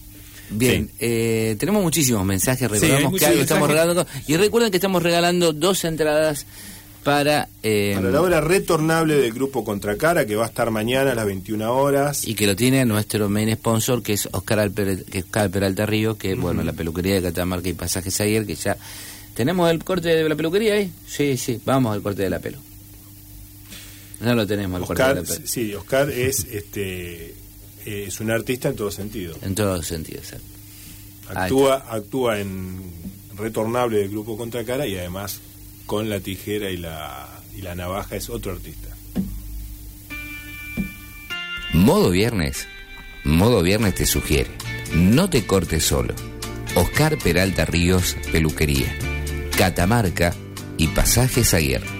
Bien, 0.50 0.90
eh, 0.98 1.56
tenemos 1.58 1.82
muchísimos 1.82 2.24
mensajes, 2.24 2.70
recordamos 2.70 3.18
que 3.18 3.26
algo 3.26 3.42
estamos 3.42 3.68
regalando. 3.68 4.06
Y 4.26 4.36
recuerden 4.36 4.70
que 4.70 4.78
estamos 4.78 5.02
regalando 5.02 5.52
dos 5.52 5.84
entradas 5.84 6.46
para, 7.02 7.48
eh, 7.62 7.98
la 8.02 8.20
hora 8.20 8.40
retornable 8.40 9.16
del 9.16 9.32
grupo 9.32 9.64
Contracara, 9.64 10.26
que 10.26 10.36
va 10.36 10.44
a 10.44 10.48
estar 10.48 10.70
mañana 10.70 11.12
a 11.12 11.14
las 11.14 11.26
21 11.26 11.72
horas. 11.72 12.26
Y 12.26 12.34
que 12.34 12.46
lo 12.46 12.56
tiene 12.56 12.84
nuestro 12.84 13.28
main 13.28 13.54
sponsor, 13.54 14.02
que 14.02 14.14
es 14.14 14.28
Oscar, 14.32 14.60
Alper, 14.60 15.04
que 15.04 15.20
Oscar 15.20 15.50
Peralta 15.50 15.86
Río, 15.86 16.18
que 16.18 16.34
bueno, 16.34 16.62
la 16.62 16.72
peluquería 16.72 17.14
de 17.14 17.22
Catamarca 17.22 17.68
y 17.68 17.74
Pasajes 17.74 18.20
ayer, 18.20 18.46
que 18.46 18.54
ya... 18.54 18.76
¿Tenemos 19.34 19.70
el 19.70 19.84
corte 19.84 20.08
de 20.08 20.28
la 20.28 20.34
peluquería 20.34 20.74
ahí? 20.74 20.92
Sí, 21.06 21.36
sí, 21.36 21.60
vamos 21.64 21.94
al 21.94 22.02
corte 22.02 22.22
de 22.22 22.30
la 22.30 22.40
pelo. 22.40 22.58
No 24.20 24.34
lo 24.34 24.46
tenemos, 24.46 24.80
el 24.80 24.86
corte 24.86 25.02
de 25.02 25.14
la 25.14 25.22
pelo. 25.22 25.46
Sí, 25.46 25.74
Oscar 25.74 26.10
es, 26.10 26.44
este, 26.50 27.34
es 27.86 28.18
un 28.20 28.32
artista 28.32 28.68
en 28.68 28.76
todo 28.76 28.90
sentido. 28.90 29.36
En 29.42 29.54
todo 29.54 29.80
sentido, 29.82 30.18
exacto. 30.18 30.44
Actúa, 31.28 31.86
actúa 31.88 32.40
en 32.40 32.82
Retornable 33.36 33.98
del 33.98 34.08
grupo 34.08 34.36
Contracara 34.36 34.86
y 34.86 34.96
además 34.96 35.40
con 35.88 36.10
la 36.10 36.20
tijera 36.20 36.70
y 36.70 36.76
la, 36.76 37.26
y 37.56 37.62
la 37.62 37.74
navaja 37.74 38.14
es 38.14 38.28
otro 38.28 38.52
artista. 38.52 38.88
Modo 41.72 42.10
Viernes. 42.10 42.68
Modo 43.24 43.62
Viernes 43.62 43.94
te 43.94 44.04
sugiere. 44.04 44.50
No 44.92 45.30
te 45.30 45.46
cortes 45.46 45.84
solo. 45.84 46.14
Oscar 46.74 47.16
Peralta 47.16 47.64
Ríos, 47.64 48.18
Peluquería. 48.30 48.94
Catamarca 49.56 50.34
y 50.76 50.88
Pasajes 50.88 51.54
Aguirre. 51.54 51.97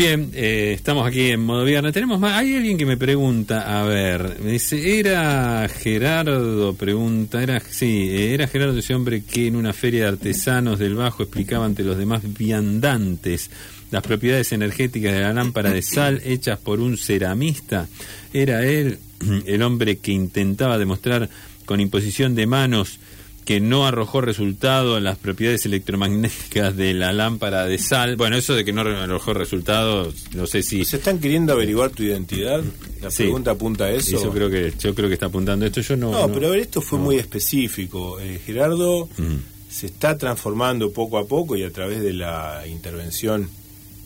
Bien, 0.00 0.30
eh, 0.32 0.72
estamos 0.74 1.06
aquí 1.06 1.28
en 1.28 1.40
modo 1.40 1.62
viernes. 1.62 1.92
Tenemos 1.92 2.18
más. 2.18 2.38
Hay 2.38 2.54
alguien 2.54 2.78
que 2.78 2.86
me 2.86 2.96
pregunta, 2.96 3.78
a 3.78 3.84
ver, 3.84 4.38
me 4.42 4.52
dice, 4.52 4.98
era 4.98 5.68
Gerardo, 5.68 6.72
pregunta, 6.72 7.42
era, 7.42 7.60
sí, 7.60 8.08
era 8.10 8.48
Gerardo 8.48 8.78
ese 8.78 8.94
hombre 8.94 9.22
que 9.22 9.48
en 9.48 9.56
una 9.56 9.74
feria 9.74 10.04
de 10.04 10.08
artesanos 10.08 10.78
del 10.78 10.94
Bajo 10.94 11.24
explicaba 11.24 11.66
ante 11.66 11.82
los 11.82 11.98
demás 11.98 12.22
viandantes 12.24 13.50
las 13.90 14.02
propiedades 14.02 14.52
energéticas 14.52 15.12
de 15.12 15.20
la 15.20 15.34
lámpara 15.34 15.70
de 15.70 15.82
sal 15.82 16.22
hechas 16.24 16.58
por 16.58 16.80
un 16.80 16.96
ceramista. 16.96 17.86
Era 18.32 18.64
él 18.64 19.00
el 19.44 19.60
hombre 19.60 19.98
que 19.98 20.12
intentaba 20.12 20.78
demostrar 20.78 21.28
con 21.66 21.78
imposición 21.78 22.34
de 22.34 22.46
manos 22.46 23.00
que 23.44 23.60
no 23.60 23.86
arrojó 23.86 24.20
resultado 24.20 24.98
en 24.98 25.04
las 25.04 25.18
propiedades 25.18 25.66
electromagnéticas 25.66 26.76
de 26.76 26.94
la 26.94 27.12
lámpara 27.12 27.64
de 27.66 27.78
sal. 27.78 28.16
Bueno, 28.16 28.36
eso 28.36 28.54
de 28.54 28.64
que 28.64 28.72
no 28.72 28.82
arrojó 28.82 29.34
resultados, 29.34 30.26
no 30.34 30.46
sé 30.46 30.62
si... 30.62 30.84
¿Se 30.84 30.96
están 30.98 31.18
queriendo 31.18 31.52
averiguar 31.52 31.90
tu 31.90 32.02
identidad? 32.02 32.62
La 33.00 33.10
pregunta 33.10 33.52
apunta 33.52 33.84
a 33.84 33.90
eso. 33.90 34.22
Yo 34.22 34.30
creo 34.30 34.50
que 34.50 34.72
yo 34.78 34.94
creo 34.94 35.08
que 35.08 35.14
está 35.14 35.26
apuntando 35.26 35.66
esto. 35.66 35.80
Yo 35.80 35.96
no. 35.96 36.12
No, 36.12 36.32
pero 36.32 36.48
a 36.48 36.50
ver, 36.50 36.60
esto 36.60 36.80
fue 36.80 36.98
muy 36.98 37.16
específico. 37.16 38.20
Eh, 38.20 38.40
Gerardo 38.44 39.08
se 39.70 39.86
está 39.86 40.18
transformando 40.18 40.92
poco 40.92 41.18
a 41.18 41.26
poco 41.26 41.56
y 41.56 41.62
a 41.62 41.70
través 41.70 42.02
de 42.02 42.12
la 42.12 42.64
intervención 42.66 43.48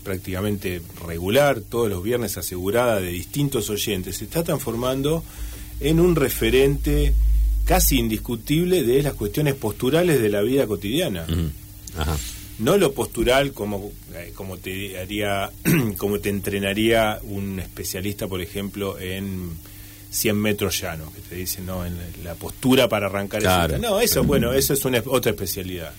prácticamente 0.05 0.83
regular, 1.07 1.61
todos 1.61 1.89
los 1.89 2.03
viernes 2.03 2.37
asegurada 2.37 3.01
de 3.01 3.09
distintos 3.09 3.71
oyentes, 3.71 4.19
se 4.19 4.25
está 4.25 4.45
transformando 4.45 5.25
en 5.81 5.99
un 5.99 6.15
referente 6.15 7.15
casi 7.65 7.99
indiscutible 7.99 8.83
de 8.83 9.03
las 9.03 9.15
cuestiones 9.15 9.55
posturales 9.55 10.21
de 10.21 10.29
la 10.29 10.43
vida 10.43 10.67
cotidiana. 10.67 11.27
No 12.59 12.77
lo 12.77 12.93
postural 12.93 13.53
como, 13.53 13.91
eh, 14.15 14.33
como 14.35 14.59
te 14.59 14.99
haría, 14.99 15.51
como 15.97 16.21
te 16.21 16.29
entrenaría 16.29 17.19
un 17.25 17.59
especialista, 17.59 18.29
por 18.29 18.41
ejemplo, 18.41 18.99
en 18.99 19.51
100 20.11 20.37
metros 20.37 20.81
llanos, 20.81 21.13
que 21.13 21.21
te 21.21 21.35
dicen, 21.35 21.67
no, 21.67 21.85
en 21.85 21.97
la 22.23 22.35
postura 22.35 22.89
para 22.89 23.07
arrancar 23.07 23.41
claro. 23.41 23.79
No, 23.79 24.01
eso, 24.01 24.23
bueno, 24.23 24.53
eso 24.53 24.73
es 24.73 24.85
una 24.85 25.03
otra 25.07 25.33
especialidad. 25.33 25.93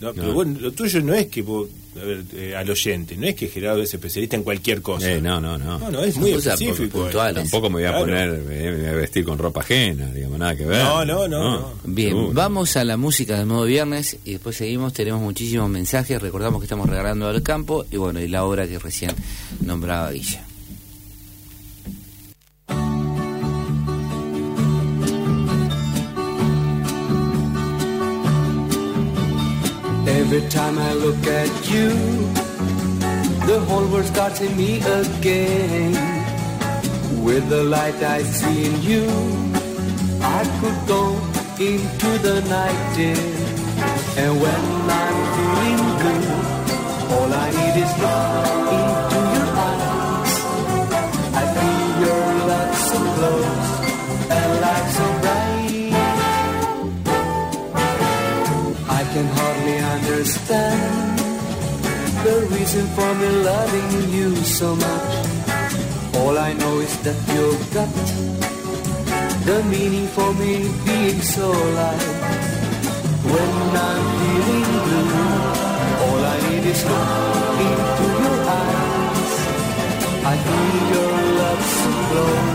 No, 0.00 0.14
Pero 0.14 0.32
bueno, 0.32 0.58
lo 0.60 0.72
tuyo 0.72 1.00
no 1.02 1.12
es 1.12 1.26
que 1.26 1.42
vos, 1.42 1.68
a 2.00 2.04
ver, 2.04 2.24
eh, 2.34 2.54
al 2.56 2.68
oyente, 2.70 3.16
no 3.16 3.26
es 3.26 3.34
que 3.34 3.48
Gerardo 3.48 3.82
es 3.82 3.92
especialista 3.92 4.36
en 4.36 4.42
cualquier 4.42 4.82
cosa. 4.82 5.10
Eh, 5.10 5.20
no, 5.20 5.40
no, 5.40 5.58
no. 5.58 5.78
No, 5.78 5.90
no, 5.90 6.00
es 6.02 6.16
muy 6.16 6.32
específico. 6.32 7.02
Puntual. 7.02 7.34
Tampoco 7.34 7.68
me 7.68 7.74
voy 7.74 7.84
a 7.84 7.98
poner, 7.98 8.30
me 8.38 8.76
voy 8.76 8.86
a 8.86 8.92
vestir 8.92 9.24
con 9.24 9.38
ropa 9.38 9.60
ajena, 9.60 10.12
digamos, 10.12 10.38
nada 10.38 10.56
que 10.56 10.66
ver. 10.66 10.82
No, 10.82 11.04
no, 11.04 11.28
no. 11.28 11.72
Bien, 11.84 12.34
vamos 12.34 12.76
a 12.76 12.84
la 12.84 12.96
música 12.96 13.38
de 13.38 13.44
modo 13.44 13.64
viernes 13.64 14.18
y 14.24 14.32
después 14.32 14.56
seguimos. 14.56 14.92
Tenemos 14.92 15.20
muchísimos 15.20 15.68
mensajes. 15.68 16.20
Recordamos 16.20 16.60
que 16.60 16.64
estamos 16.64 16.88
regalando 16.88 17.28
al 17.28 17.42
campo 17.42 17.84
y 17.90 17.96
bueno, 17.96 18.20
y 18.20 18.28
la 18.28 18.44
obra 18.44 18.66
que 18.66 18.78
recién 18.78 19.12
nombraba 19.60 20.10
Guilla. 20.10 20.45
Every 30.26 30.48
time 30.48 30.76
I 30.76 30.92
look 30.92 31.24
at 31.28 31.70
you, 31.70 31.90
the 33.46 33.64
whole 33.68 33.86
world 33.86 34.06
starts 34.06 34.40
in 34.40 34.56
me 34.56 34.80
again. 34.82 35.92
With 37.22 37.48
the 37.48 37.62
light 37.62 38.02
I 38.02 38.24
see 38.24 38.66
in 38.66 38.82
you, 38.82 39.04
I 40.20 40.42
could 40.58 40.78
go 40.88 41.14
into 41.62 42.10
the 42.26 42.42
night, 42.50 42.96
dear. 42.96 43.14
And 44.18 44.40
when 44.42 44.62
I'm 44.90 45.45
reason 62.66 62.86
for 62.96 63.14
me 63.14 63.28
loving 63.44 64.12
you 64.12 64.34
so 64.36 64.74
much. 64.74 65.12
All 66.16 66.36
I 66.36 66.52
know 66.52 66.80
is 66.80 66.94
that 67.04 67.18
you've 67.32 67.66
got 67.72 67.92
the 69.46 69.62
meaning 69.70 70.08
for 70.08 70.34
me 70.34 70.52
being 70.84 71.20
so 71.22 71.46
alive. 71.46 72.06
When 73.32 73.52
I'm 73.88 74.04
feeling 74.18 74.68
blue, 74.84 75.10
all 76.06 76.20
I 76.34 76.36
need 76.48 76.64
is 76.74 76.82
look 76.90 77.58
into 77.68 78.06
your 78.24 78.38
eyes. 78.58 79.32
I 80.32 80.34
feel 80.46 80.85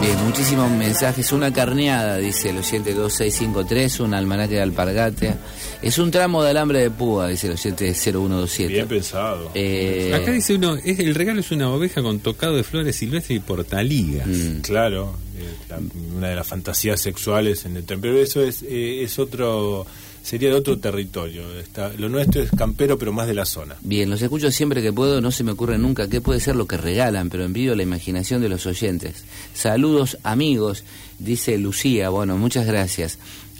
Bien, 0.01 0.17
muchísimos 0.25 0.69
mensajes. 0.71 1.31
Una 1.31 1.53
carneada, 1.53 2.17
dice 2.17 2.49
el 2.49 2.57
oyente 2.57 2.93
2653, 2.93 3.99
un 3.99 4.13
almanaque 4.13 4.55
de 4.55 4.61
alpargate. 4.61 5.35
Es 5.81 5.97
un 5.99 6.09
tramo 6.11 6.43
de 6.43 6.49
alambre 6.51 6.79
de 6.79 6.89
púa, 6.91 7.27
dice 7.27 7.47
el 7.47 7.53
oyente 7.53 7.93
0127. 7.93 8.73
Bien 8.73 8.87
pensado. 8.87 9.51
Eh, 9.53 10.11
Acá 10.15 10.31
dice 10.31 10.55
uno, 10.55 10.75
es, 10.75 10.99
el 10.99 11.13
regalo 11.15 11.39
es 11.41 11.51
una 11.51 11.69
oveja 11.69 12.01
con 12.01 12.19
tocado 12.19 12.55
de 12.55 12.63
flores 12.63 12.95
silvestres 12.95 13.37
y 13.37 13.39
portaligas. 13.39 14.27
mm, 14.27 14.61
Claro, 14.61 15.15
eh, 15.37 15.45
la- 15.69 15.79
una 16.17 16.29
de 16.29 16.35
las 16.35 16.47
fantasías 16.47 16.99
sexuales 16.99 17.65
en 17.65 17.77
el 17.77 17.83
templo. 17.83 18.11
Pero 18.11 18.23
eso 18.23 18.41
es, 18.41 18.63
eh, 18.63 19.03
es 19.03 19.19
otro, 19.19 19.85
sería 20.23 20.49
de 20.49 20.55
otro 20.55 20.77
territorio. 20.79 21.43
Está, 21.59 21.91
lo 21.97 22.09
nuestro 22.09 22.41
es 22.41 22.51
campero, 22.51 22.97
pero 22.97 23.11
más 23.13 23.27
de 23.27 23.33
la 23.33 23.45
zona. 23.45 23.75
Bien, 23.81 24.09
los 24.09 24.21
escucho 24.21 24.51
siempre 24.51 24.81
que 24.81 24.93
puedo, 24.93 25.21
no 25.21 25.31
se 25.31 25.43
me 25.43 25.51
ocurre 25.51 25.77
nunca 25.77 26.07
qué 26.09 26.21
puede 26.21 26.39
ser 26.39 26.55
lo 26.55 26.67
que 26.67 26.77
regalan, 26.77 27.29
pero 27.29 27.43
envío 27.43 27.75
la 27.75 27.83
imaginación 27.83 28.41
de 28.41 28.49
los 28.49 28.65
oyentes. 28.65 29.23
Saludos 29.53 30.17
amigos, 30.23 30.83
dice 31.19 31.57
Lucía, 31.57 32.09
bueno, 32.09 32.37
muchas 32.37 32.65
gracias. 32.65 33.17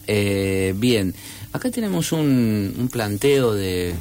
Eh, 0.07 0.74
bien, 0.78 1.14
acá 1.53 1.70
tenemos 1.72 2.12
un, 2.12 2.74
un 2.78 2.88
planteo 2.89 3.53
de, 3.53 3.93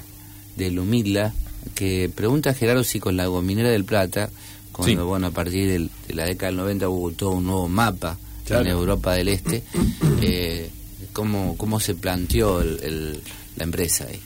de 0.57 0.71
Lumidla 0.71 1.33
que 1.75 2.11
pregunta 2.15 2.51
a 2.51 2.55
Gerardo 2.55 2.85
si 2.85 3.01
con 3.01 3.17
la 3.17 3.27
gominera 3.27 3.71
del 3.71 3.85
Plata, 3.85 4.31
cuando, 4.73 5.03
Sí. 5.03 5.07
bueno, 5.09 5.27
a 5.27 5.31
partir 5.31 5.69
del- 5.69 5.91
de 6.09 6.15
la 6.15 6.25
década 6.25 6.47
del 6.51 6.57
90 6.57 6.89
hubo 6.89 7.11
todo 7.13 7.31
un 7.33 7.45
nuevo 7.47 7.69
mapa 7.69 8.19
Claro. 8.47 8.63
en 8.65 8.69
Europa 8.71 9.13
del 9.15 9.29
Este, 9.29 9.63
eh, 10.23 10.71
¿cómo, 11.13 11.57
¿cómo 11.57 11.81
se 11.81 11.95
planteó 11.95 12.61
el- 12.61 12.81
el- 12.83 13.21
la 13.57 13.65
empresa 13.65 14.07
ahí? 14.09 14.21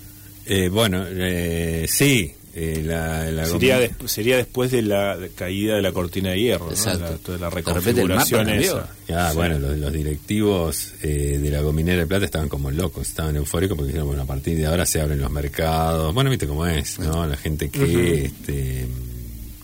Eh, 0.46 0.68
bueno, 0.68 1.04
eh, 1.08 1.86
sí, 1.88 2.32
eh, 2.54 2.82
la, 2.84 3.30
la 3.32 3.46
Sería, 3.46 3.78
sería 4.06 4.36
después 4.36 4.70
de 4.70 4.82
la 4.82 5.18
caída 5.34 5.74
de 5.76 5.82
la 5.82 5.90
cortina 5.92 6.30
de 6.30 6.40
hierro, 6.40 6.66
¿no? 6.66 6.70
Exacto. 6.72 7.00
La, 7.10 7.16
toda 7.18 7.38
la 7.38 7.50
De 7.50 7.54
repente 7.56 8.00
el 8.02 8.08
mapa 8.08 8.24
reconfiguración 8.24 8.48
esa. 8.50 8.88
Ah, 9.08 9.30
Sí. 9.30 9.36
bueno, 9.36 9.58
los, 9.58 9.78
los 9.78 9.92
directivos 9.92 10.92
eh, 11.02 11.38
de 11.42 11.50
la 11.50 11.60
Gominera 11.62 11.98
de 12.02 12.06
Plata 12.06 12.26
estaban 12.26 12.48
como 12.48 12.70
locos, 12.70 13.08
estaban 13.08 13.34
eufóricos 13.36 13.76
porque 13.76 13.88
dijeron, 13.88 14.06
bueno, 14.08 14.22
a 14.22 14.26
partir 14.26 14.56
de 14.56 14.66
ahora 14.66 14.84
se 14.86 15.00
abren 15.00 15.20
los 15.20 15.30
mercados. 15.30 16.12
Bueno, 16.14 16.30
viste 16.30 16.46
cómo 16.46 16.66
es, 16.66 16.98
¿no? 17.00 17.26
La 17.26 17.36
gente 17.36 17.70
que, 17.70 18.26
este, 18.26 18.86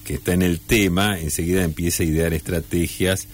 que 0.05 0.15
está 0.15 0.33
en 0.33 0.43
el 0.43 0.59
tema 0.61 1.21
enseguida 1.21 1.63
empieza 1.63 2.03
a 2.03 2.07
idear 2.07 2.33
estrategias. 2.35 3.29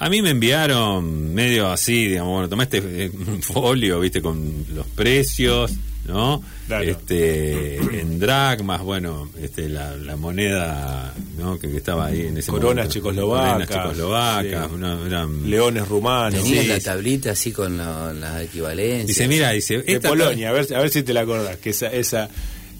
A 0.00 0.08
mí 0.08 0.22
me 0.22 0.30
enviaron 0.30 1.34
medio 1.34 1.68
así, 1.68 2.08
digamos, 2.08 2.32
bueno, 2.32 2.48
tomá 2.48 2.62
este 2.64 2.78
eh, 2.78 3.10
un 3.14 3.42
folio, 3.42 4.00
viste, 4.00 4.20
con 4.22 4.64
los 4.74 4.86
precios, 4.88 5.72
¿no? 6.06 6.42
Claro. 6.66 6.84
Este, 6.84 7.76
en 7.76 8.18
dracmas, 8.18 8.80
bueno, 8.82 9.28
este, 9.42 9.68
la, 9.68 9.94
la 9.96 10.16
moneda, 10.16 11.12
¿no? 11.38 11.58
Que, 11.58 11.70
que 11.70 11.76
estaba 11.76 12.06
ahí 12.06 12.22
en 12.28 12.38
ese 12.38 12.50
Coronas 12.50 12.86
momento. 12.86 12.92
checoslovacas, 12.94 13.66
Coronas 13.66 13.68
checoslovacas, 13.68 14.68
sí. 14.68 14.74
una- 14.74 15.06
eran- 15.06 15.50
Leones 15.50 15.86
rumanos. 15.88 16.42
Tenía 16.42 16.62
sí, 16.62 16.68
la 16.68 16.80
tablita 16.80 17.32
así 17.32 17.52
con 17.52 17.76
la- 17.76 18.12
las 18.14 18.40
equivalencias. 18.42 19.06
Dice, 19.08 19.28
mira, 19.28 19.50
dice, 19.50 19.82
De 19.82 19.92
esta- 19.94 20.08
Polonia, 20.08 20.48
a 20.48 20.52
ver, 20.52 20.66
a 20.74 20.80
ver 20.80 20.88
si 20.90 21.02
te 21.02 21.12
la 21.12 21.20
acordás, 21.20 21.58
que 21.58 21.70
esa, 21.70 21.88
esa, 21.88 22.28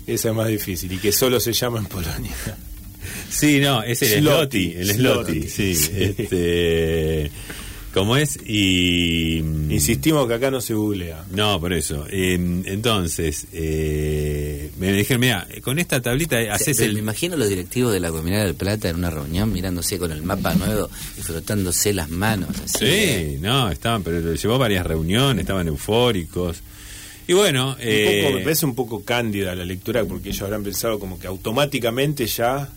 esa 0.06 0.28
es 0.30 0.34
más 0.34 0.48
difícil 0.48 0.90
y 0.92 0.96
que 0.96 1.12
solo 1.12 1.38
se 1.38 1.52
llama 1.52 1.80
en 1.80 1.86
Polonia. 1.86 2.32
Sí, 3.31 3.61
no, 3.61 3.83
es 3.83 4.03
el 4.03 4.20
Sloty, 4.20 4.74
el 4.76 4.93
Sloty, 4.93 5.43
sí, 5.49 5.74
sí. 5.74 5.91
este, 6.18 7.31
¿cómo 7.95 8.16
es? 8.16 8.39
Y 8.45 9.39
Insistimos 9.70 10.26
que 10.26 10.35
acá 10.35 10.51
no 10.51 10.61
se 10.61 10.74
googlea. 10.74 11.24
No, 11.31 11.61
por 11.61 11.72
eso. 11.72 12.07
Eh, 12.11 12.35
entonces, 12.35 13.47
eh, 13.53 14.70
me 14.78 14.93
dijeron, 14.93 15.20
mira, 15.20 15.47
con 15.62 15.78
esta 15.78 16.03
tablita 16.03 16.37
haces 16.53 16.81
el... 16.81 16.95
Me 16.95 16.99
imagino 16.99 17.37
los 17.37 17.49
directivos 17.49 17.93
de 17.93 18.01
la 18.01 18.11
Comunidad 18.11 18.45
del 18.45 18.57
Plata 18.57 18.89
en 18.89 18.97
una 18.97 19.11
reunión 19.11 19.53
mirándose 19.53 19.99
con 19.99 20.11
el 20.11 20.22
mapa 20.22 20.55
nuevo 20.55 20.91
y 21.16 21.22
frotándose 21.22 21.93
las 21.93 22.11
manos. 22.11 22.51
Así, 22.64 22.87
Sí, 22.87 23.39
no, 23.41 23.70
estaban, 23.70 24.03
pero 24.03 24.35
llevó 24.35 24.59
varias 24.59 24.85
reuniones, 24.85 25.43
estaban 25.43 25.68
eufóricos. 25.68 26.62
Y 27.28 27.33
bueno, 27.33 27.70
Un 27.70 27.76
eh, 27.81 28.22
poco, 28.24 28.37
me 28.39 28.43
parece 28.43 28.66
un 28.66 28.74
poco 28.74 29.05
cándida 29.05 29.55
la 29.55 29.64
lectura 29.64 30.05
porque 30.05 30.31
ellos 30.31 30.43
habrán 30.43 30.64
pensado 30.64 30.99
como 30.99 31.18
que 31.18 31.28
automáticamente 31.28 32.26
ya 32.26 32.68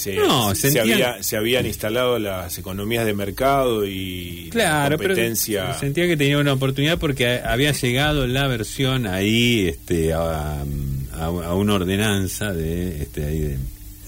se, 0.00 0.14
No, 0.14 0.54
se, 0.54 0.80
había- 0.80 1.22
se 1.22 1.36
habían 1.36 1.66
instalado 1.66 2.18
las 2.18 2.56
economías 2.58 3.04
de 3.04 3.12
mercado 3.14 3.84
y 3.86 4.48
Claro, 4.50 4.90
la 4.92 4.96
pero 4.98 5.10
competencia. 5.14 5.74
sentía 5.78 6.06
que 6.06 6.16
tenía 6.16 6.38
una 6.38 6.52
oportunidad 6.54 6.98
porque 6.98 7.40
había 7.44 7.72
llegado 7.72 8.26
la 8.26 8.46
versión 8.46 9.06
ahí 9.06 9.68
este, 9.68 10.12
a, 10.14 10.60
a- 10.62 11.24
a 11.24 11.54
una 11.54 11.74
ordenanza 11.74 12.52
de, 12.52 13.02
este, 13.02 13.24
ahí 13.26 13.38
de, 13.40 13.58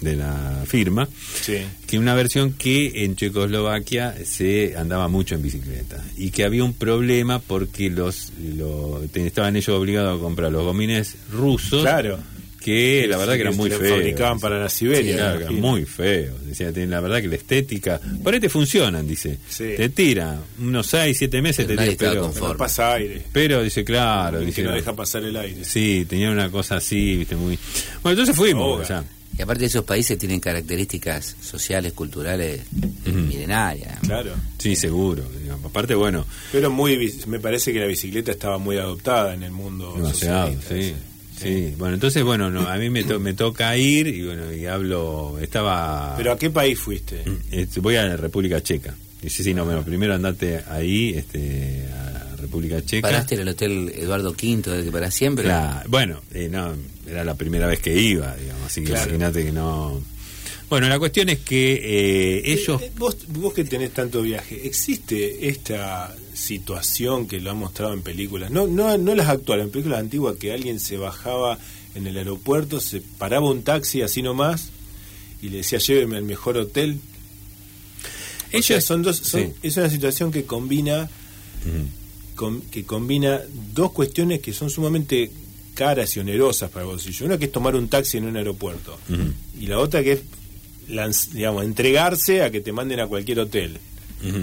de 0.00 0.16
la 0.16 0.64
firma, 0.66 1.08
Sí. 1.42 1.58
que 1.86 1.98
una 1.98 2.14
versión 2.14 2.54
que 2.54 3.04
en 3.04 3.14
Checoslovaquia 3.14 4.14
se 4.24 4.74
andaba 4.76 5.06
mucho 5.08 5.34
en 5.36 5.42
bicicleta 5.42 6.02
y 6.16 6.30
que 6.30 6.44
había 6.44 6.64
un 6.64 6.74
problema 6.74 7.38
porque 7.38 7.88
los, 7.90 8.32
lo- 8.56 9.00
te- 9.12 9.26
estaban 9.26 9.54
ellos 9.56 9.68
obligados 9.78 10.18
a 10.18 10.20
comprar 10.20 10.50
los 10.50 10.64
gomines 10.64 11.14
rusos 11.32 11.82
Claro. 11.82 12.18
Que 12.62 13.06
la 13.08 13.16
verdad 13.16 13.34
que 13.34 13.40
eran 13.42 13.56
muy 13.56 13.70
feos. 13.70 13.90
fabricaban 13.90 14.40
para 14.40 14.58
la 14.58 14.68
Siberia, 14.68 15.12
Sí, 15.12 15.18
claro, 15.18 15.38
que 15.38 15.44
eran 15.44 15.60
muy 15.60 15.84
feos. 15.84 16.46
Decía, 16.46 16.70
la 16.74 17.00
verdad 17.00 17.20
que 17.20 17.28
la 17.28 17.36
estética. 17.36 18.00
Por 18.22 18.34
ahí 18.34 18.40
te 18.40 18.48
funcionan, 18.48 19.06
dice. 19.06 19.38
Sí. 19.48 19.74
Te 19.76 19.88
tira 19.88 20.40
unos 20.60 20.86
6, 20.86 21.16
7 21.18 21.42
meses, 21.42 21.66
Pero 21.66 21.82
te 21.82 21.96
tira. 21.96 22.10
Pero. 22.12 22.32
No 22.48 22.56
pasa 22.56 22.94
aire. 22.94 23.22
pero 23.32 23.62
dice, 23.62 23.84
claro. 23.84 24.38
que 24.40 24.46
Dice, 24.46 24.62
no 24.62 24.72
deja 24.72 24.94
pasar 24.94 25.24
el 25.24 25.36
aire. 25.36 25.64
Sí, 25.64 26.06
tenía 26.08 26.30
una 26.30 26.50
cosa 26.50 26.76
así, 26.76 27.16
viste, 27.16 27.36
muy. 27.36 27.58
Bueno, 28.02 28.12
entonces 28.20 28.36
fuimos. 28.36 28.80
O 28.80 28.84
sea, 28.84 29.04
Y 29.36 29.42
aparte 29.42 29.64
esos 29.64 29.84
países 29.84 30.18
tienen 30.18 30.40
características 30.40 31.36
sociales, 31.40 31.92
culturales 31.94 32.60
eh, 33.06 33.10
milenarias. 33.10 33.98
Claro. 34.00 34.32
sí, 34.58 34.76
seguro. 34.76 35.24
digamos. 35.40 35.64
Aparte, 35.66 35.94
bueno, 35.94 36.26
Pero 36.52 36.70
muy, 36.70 37.12
me 37.26 37.40
parece 37.40 37.72
que 37.72 37.80
la 37.80 37.86
bicicleta 37.86 38.30
estaba 38.30 38.58
muy 38.58 38.76
adoptada 38.76 39.34
en 39.34 39.42
el 39.42 39.50
mundo 39.52 39.94
demasiado, 39.96 40.50
sí. 40.68 40.74
ese. 40.74 40.94
Sí, 41.42 41.74
bueno, 41.78 41.94
entonces, 41.94 42.22
bueno, 42.24 42.50
no, 42.50 42.68
a 42.68 42.76
mí 42.76 42.88
me, 42.90 43.04
to- 43.04 43.20
me 43.20 43.34
toca 43.34 43.76
ir 43.76 44.06
y 44.08 44.24
bueno, 44.26 44.52
y 44.52 44.66
hablo, 44.66 45.38
estaba... 45.40 46.14
Pero 46.16 46.32
¿a 46.32 46.38
qué 46.38 46.50
país 46.50 46.78
fuiste? 46.78 47.22
Este, 47.50 47.80
voy 47.80 47.96
a 47.96 48.04
la 48.04 48.16
República 48.16 48.62
Checa. 48.62 48.94
Dice, 49.20 49.42
sí, 49.44 49.54
no, 49.54 49.64
bueno, 49.64 49.82
primero 49.84 50.14
andate 50.14 50.62
ahí, 50.68 51.14
este, 51.16 51.86
a 51.92 52.36
República 52.36 52.82
Checa. 52.84 53.08
Paraste 53.08 53.34
en 53.36 53.40
el 53.42 53.48
Hotel 53.48 53.92
Eduardo 53.96 54.30
V, 54.30 54.62
del 54.70 54.84
que 54.84 54.90
para 54.92 55.10
siempre. 55.10 55.44
Claro, 55.44 55.88
bueno, 55.88 56.20
eh, 56.34 56.48
no, 56.50 56.74
era 57.06 57.24
la 57.24 57.34
primera 57.34 57.66
vez 57.66 57.78
que 57.80 57.96
iba, 58.00 58.34
digamos, 58.36 58.64
así 58.66 58.80
que 58.82 58.88
Claro. 58.88 59.04
imagínate 59.04 59.44
que 59.44 59.52
no... 59.52 60.02
Bueno, 60.72 60.88
la 60.88 60.98
cuestión 60.98 61.28
es 61.28 61.40
que 61.40 61.74
eh, 61.74 62.50
ellos... 62.50 62.80
Eh, 62.80 62.90
vos, 62.96 63.14
vos 63.28 63.52
que 63.52 63.62
tenés 63.62 63.92
tanto 63.92 64.22
viaje, 64.22 64.66
¿existe 64.66 65.48
esta 65.48 66.16
situación 66.32 67.28
que 67.28 67.42
lo 67.42 67.50
han 67.50 67.58
mostrado 67.58 67.92
en 67.92 68.00
películas? 68.00 68.50
No, 68.50 68.66
no, 68.66 68.96
no 68.96 69.14
las 69.14 69.28
actuales, 69.28 69.66
en 69.66 69.70
películas 69.70 70.00
antiguas, 70.00 70.36
que 70.36 70.50
alguien 70.50 70.80
se 70.80 70.96
bajaba 70.96 71.58
en 71.94 72.06
el 72.06 72.16
aeropuerto, 72.16 72.80
se 72.80 73.02
paraba 73.02 73.50
un 73.50 73.62
taxi 73.64 74.00
así 74.00 74.22
nomás 74.22 74.70
y 75.42 75.50
le 75.50 75.58
decía 75.58 75.78
lléveme 75.78 76.16
al 76.16 76.22
mejor 76.22 76.56
hotel. 76.56 76.98
Ellos 78.50 78.82
son 78.82 79.02
dos, 79.02 79.18
son, 79.18 79.52
es 79.62 79.76
una 79.76 79.90
situación 79.90 80.32
que 80.32 80.46
combina 80.46 81.10
que 82.70 82.84
combina 82.84 83.42
dos 83.74 83.92
cuestiones 83.92 84.40
que 84.40 84.54
son 84.54 84.70
sumamente 84.70 85.30
caras 85.74 86.16
y 86.16 86.20
onerosas 86.20 86.70
para 86.70 86.86
el 86.86 86.92
bolsillo. 86.92 87.26
Una 87.26 87.36
que 87.36 87.44
es 87.44 87.52
tomar 87.52 87.76
un 87.76 87.88
taxi 87.88 88.16
en 88.16 88.24
un 88.24 88.38
aeropuerto 88.38 88.98
y 89.60 89.66
la 89.66 89.78
otra 89.78 90.02
que 90.02 90.12
es 90.12 90.22
digamos 91.32 91.64
entregarse 91.64 92.42
a 92.42 92.50
que 92.50 92.60
te 92.60 92.72
manden 92.72 93.00
a 93.00 93.06
cualquier 93.06 93.40
hotel. 93.40 93.78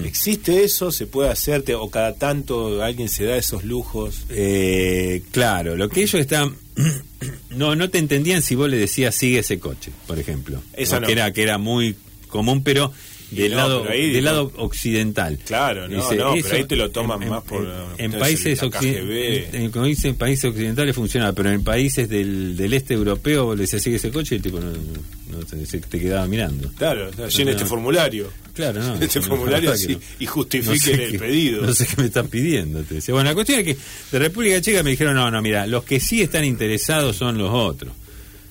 ¿Existe 0.04 0.66
eso? 0.66 0.92
¿Se 0.92 1.08
puede 1.08 1.30
hacerte? 1.30 1.74
¿O 1.74 1.90
cada 1.90 2.16
tanto 2.16 2.84
alguien 2.84 3.08
se 3.08 3.24
da 3.24 3.38
esos 3.38 3.64
lujos? 3.64 4.26
Eh, 4.30 5.24
claro, 5.32 5.78
lo 5.78 5.88
que 5.88 6.02
ellos 6.02 6.20
están... 6.20 6.58
no, 7.52 7.76
no 7.76 7.90
te 7.90 7.98
entendían 7.98 8.42
si 8.42 8.56
vos 8.56 8.70
le 8.70 8.78
decías 8.78 9.16
sigue 9.16 9.40
ese 9.40 9.58
coche, 9.60 9.92
por 10.06 10.20
ejemplo. 10.20 10.62
Eso 10.74 11.00
que, 11.00 11.14
era, 11.14 11.32
que 11.32 11.44
era 11.44 11.58
muy 11.58 11.96
común, 12.28 12.62
pero 12.62 12.92
del 13.32 13.56
lado 13.56 13.84
del 13.84 14.24
lado 14.24 14.52
occidental. 14.58 15.38
Claro, 15.46 15.88
no, 15.88 15.98
no 15.98 16.10
pero 16.10 16.52
ahí 16.52 16.64
te 16.66 16.76
lo 16.76 16.90
toman 16.90 17.28
más 17.30 17.44
por 17.44 17.68
en, 17.98 18.12
países 18.14 18.62
en, 18.62 19.72
en, 19.72 20.16
países 20.16 20.46
occidentales 20.46 20.96
funciona, 20.96 21.34
pero 21.34 21.52
en 21.52 21.64
países 21.64 22.10
del, 22.10 22.58
del 22.58 22.74
este 22.74 22.94
europeo 22.94 23.56
le 23.56 23.62
decía 23.62 23.80
sigue 23.80 23.98
ese 23.98 24.12
coche 24.12 24.36
y 24.36 24.38
el 24.38 24.42
tipo 24.42 24.60
no, 24.60 24.72
no, 24.72 25.46
te, 25.46 26.00
quedaba 26.00 26.26
mirando. 26.28 26.72
Claro, 26.78 27.12
llena 27.28 27.52
este 27.52 27.66
formulario. 27.66 28.32
Claro, 28.54 28.82
no. 28.82 28.96
Este 28.96 29.22
formulario 29.22 29.74
y 30.20 30.26
justifique 30.26 30.92
el 30.92 31.20
pedido. 31.20 31.66
No 31.66 31.74
sé 31.74 31.86
qué 31.86 32.02
me 32.02 32.08
están 32.08 32.28
pidiendo. 32.28 32.82
Te 32.82 32.96
decía. 32.96 33.14
Bueno, 33.14 33.30
la 33.30 33.36
cuestión 33.36 33.60
es 33.60 33.66
que 33.66 33.78
de 34.12 34.20
República 34.20 34.60
Checa 34.60 34.84
me 34.84 34.92
dijeron, 34.92 35.16
no, 35.16 35.30
no, 35.30 35.42
mira, 35.42 35.68
los 35.68 35.84
que 35.84 36.00
sí 36.00 36.22
están 36.22 36.44
interesados 36.44 37.16
son 37.16 37.38
los 37.38 37.52
otros, 37.54 37.94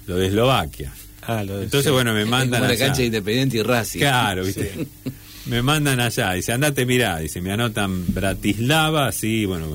los 0.06 0.18
de 0.18 0.28
Eslovaquia. 0.28 0.92
Ah, 1.28 1.42
Entonces, 1.42 1.92
bueno, 1.92 2.14
me 2.14 2.24
mandan 2.24 2.64
allá. 2.64 2.72
la 2.72 2.78
cancha 2.78 3.02
Independiente 3.04 3.58
y 3.58 3.62
Racing. 3.62 3.98
Claro, 3.98 4.44
¿viste? 4.46 4.72
me 5.44 5.60
mandan 5.60 6.00
allá, 6.00 6.32
dice, 6.32 6.52
andate, 6.52 6.86
mirá, 6.86 7.18
dice, 7.18 7.42
me 7.42 7.52
anotan 7.52 8.14
Bratislava, 8.14 9.12
sí, 9.12 9.44
bueno, 9.44 9.66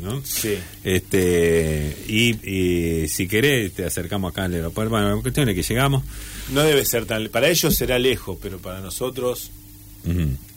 ¿no? 0.00 0.22
Sí. 0.24 0.56
Este, 0.84 1.96
y, 2.06 3.08
si 3.08 3.26
querés, 3.26 3.72
te 3.72 3.86
acercamos 3.86 4.30
acá 4.30 4.44
al 4.44 4.54
aeropuerto. 4.54 4.90
Bueno, 4.90 5.16
la 5.16 5.20
cuestión 5.20 5.48
es 5.48 5.56
que 5.56 5.64
llegamos. 5.64 6.04
No 6.52 6.62
debe 6.62 6.84
ser 6.84 7.06
tan, 7.06 7.28
para 7.28 7.48
ellos 7.48 7.74
será 7.74 7.98
lejos, 7.98 8.38
pero 8.40 8.58
para 8.58 8.78
nosotros 8.78 9.50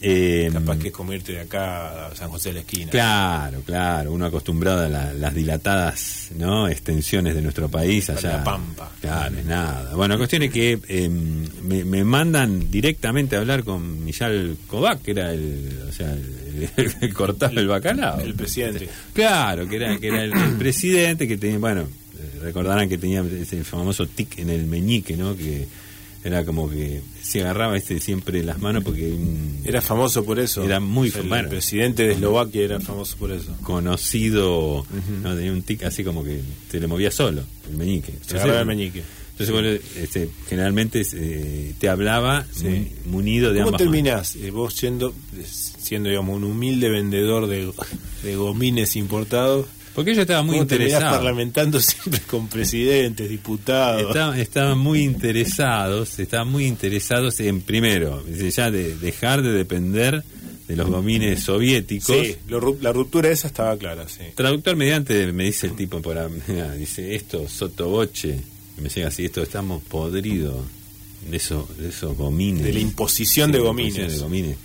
eh, 0.02 0.50
Capaz 0.52 0.78
que 0.78 0.88
es 0.88 0.94
como 0.94 1.14
irte 1.14 1.34
de 1.34 1.42
acá 1.42 2.08
a 2.08 2.16
San 2.16 2.30
José 2.30 2.50
de 2.50 2.56
la 2.56 2.60
esquina. 2.62 2.92
Claro, 2.92 3.62
claro, 3.66 4.12
uno 4.12 4.26
acostumbrado 4.26 4.82
a 4.82 4.90
las 4.90 5.34
dilatadas 5.34 6.32
¿no? 6.38 6.68
extensiones 6.68 7.36
de 7.36 7.42
nuestro 7.42 7.70
país 7.70 8.10
allá. 8.10 8.38
La 8.38 8.44
pampa. 8.44 8.92
Claro, 9.02 9.38
es 9.38 9.46
nada. 9.46 9.96
Bueno, 9.96 10.16
la 10.16 10.18
cuestión 10.18 10.44
es 10.44 10.52
que 10.52 10.80
em, 10.88 11.46
me, 11.64 12.04
mandan 12.04 12.70
directamente 12.72 13.36
a 13.36 13.40
hablar 13.40 13.64
con 13.64 14.04
Michal 14.04 14.58
Kovac, 14.68 15.02
que 15.02 15.12
era 15.12 15.32
el, 15.34 15.84
o 15.88 15.92
sea, 15.92 16.14
el, 17.02 17.14
cortado 17.14 17.60
el 17.60 17.68
bacalao. 17.68 18.20
El 18.20 18.34
presidente. 18.34 18.90
Claro, 19.14 19.68
que 19.68 19.76
era, 19.76 19.98
que 19.98 20.08
era 20.08 20.24
el, 20.24 20.34
presidente 20.58 21.28
que 21.28 21.38
tenía, 21.38 21.60
bueno, 21.60 21.82
eh, 21.82 22.40
recordarán 22.42 22.90
que 22.90 22.98
tenía 22.98 23.22
ese 23.22 23.64
famoso 23.64 24.08
tic 24.08 24.40
en 24.40 24.50
el 24.50 24.66
meñique, 24.66 25.16
¿no? 25.16 25.36
Que 25.36 25.68
era 26.24 26.46
como 26.46 26.70
que 26.70 27.02
se 27.22 27.42
agarraba 27.42 27.76
este 27.78 28.00
siempre 28.00 28.44
las 28.44 28.60
manos 28.60 28.84
porque 28.84 29.14
era 29.66 29.82
famoso 29.82 30.24
por 30.24 30.40
eso. 30.40 30.64
Era 30.64 30.80
muy 30.80 31.10
famoso 31.10 31.36
el 31.36 31.48
presidente 31.50 32.08
de 32.08 32.14
Eslovaquia 32.14 32.64
era 32.64 32.80
famoso 32.80 33.18
por 33.18 33.32
eso. 33.32 33.56
Conocido 33.62 34.86
no 35.22 35.36
tenía 35.36 35.52
un 35.52 35.64
tic 35.64 35.84
así 35.84 36.04
como 36.04 36.24
que 36.24 36.42
se 36.70 36.80
le 36.80 36.88
movía 36.88 37.12
solo 37.12 37.44
el 37.70 37.78
meñique. 37.78 38.14
Se 38.26 38.38
agarraba 38.38 38.62
el 38.62 38.68
meñique. 38.68 39.04
entonces 39.38 39.82
este, 39.98 40.30
generalmente 40.48 41.04
eh, 41.14 41.74
te 41.78 41.90
hablaba 41.90 42.46
munido 43.06 43.52
de 43.52 43.64
¿Cómo 43.64 43.78
terminás 43.78 44.36
eh, 44.38 44.52
vos 44.52 44.74
siendo 44.74 45.14
siendo 45.46 46.10
digamos 46.10 46.38
un 46.38 46.46
humilde 46.46 46.90
vendedor 46.90 47.48
de, 47.48 47.72
de 48.24 48.36
gomines 48.36 48.96
importados 48.96 49.66
porque 49.94 50.12
ellos 50.12 50.22
estaban 50.22 50.46
muy 50.46 50.58
interesados. 50.58 51.18
parlamentando 51.18 51.80
siempre 51.80 52.22
con 52.22 52.48
presidentes, 52.48 53.30
diputados. 53.30 54.16
Estaban, 54.36 54.78
muy 54.78 55.02
interesados, 55.02 56.20
estaban 56.20 56.50
muy 56.50 56.66
interesados 56.66 57.40
en, 57.40 57.62
primero, 57.62 58.24
ya 58.28 58.72
de 58.72 58.96
dejar 58.98 59.42
de 59.42 59.52
depender 59.52 60.24
de 60.68 60.76
los 60.76 60.90
domines 60.90 61.44
soviéticos. 61.44 62.16
Sí, 62.16 62.38
la 62.82 62.92
ruptura 62.92 63.30
esa 63.30 63.48
estaba 63.48 63.78
clara, 63.78 64.08
sí. 64.08 64.24
Traductor 64.36 64.76
mediante, 64.76 65.32
me 65.32 65.46
dice 65.46 65.68
el 65.68 65.76
tipo, 65.76 66.02
por 66.02 66.18
dice, 66.78 67.16
esto, 67.16 67.48
sotoboche, 67.48 68.40
me 68.78 68.90
llega 68.90 69.10
así, 69.10 69.26
esto 69.26 69.42
estamos 69.44 69.84
podridos 69.84 70.56
de, 71.30 71.38
eso, 71.38 71.68
de 71.78 71.90
esos 71.90 72.18
gomines. 72.18 72.64
De 72.64 72.74
la 72.74 72.80
imposición 72.80 73.52
de 73.52 73.60
gomines. 73.60 74.14
De 74.14 74.20
gomines. 74.20 74.58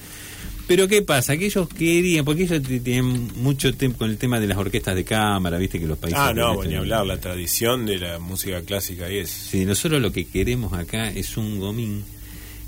Pero 0.68 0.86
¿qué 0.86 1.00
pasa? 1.00 1.36
Que 1.38 1.46
ellos 1.46 1.66
querían, 1.66 2.26
porque 2.26 2.42
ellos 2.42 2.62
tienen 2.62 3.30
mucho 3.36 3.72
tiempo 3.72 4.00
con 4.00 4.10
el 4.10 4.18
tema 4.18 4.38
de 4.38 4.46
las 4.46 4.58
orquestas 4.58 4.94
de 4.94 5.02
cámara, 5.02 5.56
viste 5.56 5.80
que 5.80 5.86
los 5.86 5.96
países... 5.96 6.20
Ah, 6.20 6.34
no, 6.34 6.62
ni 6.62 6.74
hablar, 6.74 7.06
la 7.06 7.18
tradición 7.18 7.86
de 7.86 7.98
la 7.98 8.18
música 8.18 8.60
clásica 8.60 9.10
y 9.10 9.16
es... 9.18 9.30
Sí, 9.30 9.64
nosotros 9.64 10.02
lo 10.02 10.12
que 10.12 10.26
queremos 10.26 10.74
acá 10.74 11.08
es 11.08 11.38
un 11.38 11.58
gomín 11.58 12.04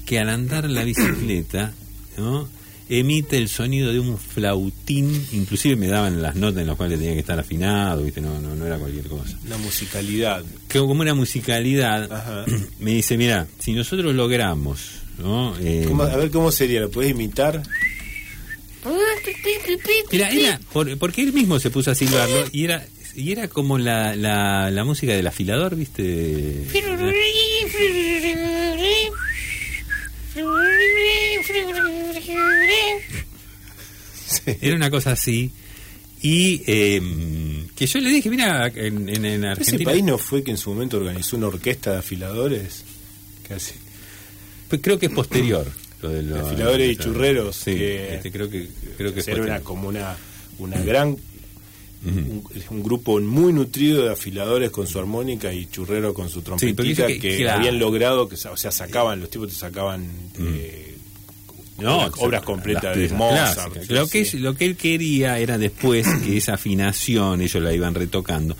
que 0.06 0.18
al 0.18 0.30
andar 0.30 0.68
la 0.68 0.82
bicicleta, 0.82 1.74
¿no? 2.16 2.48
emite 2.90 3.38
el 3.38 3.48
sonido 3.48 3.92
de 3.92 4.00
un 4.00 4.18
flautín, 4.18 5.26
inclusive 5.32 5.76
me 5.76 5.86
daban 5.86 6.20
las 6.20 6.34
notas 6.34 6.62
en 6.62 6.66
las 6.66 6.76
cuales 6.76 6.98
tenía 6.98 7.14
que 7.14 7.20
estar 7.20 7.38
afinado, 7.38 8.02
¿viste? 8.02 8.20
No, 8.20 8.40
no, 8.40 8.56
no 8.56 8.66
era 8.66 8.78
cualquier 8.78 9.06
cosa. 9.06 9.38
La 9.48 9.56
musicalidad. 9.58 10.44
Que 10.68 10.80
como 10.80 11.00
una 11.00 11.14
musicalidad, 11.14 12.46
me 12.80 12.90
dice, 12.92 13.16
mira, 13.16 13.46
si 13.60 13.74
nosotros 13.74 14.12
logramos, 14.14 14.99
¿no? 15.20 15.56
Eh, 15.58 15.86
a 15.88 16.16
ver 16.16 16.30
cómo 16.30 16.50
sería, 16.50 16.80
¿lo 16.80 16.90
puedes 16.90 17.12
imitar? 17.12 17.62
Mira, 20.10 20.30
era 20.30 20.60
porque 20.98 21.22
él 21.22 21.32
mismo 21.32 21.60
se 21.60 21.70
puso 21.70 21.90
a 21.90 21.94
silbarlo 21.94 22.46
y 22.52 22.64
era 22.64 22.86
y 23.14 23.32
era 23.32 23.48
como 23.48 23.78
la, 23.78 24.16
la, 24.16 24.70
la 24.70 24.84
música 24.84 25.12
del 25.12 25.26
afilador, 25.26 25.76
¿viste? 25.76 26.64
Era 34.60 34.76
una 34.76 34.90
cosa 34.90 35.12
así. 35.12 35.52
Y 36.22 36.62
em, 36.66 37.66
que 37.68 37.86
yo 37.86 37.98
le 38.00 38.10
dije, 38.10 38.28
mira, 38.30 38.68
en, 38.68 39.08
en, 39.08 39.44
Argentina. 39.44 39.76
¿Ese 39.76 39.84
país 39.84 40.04
no 40.04 40.18
fue 40.18 40.44
que 40.44 40.50
en 40.50 40.58
su 40.58 40.70
momento 40.70 40.98
organizó 40.98 41.36
una 41.36 41.46
orquesta 41.48 41.92
de 41.92 41.98
afiladores? 41.98 42.84
Casi. 43.48 43.72
Creo 44.78 44.98
que 44.98 45.06
es 45.06 45.12
posterior. 45.12 45.66
Lo 46.02 46.08
de 46.08 46.22
los, 46.22 46.40
afiladores 46.40 46.92
y 46.92 46.96
churreros. 46.96 47.56
Sí, 47.56 47.72
este, 47.72 48.30
creo 48.30 48.48
que 48.48 48.68
creo 48.96 49.12
que 49.12 49.22
era 49.30 49.42
una, 49.42 49.60
como 49.60 49.88
una, 49.88 50.16
una 50.58 50.80
gran 50.80 51.16
un, 52.04 52.82
grupo 52.82 53.20
muy 53.20 53.52
nutrido 53.52 54.04
de 54.04 54.12
afiladores 54.12 54.70
con 54.70 54.86
su 54.86 54.98
armónica 54.98 55.52
y 55.52 55.66
churrero 55.66 56.14
con 56.14 56.28
su 56.30 56.42
trompetita 56.42 57.06
que, 57.06 57.48
habían 57.48 57.78
logrado 57.78 58.28
que 58.28 58.36
o 58.36 58.56
sea 58.56 58.70
sacaban 58.72 59.20
los 59.20 59.28
tipos 59.28 59.48
te 59.48 59.54
sacaban 59.54 60.08
eh, 60.38 60.96
obras 62.18 62.42
completas 62.42 62.96
de 62.96 63.08
Mozart 63.10 63.90
lo 63.90 64.06
que 64.06 64.26
lo 64.34 64.54
que 64.54 64.64
él 64.64 64.76
quería 64.76 65.38
era 65.38 65.58
después 65.58 66.06
que 66.24 66.38
esa 66.38 66.54
afinación 66.54 67.42
ellos 67.42 67.62
la 67.62 67.72
iban 67.74 67.94
retocando 67.94 68.56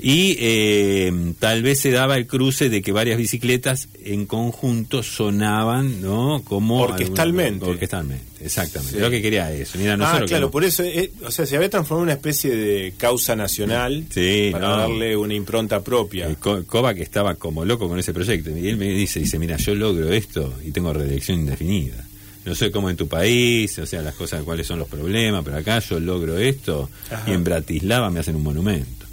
y 0.00 0.36
eh, 0.38 1.32
tal 1.38 1.62
vez 1.62 1.80
se 1.80 1.90
daba 1.90 2.16
el 2.16 2.26
cruce 2.26 2.68
de 2.68 2.82
que 2.82 2.92
varias 2.92 3.18
bicicletas 3.18 3.88
en 4.04 4.26
conjunto 4.26 5.02
sonaban, 5.02 6.00
¿no? 6.00 6.42
Como 6.44 6.80
orquestalmente. 6.80 7.64
orquestalmente, 7.64 8.24
exactamente. 8.40 9.00
Lo 9.00 9.10
que 9.10 9.20
quería 9.20 9.52
eso. 9.52 9.78
ah, 10.00 10.22
claro, 10.26 10.50
por 10.50 10.64
eso, 10.64 10.84
eh, 10.84 11.10
o 11.24 11.30
sea, 11.30 11.46
se 11.46 11.56
había 11.56 11.68
transformado 11.68 12.02
en 12.02 12.06
una 12.08 12.12
especie 12.14 12.54
de 12.54 12.94
causa 12.96 13.34
nacional 13.34 14.04
para 14.52 14.68
darle 14.68 15.16
una 15.16 15.34
impronta 15.34 15.82
propia. 15.82 16.32
Kovac 16.36 16.96
que 16.96 17.02
estaba 17.02 17.34
como 17.34 17.64
loco 17.64 17.88
con 17.88 17.98
ese 17.98 18.14
proyecto 18.14 18.56
y 18.56 18.68
él 18.68 18.76
me 18.76 18.88
dice, 18.88 19.18
dice, 19.20 19.38
mira, 19.38 19.56
yo 19.56 19.74
logro 19.74 20.12
esto 20.12 20.54
y 20.64 20.70
tengo 20.70 20.92
reelección 20.92 21.40
indefinida. 21.40 22.04
No 22.44 22.54
sé 22.54 22.70
cómo 22.70 22.88
en 22.88 22.96
tu 22.96 23.08
país, 23.08 23.78
o 23.78 23.84
sea, 23.84 24.00
las 24.00 24.14
cosas, 24.14 24.42
cuáles 24.42 24.66
son 24.66 24.78
los 24.78 24.88
problemas, 24.88 25.44
pero 25.44 25.56
acá 25.56 25.80
yo 25.80 26.00
logro 26.00 26.38
esto 26.38 26.88
y 27.26 27.32
en 27.32 27.44
Bratislava 27.44 28.10
me 28.10 28.20
hacen 28.20 28.36
un 28.36 28.42
monumento. 28.44 29.07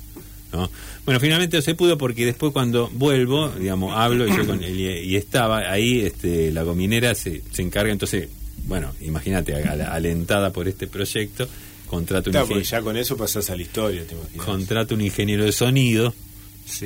Bueno, 1.05 1.19
finalmente 1.19 1.57
no 1.57 1.61
se 1.61 1.75
pudo 1.75 1.97
porque 1.97 2.25
después 2.25 2.51
cuando 2.53 2.89
vuelvo, 2.93 3.49
digamos, 3.49 3.93
hablo 3.95 4.27
y, 4.27 4.35
yo 4.35 4.45
con 4.45 4.61
y, 4.63 5.15
estaba 5.15 5.71
ahí, 5.71 6.01
este, 6.01 6.51
la 6.51 6.63
gominera 6.63 7.15
se, 7.15 7.41
se 7.51 7.61
encarga, 7.61 7.91
entonces, 7.91 8.29
bueno, 8.65 8.93
imagínate, 9.01 9.53
alentada 9.55 10.51
por 10.51 10.67
este 10.67 10.87
proyecto, 10.87 11.47
contrato 11.87 12.29
un 12.29 12.61
ya 12.61 12.81
con 12.81 12.97
eso 12.97 13.15
pasas 13.15 13.49
a 13.49 13.55
la 13.55 13.61
historia, 13.61 14.03
te 14.05 14.15
Contrato 14.37 14.95
un 14.95 15.01
ingeniero 15.01 15.45
de 15.45 15.51
sonido, 15.51 16.13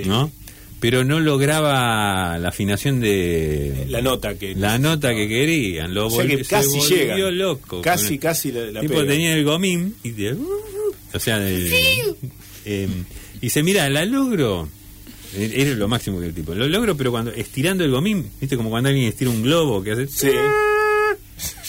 ¿no? 0.06 0.32
pero 0.80 1.04
no 1.04 1.20
lograba 1.20 2.38
la 2.38 2.50
afinación 2.50 3.00
de 3.02 3.86
la 3.90 4.02
nota 4.02 4.36
que 4.36 4.56
la 4.56 4.78
nota 4.78 5.14
que 5.14 5.28
querían 5.28 5.94
lo 5.94 6.08
o 6.08 6.12
sea 6.12 6.26
que 6.26 6.44
casi 6.44 6.80
se 6.82 6.96
llega. 6.96 7.32
loco 7.32 7.82
casi 7.82 8.18
casi 8.18 8.52
la, 8.52 8.72
la 8.72 8.82
tipo 8.82 8.94
pega. 8.94 9.08
tenía 9.08 9.36
el 9.36 9.44
gomín 9.44 9.96
y 10.04 10.12
de, 10.12 10.38
o 11.14 11.20
sea 11.20 11.38
el, 11.38 11.70
eh, 12.66 12.88
y 13.42 13.48
dice 13.48 13.64
mira 13.64 13.90
la 13.90 14.06
logro 14.06 14.70
eh, 15.36 15.52
era 15.56 15.72
lo 15.76 15.88
máximo 15.88 16.20
que 16.20 16.28
el 16.28 16.34
tipo 16.34 16.54
lo 16.56 16.68
logro 16.68 16.96
pero 16.96 17.12
cuando 17.12 17.32
estirando 17.32 17.84
el 17.84 17.92
gomín 17.92 18.30
viste 18.40 18.58
como 18.58 18.70
cuando 18.70 18.90
alguien 18.90 19.08
estira 19.08 19.32
un 19.32 19.44
globo 19.44 19.84
que 19.84 19.92
hace 19.92 20.08
sí 20.08 20.30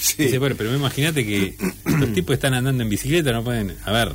Sí. 0.00 0.24
Dice, 0.24 0.38
bueno, 0.38 0.56
pero 0.56 0.74
imagínate 0.74 1.24
que 1.24 1.54
los 1.84 2.12
tipos 2.12 2.34
están 2.34 2.54
andando 2.54 2.82
en 2.82 2.88
bicicleta, 2.88 3.32
no 3.32 3.44
pueden. 3.44 3.76
A 3.84 3.92
ver. 3.92 4.12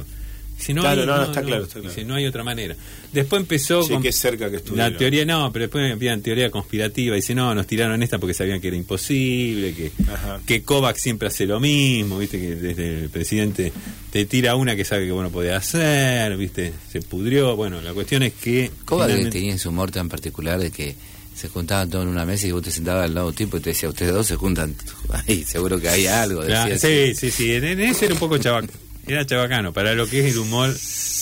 Dice, 0.57 0.73
no 0.73 0.81
Claro, 0.81 1.01
hay, 1.01 1.07
no, 1.07 1.17
no, 1.17 1.23
está 1.23 1.41
claro, 1.41 1.63
está 1.63 1.73
claro. 1.79 1.89
Dice, 1.89 2.05
no 2.05 2.15
hay 2.15 2.25
otra 2.25 2.43
manera. 2.43 2.75
Después 3.11 3.41
empezó 3.41 3.83
Sí, 3.83 3.89
con 3.93 4.01
qué 4.01 4.11
cerca 4.11 4.49
que 4.49 4.61
la 4.73 4.95
teoría, 4.95 5.25
no, 5.25 5.51
pero 5.51 5.63
después 5.63 5.91
empiezan 5.91 6.21
teoría 6.21 6.49
conspirativa. 6.49 7.15
Dice, 7.15 7.35
no, 7.35 7.53
nos 7.53 7.67
tiraron 7.67 8.01
esta 8.03 8.19
porque 8.19 8.33
sabían 8.33 8.61
que 8.61 8.69
era 8.69 8.77
imposible, 8.77 9.73
que, 9.73 9.91
Ajá. 10.11 10.39
que 10.45 10.63
Kovac 10.63 10.97
siempre 10.97 11.27
hace 11.27 11.45
lo 11.45 11.59
mismo, 11.59 12.17
viste, 12.19 12.39
que 12.39 12.55
desde 12.55 13.03
el 13.03 13.09
presidente 13.09 13.71
te 14.11 14.25
tira 14.25 14.55
una 14.55 14.75
que 14.75 14.85
sabe 14.85 15.05
que 15.05 15.11
vos 15.11 15.23
no 15.23 15.29
podés 15.29 15.53
hacer, 15.53 16.35
viste, 16.37 16.71
se 16.91 17.01
pudrió. 17.01 17.55
Bueno, 17.55 17.81
la 17.81 17.93
cuestión 17.93 18.23
es 18.23 18.33
que. 18.33 18.71
Kovac 18.85 19.07
finalmente- 19.07 19.37
tenía 19.39 19.57
su 19.57 19.69
humor 19.69 19.91
tan 19.91 20.07
particular 20.09 20.57
de 20.59 20.71
que 20.71 20.95
se 21.35 21.49
juntaban 21.49 21.89
todos 21.89 22.05
en 22.05 22.11
una 22.11 22.25
mesa 22.25 22.47
y 22.47 22.51
vos 22.51 22.63
te 22.63 22.71
sentabas 22.71 23.03
al 23.05 23.13
lado 23.13 23.27
de 23.27 23.31
un 23.31 23.35
tipo 23.35 23.57
y 23.57 23.59
te 23.59 23.71
decía, 23.71 23.89
ustedes 23.89 24.13
dos 24.13 24.25
se 24.25 24.37
juntan 24.37 24.73
ahí, 25.27 25.43
seguro 25.43 25.79
que 25.81 25.89
hay 25.89 26.07
algo. 26.07 26.41
Claro, 26.45 26.69
decía 26.71 27.13
sí, 27.13 27.13
sí, 27.13 27.29
sí, 27.31 27.53
en, 27.53 27.65
en 27.65 27.81
eso 27.81 28.05
era 28.05 28.13
un 28.13 28.19
poco 28.21 28.37
chabac, 28.37 28.69
era 29.07 29.25
chabacano, 29.25 29.73
para 29.73 29.93
lo 29.93 30.07
que 30.07 30.19
es 30.27 30.33
el 30.33 30.39
humor. 30.39 30.75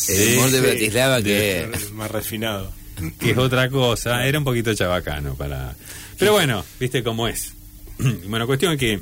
El 0.10 0.38
humor 0.38 0.52
de 0.52 0.62
Bratislava 0.62 1.22
de- 1.22 1.70
que... 1.72 1.90
más 1.94 2.12
refinado 2.12 2.72
que 3.20 3.32
es 3.32 3.38
otra 3.38 3.70
cosa, 3.70 4.26
era 4.26 4.38
un 4.38 4.46
poquito 4.46 4.74
chabacano 4.74 5.36
para... 5.36 5.76
Pero 6.18 6.34
bueno, 6.34 6.64
viste 6.80 7.04
cómo 7.04 7.28
es. 7.28 7.54
Bueno, 8.28 8.46
cuestión 8.48 8.74
es 8.74 8.80
que 8.80 9.00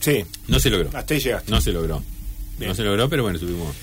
sí 0.00 0.24
no 0.48 0.58
se 0.58 0.70
logró. 0.70 0.90
hasta 0.92 1.14
ahí 1.14 1.20
llegaste 1.20 1.50
No 1.50 1.60
se 1.60 1.72
logró. 1.72 2.02
Bien. 2.58 2.68
No 2.70 2.74
se 2.74 2.82
logró, 2.84 3.08
pero 3.08 3.22
bueno, 3.22 3.36
estuvimos 3.38 3.74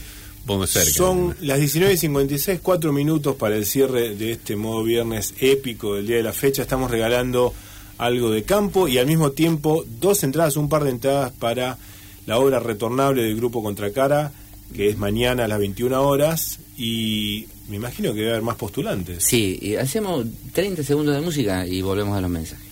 poco 0.46 0.66
cerca. 0.68 0.92
Son 0.92 1.36
las 1.42 1.60
19.56, 1.60 2.60
4 2.62 2.92
minutos 2.94 3.36
para 3.36 3.56
el 3.56 3.66
cierre 3.66 4.16
de 4.16 4.32
este 4.34 4.56
modo 4.56 4.84
viernes 4.84 5.34
épico 5.40 5.96
del 5.96 6.08
día 6.08 6.18
de 6.18 6.24
la 6.24 6.34
fecha. 6.34 6.62
Estamos 6.62 6.90
regalando 6.90 7.54
algo 7.98 8.32
de 8.32 8.44
campo 8.44 8.88
y 8.88 8.98
al 8.98 9.06
mismo 9.08 9.32
tiempo 9.32 9.86
dos 10.00 10.24
entradas, 10.24 10.58
un 10.58 10.70
par 10.70 10.84
de 10.84 10.92
entradas 10.92 11.32
para 11.32 11.78
la 12.26 12.38
obra 12.40 12.60
retornable 12.60 13.24
del 13.24 13.36
grupo 13.36 13.64
Contracara, 13.64 14.32
que 14.76 14.90
es 14.90 14.98
mañana 14.98 15.46
a 15.46 15.48
las 15.48 15.60
21 15.60 16.02
horas. 16.02 16.60
Y 16.78 17.46
me 17.70 17.76
imagino 17.76 18.14
que 18.14 18.24
va 18.24 18.28
a 18.28 18.32
haber 18.32 18.44
más 18.44 18.56
postulantes. 18.56 19.24
Sí, 19.24 19.58
y 19.62 19.76
hacemos 19.76 20.26
30 20.54 20.84
segundos 20.84 21.16
de 21.16 21.22
música 21.22 21.66
y 21.66 21.82
volvemos 21.82 22.18
a 22.18 22.22
los 22.22 22.30
mensajes. 22.30 22.72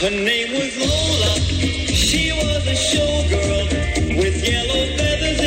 Her 0.00 0.10
name 0.10 0.52
was 0.52 0.76
Lola. 0.78 1.34
She 1.90 2.30
was 2.32 2.66
a 2.68 2.76
showgirl 2.88 4.16
with 4.16 4.36
yellow 4.46 4.96
feathers 4.96 5.40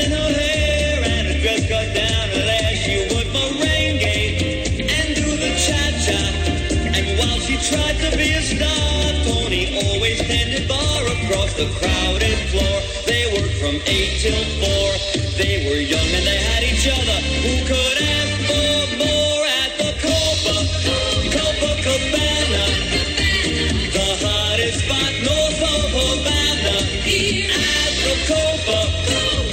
the 11.62 11.70
crowded 11.78 12.40
floor. 12.50 12.78
They 13.06 13.24
worked 13.34 13.58
from 13.62 13.76
eight 13.86 14.18
till 14.18 14.44
four. 14.58 14.90
They 15.38 15.70
were 15.70 15.78
young 15.78 16.10
and 16.18 16.26
they 16.26 16.40
had 16.50 16.64
each 16.64 16.88
other. 16.90 17.18
Who 17.46 17.54
could 17.70 17.98
ask 18.18 18.34
for 18.50 18.74
more 18.98 19.44
at 19.62 19.72
the 19.82 19.92
Copa, 20.02 20.58
Copa 21.36 21.72
Cabana? 21.86 22.66
The 23.94 24.10
hottest 24.26 24.80
spot 24.86 25.14
north 25.22 25.62
of 25.74 25.84
Havana 25.98 26.78
At 27.78 27.94
the 28.06 28.16
Copa, 28.32 28.80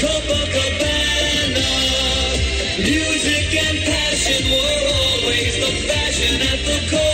Copacabana 0.01 1.69
Music 2.89 3.49
and 3.67 3.79
passion 3.85 4.43
were 4.49 4.81
always 4.97 5.55
the 5.61 5.73
fashion 5.93 6.41
at 6.41 6.61
the 6.65 6.79
Copa 6.91 7.08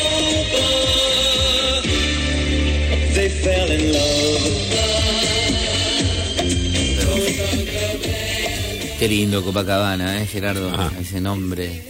Qué 9.04 9.08
lindo 9.10 9.42
Copacabana, 9.44 10.22
¿eh, 10.22 10.26
Gerardo? 10.26 10.70
Ajá. 10.70 10.90
Ese 10.98 11.20
nombre. 11.20 11.82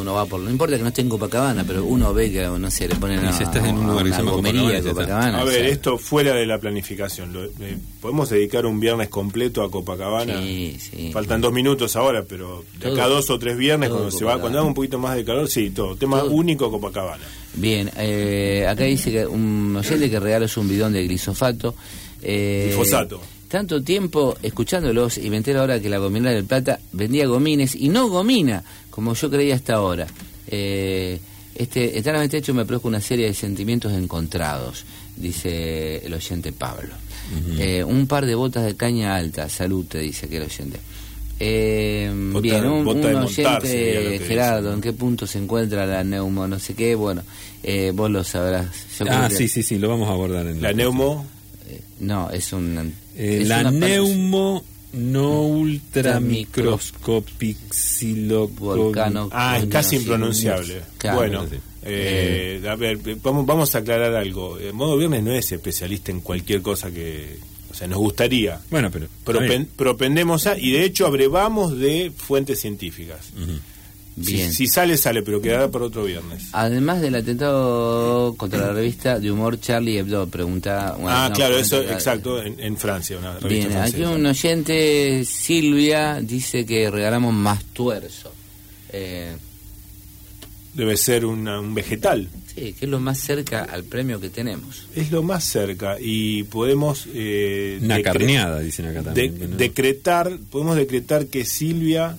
Uno 0.00 0.14
va 0.14 0.24
por. 0.24 0.38
No 0.38 0.48
importa 0.52 0.76
que 0.76 0.82
no 0.82 0.88
esté 0.90 1.00
en 1.00 1.08
Copacabana, 1.08 1.64
pero 1.66 1.84
uno 1.84 2.14
ve 2.14 2.30
que, 2.30 2.46
no 2.46 2.70
sé, 2.70 2.86
le 2.86 2.94
ponen 2.94 3.24
Y 3.24 3.26
a, 3.26 3.32
si 3.32 3.42
estás 3.42 3.64
en 3.66 3.76
un 3.76 3.88
lugar 3.88 4.04
que 4.04 4.12
se 4.12 4.18
llama 4.18 4.30
Copacabana. 4.30 4.80
Copacabana. 4.82 5.38
A 5.40 5.42
o 5.42 5.46
ver, 5.46 5.54
sea, 5.62 5.68
esto 5.68 5.98
fuera 5.98 6.34
de 6.34 6.46
la 6.46 6.58
planificación. 6.60 7.32
Lo- 7.32 7.44
eh, 7.44 7.76
¿Podemos 8.00 8.30
dedicar 8.30 8.66
un 8.66 8.78
viernes 8.78 9.08
completo 9.08 9.64
a 9.64 9.70
Copacabana? 9.72 10.40
Sí, 10.40 10.76
sí. 10.78 11.10
Faltan 11.12 11.40
dos 11.40 11.52
minutos 11.52 11.96
ahora, 11.96 12.22
pero 12.22 12.64
de 12.78 12.92
acá 12.92 13.08
dos 13.08 13.28
o 13.30 13.38
tres 13.40 13.56
viernes, 13.56 13.90
cuando 13.90 14.12
se 14.12 14.24
va, 14.24 14.38
cuando 14.38 14.60
haga 14.60 14.68
un 14.68 14.74
poquito 14.74 14.96
más 15.00 15.16
de 15.16 15.24
calor, 15.24 15.48
sí, 15.48 15.70
todo. 15.70 15.96
Tema 15.96 16.20
Todo. 16.20 16.30
único 16.30 16.70
Copacabana. 16.70 17.24
Bien, 17.54 17.90
eh, 17.96 18.64
acá 18.68 18.84
dice 18.84 19.10
que 19.10 19.26
un 19.26 19.74
oyente 19.74 20.08
que 20.08 20.20
regalos 20.20 20.56
un 20.56 20.68
bidón 20.68 20.92
de 20.92 21.02
glisofato. 21.02 21.74
Eh, 22.22 22.66
Glifosato. 22.68 23.20
Tanto 23.48 23.82
tiempo 23.82 24.36
escuchándolos 24.42 25.16
y 25.18 25.30
me 25.30 25.38
entero 25.38 25.60
ahora 25.60 25.80
que 25.80 25.88
la 25.88 25.98
Gominera 25.98 26.32
del 26.34 26.44
Plata 26.44 26.78
vendía 26.92 27.26
gomines 27.26 27.74
y 27.74 27.88
no 27.88 28.08
gomina, 28.08 28.62
como 28.90 29.14
yo 29.14 29.30
creía 29.30 29.54
hasta 29.54 29.74
ahora. 29.74 30.06
Eh, 30.46 31.18
este 31.54 31.98
eternamente 31.98 32.36
hecho 32.36 32.52
me 32.54 32.64
produjo 32.66 32.88
una 32.88 33.00
serie 33.00 33.26
de 33.26 33.34
sentimientos 33.34 33.92
encontrados, 33.92 34.84
dice 35.16 36.04
el 36.04 36.12
oyente 36.14 36.52
Pablo. 36.52 36.94
Eh, 37.58 37.82
un 37.84 38.06
par 38.06 38.24
de 38.26 38.34
botas 38.34 38.64
de 38.64 38.76
caña 38.76 39.14
alta, 39.16 39.48
salud, 39.48 39.84
te 39.86 39.98
dice 39.98 40.26
aquel 40.26 40.42
oyente. 40.44 40.78
Eh, 41.40 42.10
Bota- 42.32 42.40
bien, 42.42 42.66
un, 42.66 42.86
un 42.86 43.04
oyente, 43.04 43.60
que 43.62 44.20
Gerardo, 44.26 44.68
dice. 44.68 44.74
¿en 44.74 44.80
qué 44.80 44.92
punto 44.92 45.26
se 45.26 45.38
encuentra 45.38 45.86
la 45.86 46.02
neumo, 46.04 46.46
no 46.48 46.58
sé 46.58 46.74
qué? 46.74 46.94
Bueno, 46.94 47.22
eh, 47.62 47.92
vos 47.94 48.10
lo 48.10 48.24
sabrás. 48.24 48.66
Yo 48.98 49.06
Ah, 49.08 49.26
que- 49.28 49.36
sí, 49.36 49.48
sí, 49.48 49.62
sí, 49.62 49.78
lo 49.78 49.88
vamos 49.88 50.08
a 50.08 50.12
abordar 50.12 50.46
en 50.46 50.60
La 50.62 50.72
neumo, 50.72 51.26
eh, 51.68 51.80
No, 52.00 52.30
es 52.30 52.52
un... 52.52 52.92
Eh, 53.20 53.42
la 53.46 53.68
neumo 53.70 54.64
no 54.92 55.42
ultra 55.42 56.18
Ultramicro- 56.20 56.78
microscopixilo 57.32 58.48
Volcano- 58.48 59.28
ah, 59.32 59.58
es 59.58 59.66
casi 59.66 59.96
impronunciable. 59.96 60.82
claro, 60.96 61.18
bueno, 61.18 61.46
eh, 61.82 62.62
a 62.68 62.74
ver, 62.76 62.98
vamos, 63.22 63.44
vamos 63.44 63.74
a 63.74 63.78
aclarar 63.78 64.14
algo. 64.14 64.58
Eh, 64.58 64.72
Modo 64.72 64.96
Viernes 64.96 65.22
no 65.22 65.32
es 65.32 65.50
especialista 65.52 66.10
en 66.12 66.20
cualquier 66.20 66.62
cosa 66.62 66.90
que, 66.90 67.38
o 67.70 67.74
sea, 67.74 67.86
nos 67.88 67.98
gustaría. 67.98 68.60
Bueno, 68.70 68.90
pero 68.90 69.06
Propen- 69.24 69.66
propendemos 69.76 70.46
a, 70.46 70.58
y 70.58 70.70
de 70.70 70.84
hecho 70.84 71.06
abrevamos 71.06 71.76
de 71.78 72.12
fuentes 72.16 72.60
científicas. 72.60 73.26
Si, 73.26 73.42
Bien. 74.26 74.52
si 74.52 74.66
sale, 74.66 74.96
sale, 74.96 75.22
pero 75.22 75.40
quedará 75.40 75.68
para 75.70 75.84
otro 75.86 76.04
viernes. 76.04 76.44
Además 76.52 77.00
del 77.00 77.14
atentado 77.14 78.34
contra 78.36 78.58
la 78.66 78.72
revista 78.72 79.18
de 79.18 79.30
humor 79.30 79.60
Charlie 79.60 79.98
Hebdo, 79.98 80.26
pregunta... 80.28 80.92
bueno, 80.98 81.10
ah, 81.10 81.28
no, 81.28 81.34
claro, 81.34 81.54
pregunta- 81.56 81.76
eso, 81.80 81.92
exacto, 81.92 82.42
en, 82.42 82.58
en 82.60 82.76
Francia, 82.76 83.18
una 83.18 83.38
revista 83.38 83.68
Bien, 83.68 83.78
aquí 83.80 84.02
un 84.02 84.24
oyente, 84.26 85.24
Silvia, 85.24 86.20
dice 86.22 86.64
que 86.66 86.90
regalamos 86.90 87.32
más 87.34 87.64
tuerzo. 87.72 88.32
Eh, 88.92 89.36
Debe 90.74 90.96
ser 90.96 91.24
una- 91.24 91.58
un 91.60 91.74
vegetal. 91.74 92.28
sí, 92.54 92.72
que 92.78 92.84
es 92.84 92.88
lo 92.90 93.00
más 93.00 93.18
cerca 93.18 93.64
al 93.64 93.82
premio 93.84 94.20
que 94.20 94.28
tenemos. 94.30 94.86
Es 94.94 95.10
lo 95.10 95.22
más 95.24 95.42
cerca 95.44 95.96
y 96.00 96.44
podemos... 96.44 97.08
eh, 97.12 97.80
una 97.82 98.00
carneada, 98.02 98.60
dicen 98.60 98.86
acá 98.86 99.02
de- 99.12 99.28
también. 99.28 99.50
¿no? 99.50 99.56
decretar, 99.56 100.38
podemos 100.50 100.76
decretar 100.76 101.26
que 101.26 101.44
Silvia 101.44 102.16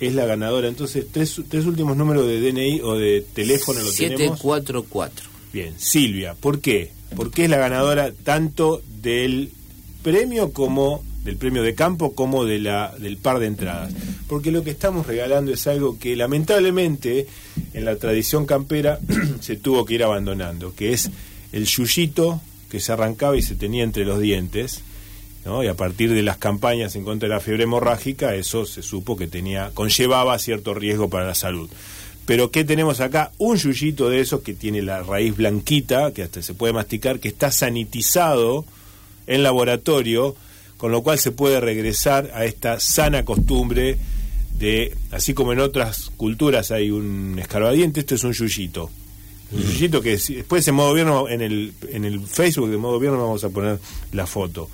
es 0.00 0.14
la 0.14 0.26
ganadora. 0.26 0.68
Entonces, 0.68 1.06
tres, 1.10 1.40
tres 1.48 1.66
últimos 1.66 1.96
números 1.96 2.26
de 2.26 2.40
DNI 2.40 2.80
o 2.82 2.94
de 2.94 3.24
teléfono 3.34 3.80
lo 3.80 3.92
tenemos. 3.92 4.38
744. 4.38 5.26
Bien, 5.52 5.74
Silvia, 5.78 6.34
¿por 6.34 6.60
qué? 6.60 6.90
Porque 7.14 7.44
es 7.44 7.50
la 7.50 7.56
ganadora 7.56 8.12
tanto 8.12 8.82
del 9.02 9.50
premio 10.02 10.52
como 10.52 11.02
del 11.24 11.36
premio 11.36 11.62
de 11.64 11.74
campo 11.74 12.14
como 12.14 12.44
de 12.44 12.60
la 12.60 12.94
del 12.98 13.16
par 13.16 13.40
de 13.40 13.46
entradas. 13.46 13.92
Porque 14.28 14.52
lo 14.52 14.62
que 14.62 14.70
estamos 14.70 15.06
regalando 15.06 15.52
es 15.52 15.66
algo 15.66 15.98
que 15.98 16.14
lamentablemente 16.14 17.26
en 17.74 17.84
la 17.84 17.96
tradición 17.96 18.46
campera 18.46 19.00
se 19.40 19.56
tuvo 19.56 19.84
que 19.84 19.94
ir 19.94 20.04
abandonando, 20.04 20.74
que 20.74 20.92
es 20.92 21.10
el 21.52 21.66
yuyito 21.66 22.40
que 22.70 22.80
se 22.80 22.92
arrancaba 22.92 23.36
y 23.36 23.42
se 23.42 23.56
tenía 23.56 23.82
entre 23.82 24.04
los 24.04 24.20
dientes. 24.20 24.82
¿No? 25.46 25.64
Y 25.64 25.68
a 25.68 25.74
partir 25.74 26.12
de 26.12 26.22
las 26.22 26.36
campañas 26.36 26.94
en 26.96 27.04
contra 27.04 27.28
de 27.28 27.34
la 27.34 27.40
fiebre 27.40 27.62
hemorrágica, 27.62 28.34
eso 28.34 28.66
se 28.66 28.82
supo 28.82 29.16
que 29.16 29.28
tenía, 29.28 29.70
conllevaba 29.72 30.38
cierto 30.38 30.74
riesgo 30.74 31.08
para 31.08 31.26
la 31.26 31.34
salud. 31.34 31.70
Pero 32.26 32.50
¿qué 32.50 32.64
tenemos 32.64 33.00
acá? 33.00 33.30
Un 33.38 33.56
yuyito 33.56 34.10
de 34.10 34.20
esos 34.20 34.42
que 34.42 34.52
tiene 34.52 34.82
la 34.82 35.02
raíz 35.02 35.36
blanquita, 35.36 36.12
que 36.12 36.24
hasta 36.24 36.42
se 36.42 36.54
puede 36.54 36.72
masticar, 36.72 37.20
que 37.20 37.28
está 37.28 37.52
sanitizado 37.52 38.64
en 39.28 39.44
laboratorio 39.44 40.34
con 40.76 40.92
lo 40.92 41.02
cual 41.02 41.18
se 41.18 41.32
puede 41.32 41.60
regresar 41.60 42.30
a 42.34 42.44
esta 42.44 42.80
sana 42.80 43.24
costumbre 43.24 43.98
de, 44.58 44.94
así 45.10 45.34
como 45.34 45.52
en 45.52 45.60
otras 45.60 46.10
culturas 46.16 46.70
hay 46.70 46.90
un 46.90 47.38
escarbadiente, 47.38 48.00
esto 48.00 48.14
es 48.14 48.24
un 48.24 48.32
yuyito. 48.32 48.90
Un 49.52 49.62
yuyito 49.62 50.02
que 50.02 50.16
después 50.16 50.66
en 50.66 50.74
modo 50.74 50.90
gobierno, 50.90 51.28
en 51.28 51.40
el, 51.40 51.72
en 51.90 52.04
el 52.04 52.20
Facebook 52.20 52.68
de 52.68 52.76
modo 52.76 52.94
gobierno 52.94 53.18
vamos 53.18 53.44
a 53.44 53.48
poner 53.48 53.78
la 54.12 54.26
foto. 54.26 54.68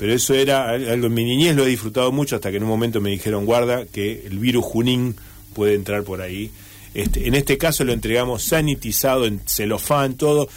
Pero 0.00 0.14
eso 0.14 0.32
era 0.32 0.70
al- 0.70 0.88
algo 0.88 1.08
en 1.08 1.14
mi 1.14 1.24
niñez, 1.24 1.54
lo 1.54 1.64
he 1.66 1.68
disfrutado 1.68 2.10
mucho 2.10 2.34
hasta 2.34 2.50
que 2.50 2.56
en 2.56 2.62
un 2.62 2.70
momento 2.70 3.02
me 3.02 3.10
dijeron, 3.10 3.44
guarda, 3.44 3.84
que 3.84 4.22
el 4.26 4.38
virus 4.38 4.64
Junín 4.64 5.14
puede 5.54 5.74
entrar 5.74 6.04
por 6.04 6.22
ahí. 6.22 6.50
Este, 6.94 7.28
en 7.28 7.34
este 7.34 7.58
caso 7.58 7.84
lo 7.84 7.92
entregamos 7.92 8.42
sanitizado, 8.42 9.26
en 9.26 9.40
celofán, 9.46 10.14
todo. 10.14 10.48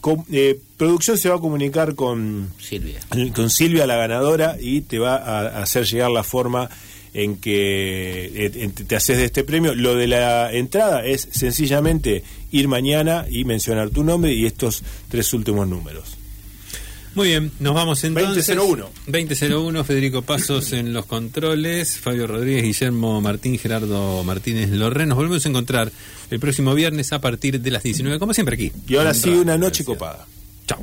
Com- 0.00 0.24
eh, 0.32 0.58
producción 0.78 1.18
se 1.18 1.28
va 1.28 1.36
a 1.36 1.38
comunicar 1.38 1.94
con, 1.94 2.48
Silvia. 2.58 3.32
con 3.34 3.50
Silvia, 3.50 3.86
la 3.86 3.96
ganadora, 3.96 4.56
y 4.60 4.80
te 4.80 4.98
va 4.98 5.16
a, 5.16 5.62
hacer 5.62 5.84
llegar 5.84 6.10
la 6.10 6.24
forma 6.24 6.68
en 7.14 7.36
que 7.36 8.24
eh, 8.46 8.50
en- 8.54 8.72
te 8.72 8.96
haces 8.96 9.18
de 9.18 9.26
este 9.26 9.44
premio. 9.44 9.74
Lo 9.74 9.94
de 9.96 10.06
la 10.08 10.50
entrada 10.52 11.04
es 11.04 11.28
sencillamente 11.30 12.24
ir 12.50 12.68
mañana 12.68 13.26
y 13.30 13.44
mencionar 13.44 13.90
tu 13.90 14.02
nombre 14.02 14.32
y 14.32 14.46
estos 14.46 14.82
tres 15.10 15.32
últimos 15.34 15.68
números. 15.68 16.16
Muy 17.14 17.28
bien, 17.28 17.52
nos 17.60 17.74
vamos 17.74 18.02
entonces. 18.04 18.46
2001. 18.46 18.90
2001, 19.06 19.84
Federico 19.84 20.22
Pasos 20.22 20.72
en 20.72 20.92
los 20.92 21.04
controles, 21.06 21.98
Fabio 21.98 22.26
Rodríguez, 22.26 22.62
Guillermo 22.62 23.20
Martín, 23.20 23.58
Gerardo 23.58 24.24
Martínez 24.24 24.70
Lorren. 24.70 25.08
Nos 25.08 25.16
volvemos 25.16 25.44
a 25.44 25.48
encontrar 25.48 25.92
el 26.30 26.40
próximo 26.40 26.74
viernes 26.74 27.12
a 27.12 27.20
partir 27.20 27.60
de 27.60 27.70
las 27.70 27.82
19, 27.82 28.18
como 28.18 28.32
siempre 28.32 28.54
aquí. 28.54 28.72
Y 28.88 28.96
ahora 28.96 29.12
sí, 29.12 29.30
una 29.30 29.58
noche 29.58 29.84
copada. 29.84 30.26
Chao. 30.66 30.78